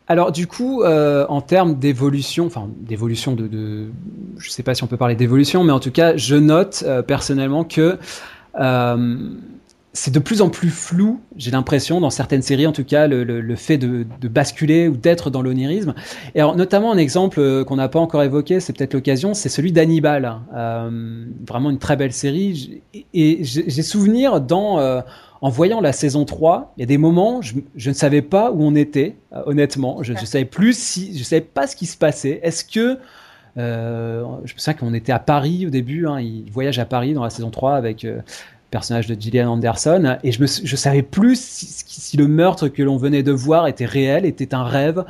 [0.07, 3.87] Alors du coup, en termes d'évolution, enfin d'évolution de, de,
[4.37, 6.85] je ne sais pas si on peut parler d'évolution, mais en tout cas, je note
[7.07, 7.97] personnellement que
[9.95, 13.23] c'est de plus en plus flou, j'ai l'impression, dans certaines séries, en tout cas, le,
[13.23, 15.95] le, fait de, de, basculer ou d'être dans l'onirisme.
[16.35, 19.47] Et alors, notamment, un exemple euh, qu'on n'a pas encore évoqué, c'est peut-être l'occasion, c'est
[19.47, 20.41] celui d'Hannibal.
[20.53, 22.81] Euh, vraiment une très belle série.
[23.13, 24.99] Et j'ai souvenir dans, euh,
[25.39, 28.51] en voyant la saison 3, il y a des moments, je, je ne savais pas
[28.51, 30.03] où on était, euh, honnêtement.
[30.03, 32.41] Je ne savais plus si, je savais pas ce qui se passait.
[32.43, 32.99] Est-ce que,
[33.57, 37.13] euh, je me souviens qu'on était à Paris au début, hein, il voyage à Paris
[37.13, 38.05] dans la saison 3 avec
[38.71, 42.97] personnage de Gillian Anderson, et je ne je savais plus si, le meurtre que l'on
[42.97, 45.03] venait de voir était réel, était un rêve,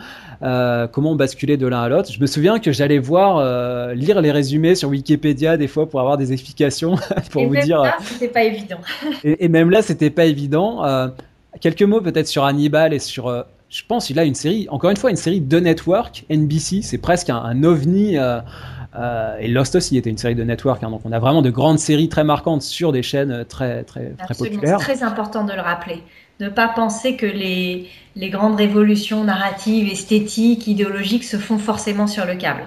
[0.43, 2.11] euh, comment on basculait de l'un à l'autre.
[2.11, 5.99] Je me souviens que j'allais voir, euh, lire les résumés sur Wikipédia des fois pour
[5.99, 6.95] avoir des explications,
[7.31, 7.81] pour et vous même dire.
[7.81, 8.79] Là, c'était pas évident.
[9.23, 10.85] et, et, même là, c'était pas évident.
[10.85, 11.07] Euh,
[11.59, 13.27] quelques mots peut-être sur Hannibal et sur.
[13.27, 16.81] Euh, je pense il a une série, encore une fois, une série de network, NBC,
[16.81, 18.17] c'est presque un, un ovni.
[18.17, 18.39] Euh,
[18.97, 21.49] euh, et Lost aussi était une série de network, hein, donc on a vraiment de
[21.49, 24.79] grandes séries très marquantes sur des chaînes euh, très très très populaires.
[24.79, 26.01] C'est très important de le rappeler,
[26.39, 32.25] ne pas penser que les les grandes révolutions narratives, esthétiques, idéologiques se font forcément sur
[32.25, 32.63] le câble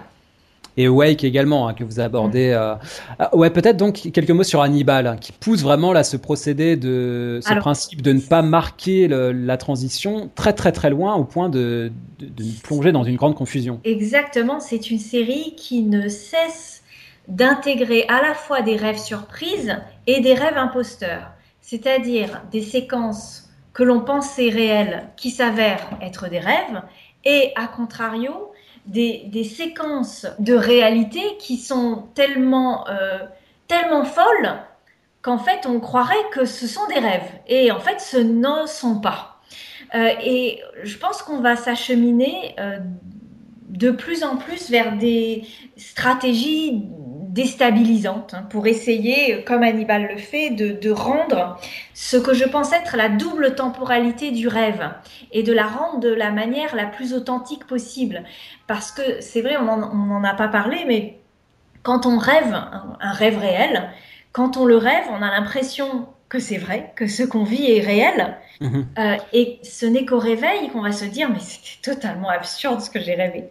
[0.79, 2.51] et Wake également hein, que vous abordez.
[2.51, 2.55] Mm.
[2.55, 2.75] Euh...
[3.19, 6.77] Ah, ouais, peut-être donc quelques mots sur Hannibal hein, qui pousse vraiment là ce procédé
[6.77, 11.25] de ce principe de ne pas marquer le, la transition très très très loin au
[11.25, 11.91] point de,
[12.21, 13.81] de, de nous plonger dans une grande confusion.
[13.85, 16.83] Exactement, c'est une série qui ne cesse
[17.27, 19.77] d'intégrer à la fois des rêves surprises
[20.07, 26.39] et des rêves imposteurs, c'est-à-dire des séquences que l'on pensait réelles qui s'avèrent être des
[26.39, 26.83] rêves
[27.25, 28.33] et à contrario
[28.89, 33.19] des, séquences de réalité qui sont tellement, euh,
[33.67, 34.59] tellement folles
[35.23, 39.01] qu'en fait on croirait que ce sont des rêves et en fait ce n'en sont
[39.01, 39.41] pas.
[39.95, 42.79] Euh, et je pense qu'on va s'acheminer euh,
[43.69, 45.45] de plus en plus vers des
[45.77, 46.85] stratégies
[47.39, 51.57] déstabilisante hein, pour essayer, comme Hannibal le fait, de, de, rendre
[51.95, 54.91] ce que je pense être la double temporalité du rêve
[55.31, 58.25] et de la rendre de la manière la plus authentique possible.
[58.67, 61.21] Parce que c'est vrai, on n'en a pas parlé, mais
[61.85, 63.89] quand on rêve un, un rêve réel,
[64.33, 67.81] quand on le rêve, on a l'impression que c'est vrai, que ce qu'on vit est
[67.81, 68.37] réel.
[68.61, 68.81] Mmh.
[68.99, 72.91] Euh, et ce n'est qu'au réveil qu'on va se dire, mais c'était totalement absurde ce
[72.91, 73.45] que j'ai rêvé.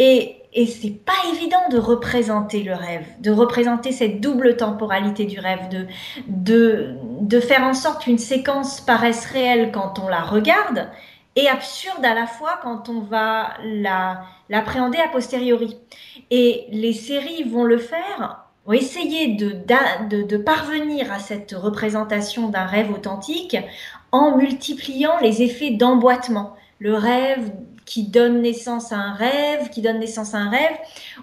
[0.00, 5.38] Et, et c'est pas évident de représenter le rêve, de représenter cette double temporalité du
[5.38, 5.86] rêve, de,
[6.26, 10.88] de, de faire en sorte qu'une séquence paraisse réelle quand on la regarde
[11.36, 15.78] et absurde à la fois quand on va la, l'appréhender a posteriori.
[16.32, 19.50] Et les séries vont le faire vont essayer de,
[20.10, 23.56] de, de, parvenir à cette représentation d'un rêve authentique
[24.10, 26.56] en multipliant les effets d'emboîtement.
[26.80, 27.52] Le rêve
[27.88, 30.76] qui donne naissance à un rêve, qui donne naissance à un rêve,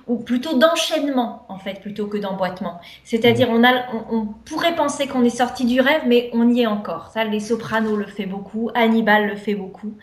[0.08, 2.82] ou plutôt d'enchaînement en fait, plutôt que d'emboîtement.
[3.04, 6.62] C'est-à-dire on, a, on, on pourrait penser qu'on est sorti du rêve, mais on y
[6.62, 7.12] est encore.
[7.14, 9.94] Ça, les Sopranos le fait beaucoup, Hannibal le fait beaucoup,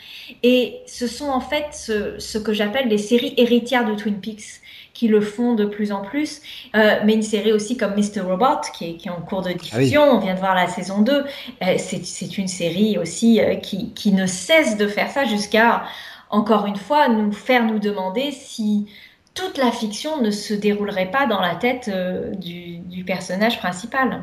[0.44, 4.62] et ce sont en fait ce, ce que j'appelle les séries héritières de Twin Peaks
[4.94, 6.42] qui le font de plus en plus.
[6.76, 8.20] Euh, mais une série aussi comme Mr.
[8.20, 10.16] Robot, qui est, qui est en cours de diffusion, ah oui.
[10.16, 14.12] on vient de voir la saison 2, euh, c'est une série aussi euh, qui, qui
[14.12, 15.84] ne cesse de faire ça jusqu'à,
[16.32, 18.86] encore une fois, nous faire nous demander si
[19.34, 24.22] toute la fiction ne se déroulerait pas dans la tête euh, du, personnage principal.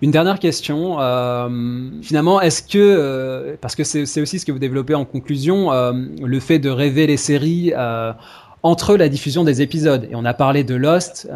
[0.00, 0.98] Une dernière question.
[0.98, 5.70] Euh, finalement, est-ce que, euh, parce que c'est aussi ce que vous développez en conclusion,
[5.72, 7.74] le fait de rêver les séries
[8.62, 10.08] entre la diffusion des épisodes.
[10.10, 11.28] Et on a parlé de Lost.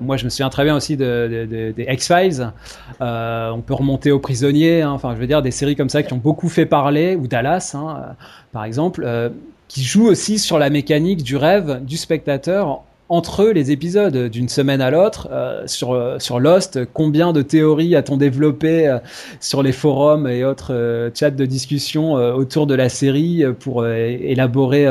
[0.00, 2.52] Moi, je me souviens très bien aussi de, de, de, des X-Files.
[3.00, 4.80] On peut remonter aux Prisonniers.
[4.80, 7.26] Hein, enfin, je veux dire, des séries comme ça qui ont beaucoup fait parler, ou
[7.26, 8.16] Dallas, hein,
[8.52, 9.04] par exemple.
[9.70, 14.80] Qui joue aussi sur la mécanique du rêve du spectateur entre les épisodes d'une semaine
[14.80, 18.98] à l'autre euh, sur euh, sur Lost combien de théories a-t-on développé euh,
[19.38, 24.86] sur les forums et autres chats de discussion autour de la série pour élaborer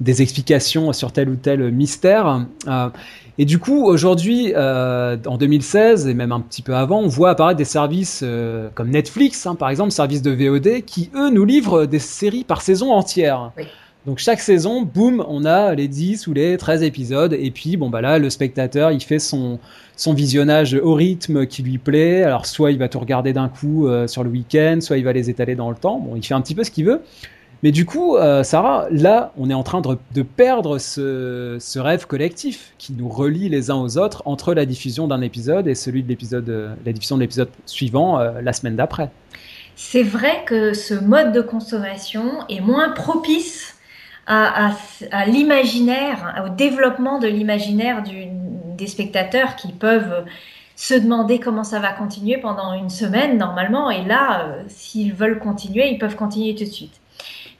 [0.00, 2.44] des explications sur tel ou tel mystère
[3.38, 7.56] et du coup, aujourd'hui, en 2016 et même un petit peu avant, on voit apparaître
[7.56, 8.22] des services
[8.74, 12.60] comme Netflix, hein, par exemple, services de VOD, qui eux nous livrent des séries par
[12.60, 13.52] saison entière.
[13.56, 13.64] Oui.
[14.06, 17.34] Donc chaque saison, boum, on a les 10 ou les 13 épisodes.
[17.34, 19.58] Et puis, bon, bah là, le spectateur, il fait son,
[19.94, 22.22] son visionnage au rythme qui lui plaît.
[22.22, 25.12] Alors, soit il va tout regarder d'un coup euh, sur le week-end, soit il va
[25.12, 25.98] les étaler dans le temps.
[25.98, 27.02] Bon, il fait un petit peu ce qu'il veut.
[27.62, 31.78] Mais du coup, euh, Sarah, là, on est en train de, de perdre ce, ce,
[31.78, 35.74] rêve collectif qui nous relie les uns aux autres entre la diffusion d'un épisode et
[35.74, 39.10] celui de l'épisode, euh, la diffusion de l'épisode suivant la semaine d'après.
[39.76, 43.74] C'est vrai que ce mode de consommation est moins propice
[44.30, 50.24] à, l'imaginaire, au développement de l'imaginaire des spectateurs qui peuvent
[50.76, 53.90] se demander comment ça va continuer pendant une semaine normalement.
[53.90, 57.00] Et là, euh, s'ils veulent continuer, ils peuvent continuer tout de suite.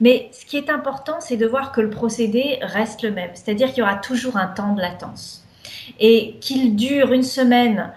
[0.00, 3.30] Mais ce qui est important, c'est de voir que le procédé reste le même.
[3.34, 5.44] C'est-à-dire qu'il y aura toujours un temps de latence.
[5.98, 7.92] Et qu'il dure une semaine,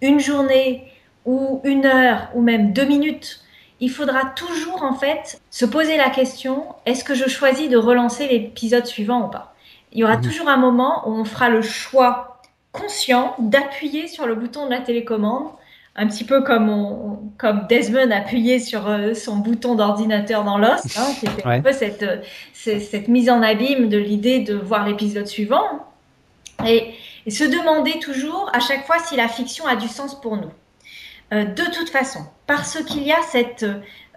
[0.00, 0.90] une journée
[1.24, 3.44] ou une heure ou même deux minutes
[3.82, 8.28] il faudra toujours en fait se poser la question est-ce que je choisis de relancer
[8.28, 9.56] l'épisode suivant ou pas?
[9.90, 10.22] Il y aura mhm.
[10.22, 12.40] toujours un moment où on fera le choix
[12.70, 15.48] conscient d'appuyer sur le bouton de la télécommande,
[15.96, 21.12] un petit peu comme, comme Desmond appuyait sur euh, son bouton d'ordinateur dans Lost, hein,
[21.18, 22.06] qui était un peu cette,
[22.54, 25.64] cette, mise en abîme de l'idée de voir l'épisode suivant.
[26.64, 26.94] Et,
[27.26, 30.50] et se demander toujours à chaque fois si la fiction a du sens pour nous.
[31.32, 33.64] Euh, de toute façon, parce qu'il y a cette,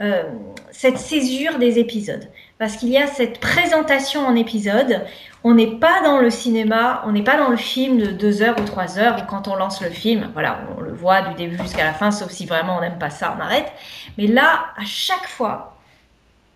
[0.01, 0.23] euh,
[0.71, 5.05] cette césure des épisodes, parce qu'il y a cette présentation en épisode.
[5.45, 8.59] On n'est pas dans le cinéma, on n'est pas dans le film de deux heures
[8.59, 11.57] ou trois heures, où quand on lance le film, voilà, on le voit du début
[11.57, 13.71] jusqu'à la fin, sauf si vraiment on n'aime pas ça, on arrête.
[14.17, 15.77] Mais là, à chaque fois,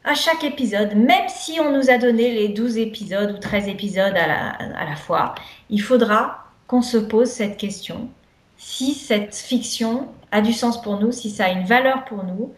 [0.04, 4.18] à chaque épisode, même si on nous a donné les 12 épisodes ou 13 épisodes
[4.18, 5.36] à la, à la fois,
[5.70, 8.10] il faudra qu'on se pose cette question
[8.58, 12.54] si cette fiction a du sens pour nous, si ça a une valeur pour nous.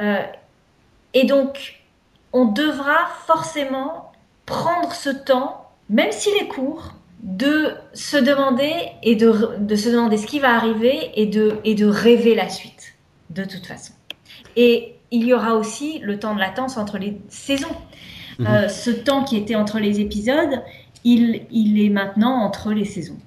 [0.00, 0.22] Euh,
[1.14, 1.80] et donc,
[2.32, 4.12] on devra forcément
[4.46, 8.72] prendre ce temps, même s'il est court, de se demander
[9.02, 12.48] et de, de, se demander ce qui va arriver et de, et de rêver la
[12.48, 12.94] suite,
[13.30, 13.92] de toute façon.
[14.56, 17.74] Et il y aura aussi le temps de latence entre les saisons.
[18.38, 18.46] Mhm.
[18.46, 20.62] Euh, ce temps qui était entre les épisodes,
[21.04, 23.18] il, il est maintenant entre les saisons.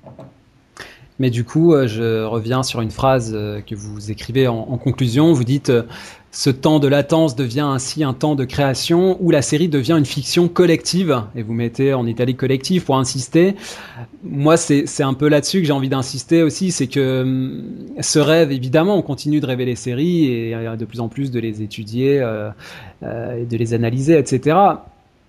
[1.21, 5.33] Mais du coup, euh, je reviens sur une phrase euh, que vous écrivez en, conclusion.
[5.33, 5.83] Vous dites euh,
[6.31, 10.05] ce temps de latence devient ainsi un temps de création où la série devient une
[10.05, 11.21] fiction collective.
[11.35, 13.53] Et vous mettez en italique collective pour insister.
[14.23, 16.71] Moi, c'est un peu là-dessus que j'ai envie d'insister aussi.
[16.71, 17.65] C'est que hum,
[17.99, 21.39] ce rêve, évidemment, on continue de rêver les séries et de plus en plus de
[21.39, 22.15] les étudier,
[23.03, 24.57] et de les analyser, etc.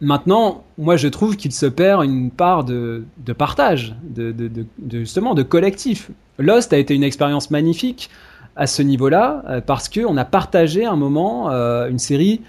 [0.02, 3.04] Maintenant, moi, je trouve qu'il se perd une part de,
[3.38, 4.50] partage, de,
[4.90, 6.10] justement de collectif.
[6.38, 8.10] Lost a été une expérience magnifique
[8.56, 12.40] à ce niveau-là euh, parce qu'on a partagé un moment euh, une série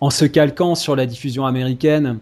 [0.00, 2.18] en se calquant sur la diffusion américaine.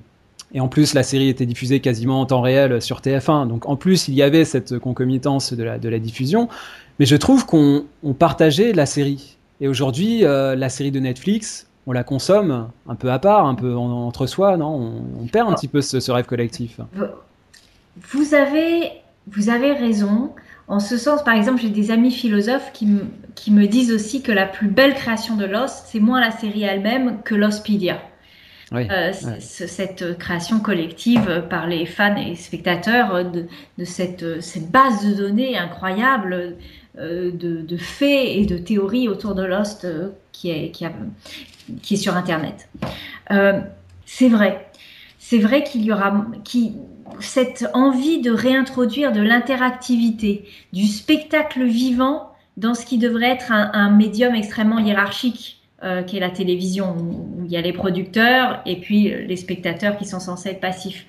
[0.54, 3.48] Et en plus, la série était diffusée quasiment en temps réel sur TF1.
[3.48, 6.48] Donc en plus, il y avait cette concomitance de la, de la diffusion.
[7.00, 7.84] Mais je trouve qu'on
[8.16, 9.36] partageait la série.
[9.60, 13.54] Et aujourd'hui, euh, la série de Netflix, on la consomme un peu à part, un
[13.54, 15.02] peu entre soi, non?
[15.20, 16.80] On, perd un petit peu ce, rêve collectif.
[18.12, 18.90] Vous avez,
[19.28, 20.32] vous avez raison.
[20.68, 22.88] En ce sens, par exemple, j'ai des amis philosophes qui,
[23.36, 26.64] qui, me disent aussi que la plus belle création de Lost, c'est moins la série
[26.64, 28.00] elle-même que Lostpedia.
[28.72, 33.46] Euh, cette création collective par les fans et spectateurs de,
[33.84, 36.56] cette, cette, base de données incroyable
[36.98, 40.92] euh, de, de, faits et de théories autour de Lost euh, qui, est, qui, a,
[41.82, 42.68] qui est sur Internet.
[43.30, 43.60] Euh,
[44.04, 44.70] c'est vrai.
[45.18, 46.74] C'est vrai qu'il y aura qui,
[47.20, 53.90] cette envie de réintroduire de l'interactivité, du spectacle vivant dans ce qui devrait être un,
[53.90, 59.10] médium extrêmement hiérarchique euh, qu'est la télévision, où, il y a les producteurs et puis
[59.10, 61.06] les spectateurs qui sont censés être passifs.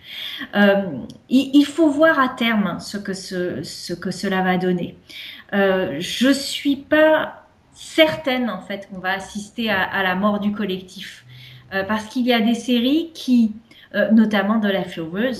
[0.55, 0.83] Euh,
[1.29, 4.97] il, faut voir à terme ce que, ce, ce que cela va donner.
[5.53, 7.46] Euh, je suis pas
[7.77, 11.25] certaine en fait qu'on va assister à, la mort du collectif.
[11.73, 13.53] Euh, parce qu'il y a des séries qui,
[13.93, 14.83] euh, notamment de la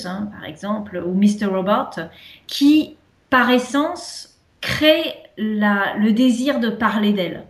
[0.06, 1.46] hein, par exemple, ou Mr.
[1.46, 2.02] Robot,
[2.46, 2.96] qui,
[3.30, 7.44] par essence, créent le désir de parler d'elles.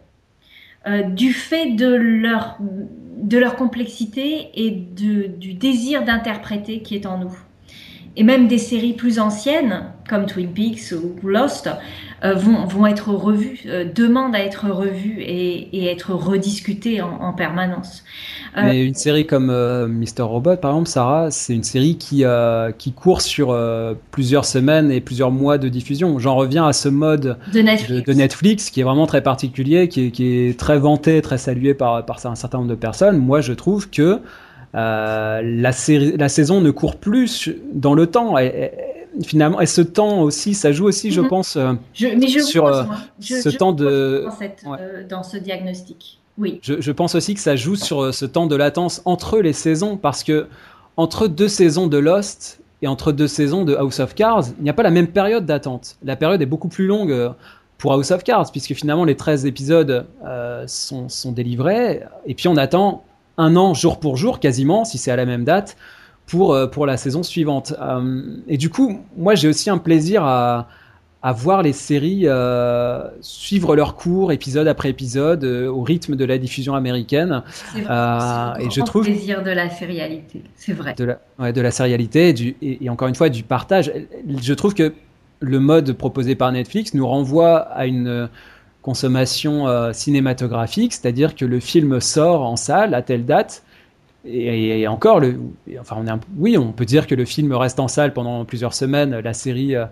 [0.88, 7.18] Euh, du fait de leur de leur complexité et du désir d'interpréter qui est en
[7.18, 7.36] nous.
[8.16, 11.70] Et même des séries plus anciennes, comme Twin Peaks ou Lost,
[12.24, 17.34] vont, vont, être revues, euh, demandent à être revues et, et être rediscutées en, en
[17.34, 18.04] permanence.
[18.58, 20.24] Euh, Mais une série comme Mr.
[20.24, 22.24] Robot, par exemple, Sarah, c'est une série qui,
[22.78, 23.56] qui court sur
[24.12, 26.18] plusieurs semaines et plusieurs mois de diffusion.
[26.18, 28.08] J'en reviens à ce mode de Netflix.
[28.08, 31.74] De, Netflix qui est vraiment très particulier, qui est, qui est, très vanté, très salué
[31.74, 33.18] par, par un certain nombre de personnes.
[33.18, 34.22] Moi, je trouve que
[34.76, 38.36] euh, la, saison ne court plus dans le temps.
[39.26, 41.28] Finalement, et ce temps aussi, ça joue aussi, je mhm.
[41.28, 42.84] pense, euh, je, mais je sur euh,
[43.20, 44.66] ce temps de dans, cette,
[45.10, 46.20] dans, ce diagnostic.
[46.38, 46.60] Oui.
[46.62, 49.98] Je, je, pense aussi que ça joue sur ce temps de latence entre les saisons,
[49.98, 50.48] parce que
[50.96, 54.70] entre deux saisons de Lost et entre deux saisons de House of Cards, il n'y
[54.70, 55.98] a pas la même période d'attente.
[56.04, 57.34] La période est beaucoup plus longue
[57.78, 60.06] pour House of Cards, puisque finalement les 13 épisodes
[60.68, 63.04] sont, sont, délivrés, et puis on attend
[63.38, 65.78] un an jour pour jour quasiment, si c'est à la même date,
[66.28, 67.74] pour, euh, pour la saison suivante.
[67.82, 70.68] Euh, et du coup, moi j'ai aussi un plaisir à,
[71.24, 76.38] à voir les séries euh, suivre leur cours épisode après épisode au rythme de la
[76.38, 77.42] diffusion américaine.
[77.74, 80.94] C'est vrai, et je trouve plaisir de la sérialité, c'est vrai.
[80.96, 83.92] De la, ouais, de la sérialité du, et, encore une fois du partage.
[84.40, 84.94] Je trouve que
[85.40, 88.30] le mode proposé par Netflix nous renvoie à une
[88.88, 93.64] consommation euh, cinématographique, c'est-à-dire que le film sort en salle à telle date.
[94.30, 95.40] Et, encore, le,
[95.80, 98.74] enfin, on est oui, on peut dire que le film reste en salle pendant plusieurs
[98.74, 99.20] semaines.
[99.20, 99.86] La série euh,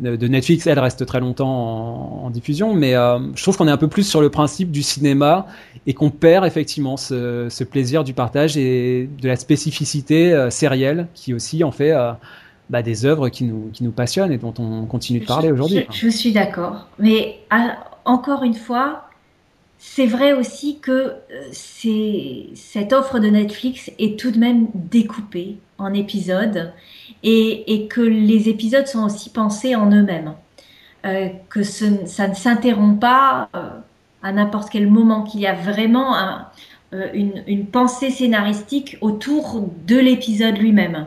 [0.00, 3.76] de Netflix, elle reste très longtemps en, diffusion, mais euh, je trouve qu'on est un
[3.76, 5.46] peu plus sur le principe du cinéma
[5.86, 11.62] et qu'on perd effectivement ce, plaisir du partage et de la spécificité sérielle qui aussi
[11.62, 11.94] en fait
[12.68, 15.86] bah, des œuvres qui nous, qui nous passionnent et dont on continue de parler aujourd'hui.
[15.92, 17.38] Je, je, suis d'accord, mais
[18.04, 19.05] encore une fois,
[19.78, 25.92] c'est vrai aussi que euh, cette offre de Netflix est tout de même découpée en
[25.92, 26.72] épisodes
[27.22, 30.34] et, que les épisodes sont aussi pensés en eux-mêmes.
[31.04, 33.68] Euh, que ça ne s'interrompt pas euh,
[34.22, 36.16] à n'importe quel moment, qu'il y a vraiment
[36.92, 41.06] une, pensée scénaristique autour de l'épisode lui-même.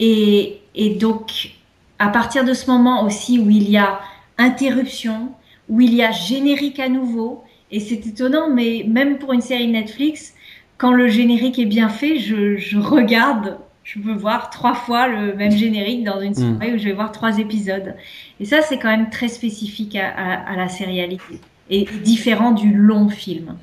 [0.00, 1.52] Et, et donc,
[1.98, 4.00] à partir de ce moment aussi où il y a
[4.38, 5.32] interruption,
[5.68, 7.44] où il y a générique à nouveau.
[7.72, 10.34] Et c'est étonnant, mais même pour une série Netflix,
[10.78, 15.52] quand le générique est bien fait, je, regarde, je peux voir trois fois le même
[15.52, 16.56] générique dans une hmm.
[16.56, 17.94] soirée où je vais voir trois épisodes.
[18.40, 21.40] Et ça, c'est quand même très spécifique à, à la sérialité
[21.70, 23.56] et différent du long film.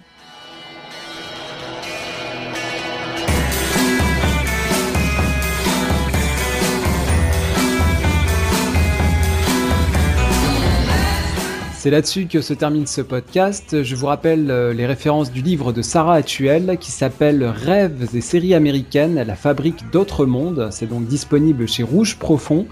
[11.77, 13.83] C'est là-dessus que se termine ce podcast.
[13.83, 18.19] Je vous rappelle euh, les références du livre de Sarah Atuel qui s'appelle Rêves et
[18.19, 20.69] séries américaines, la fabrique d'autres mondes.
[20.71, 22.65] C'est donc disponible chez Rouge Profond.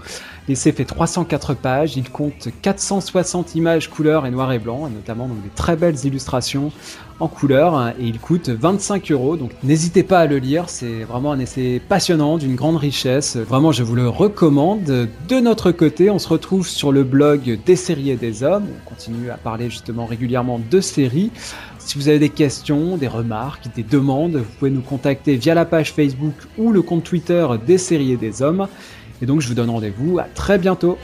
[0.48, 5.26] L'essai fait 304 pages, il compte 460 images couleur et noir et blanc, et notamment
[5.26, 6.70] donc des très belles illustrations
[7.18, 9.36] en couleur et il coûte 25 euros.
[9.36, 13.36] Donc n'hésitez pas à le lire, c'est vraiment un essai passionnant, d'une grande richesse.
[13.36, 14.84] Vraiment, je vous le recommande.
[14.84, 18.66] De notre côté, on se retrouve sur le blog des séries et des hommes.
[18.70, 21.30] On continue à parler justement régulièrement de séries.
[21.78, 25.64] Si vous avez des questions, des remarques, des demandes, vous pouvez nous contacter via la
[25.64, 28.66] page Facebook ou le compte Twitter des séries et des hommes.
[29.22, 30.98] Et donc je vous donne rendez-vous à très bientôt.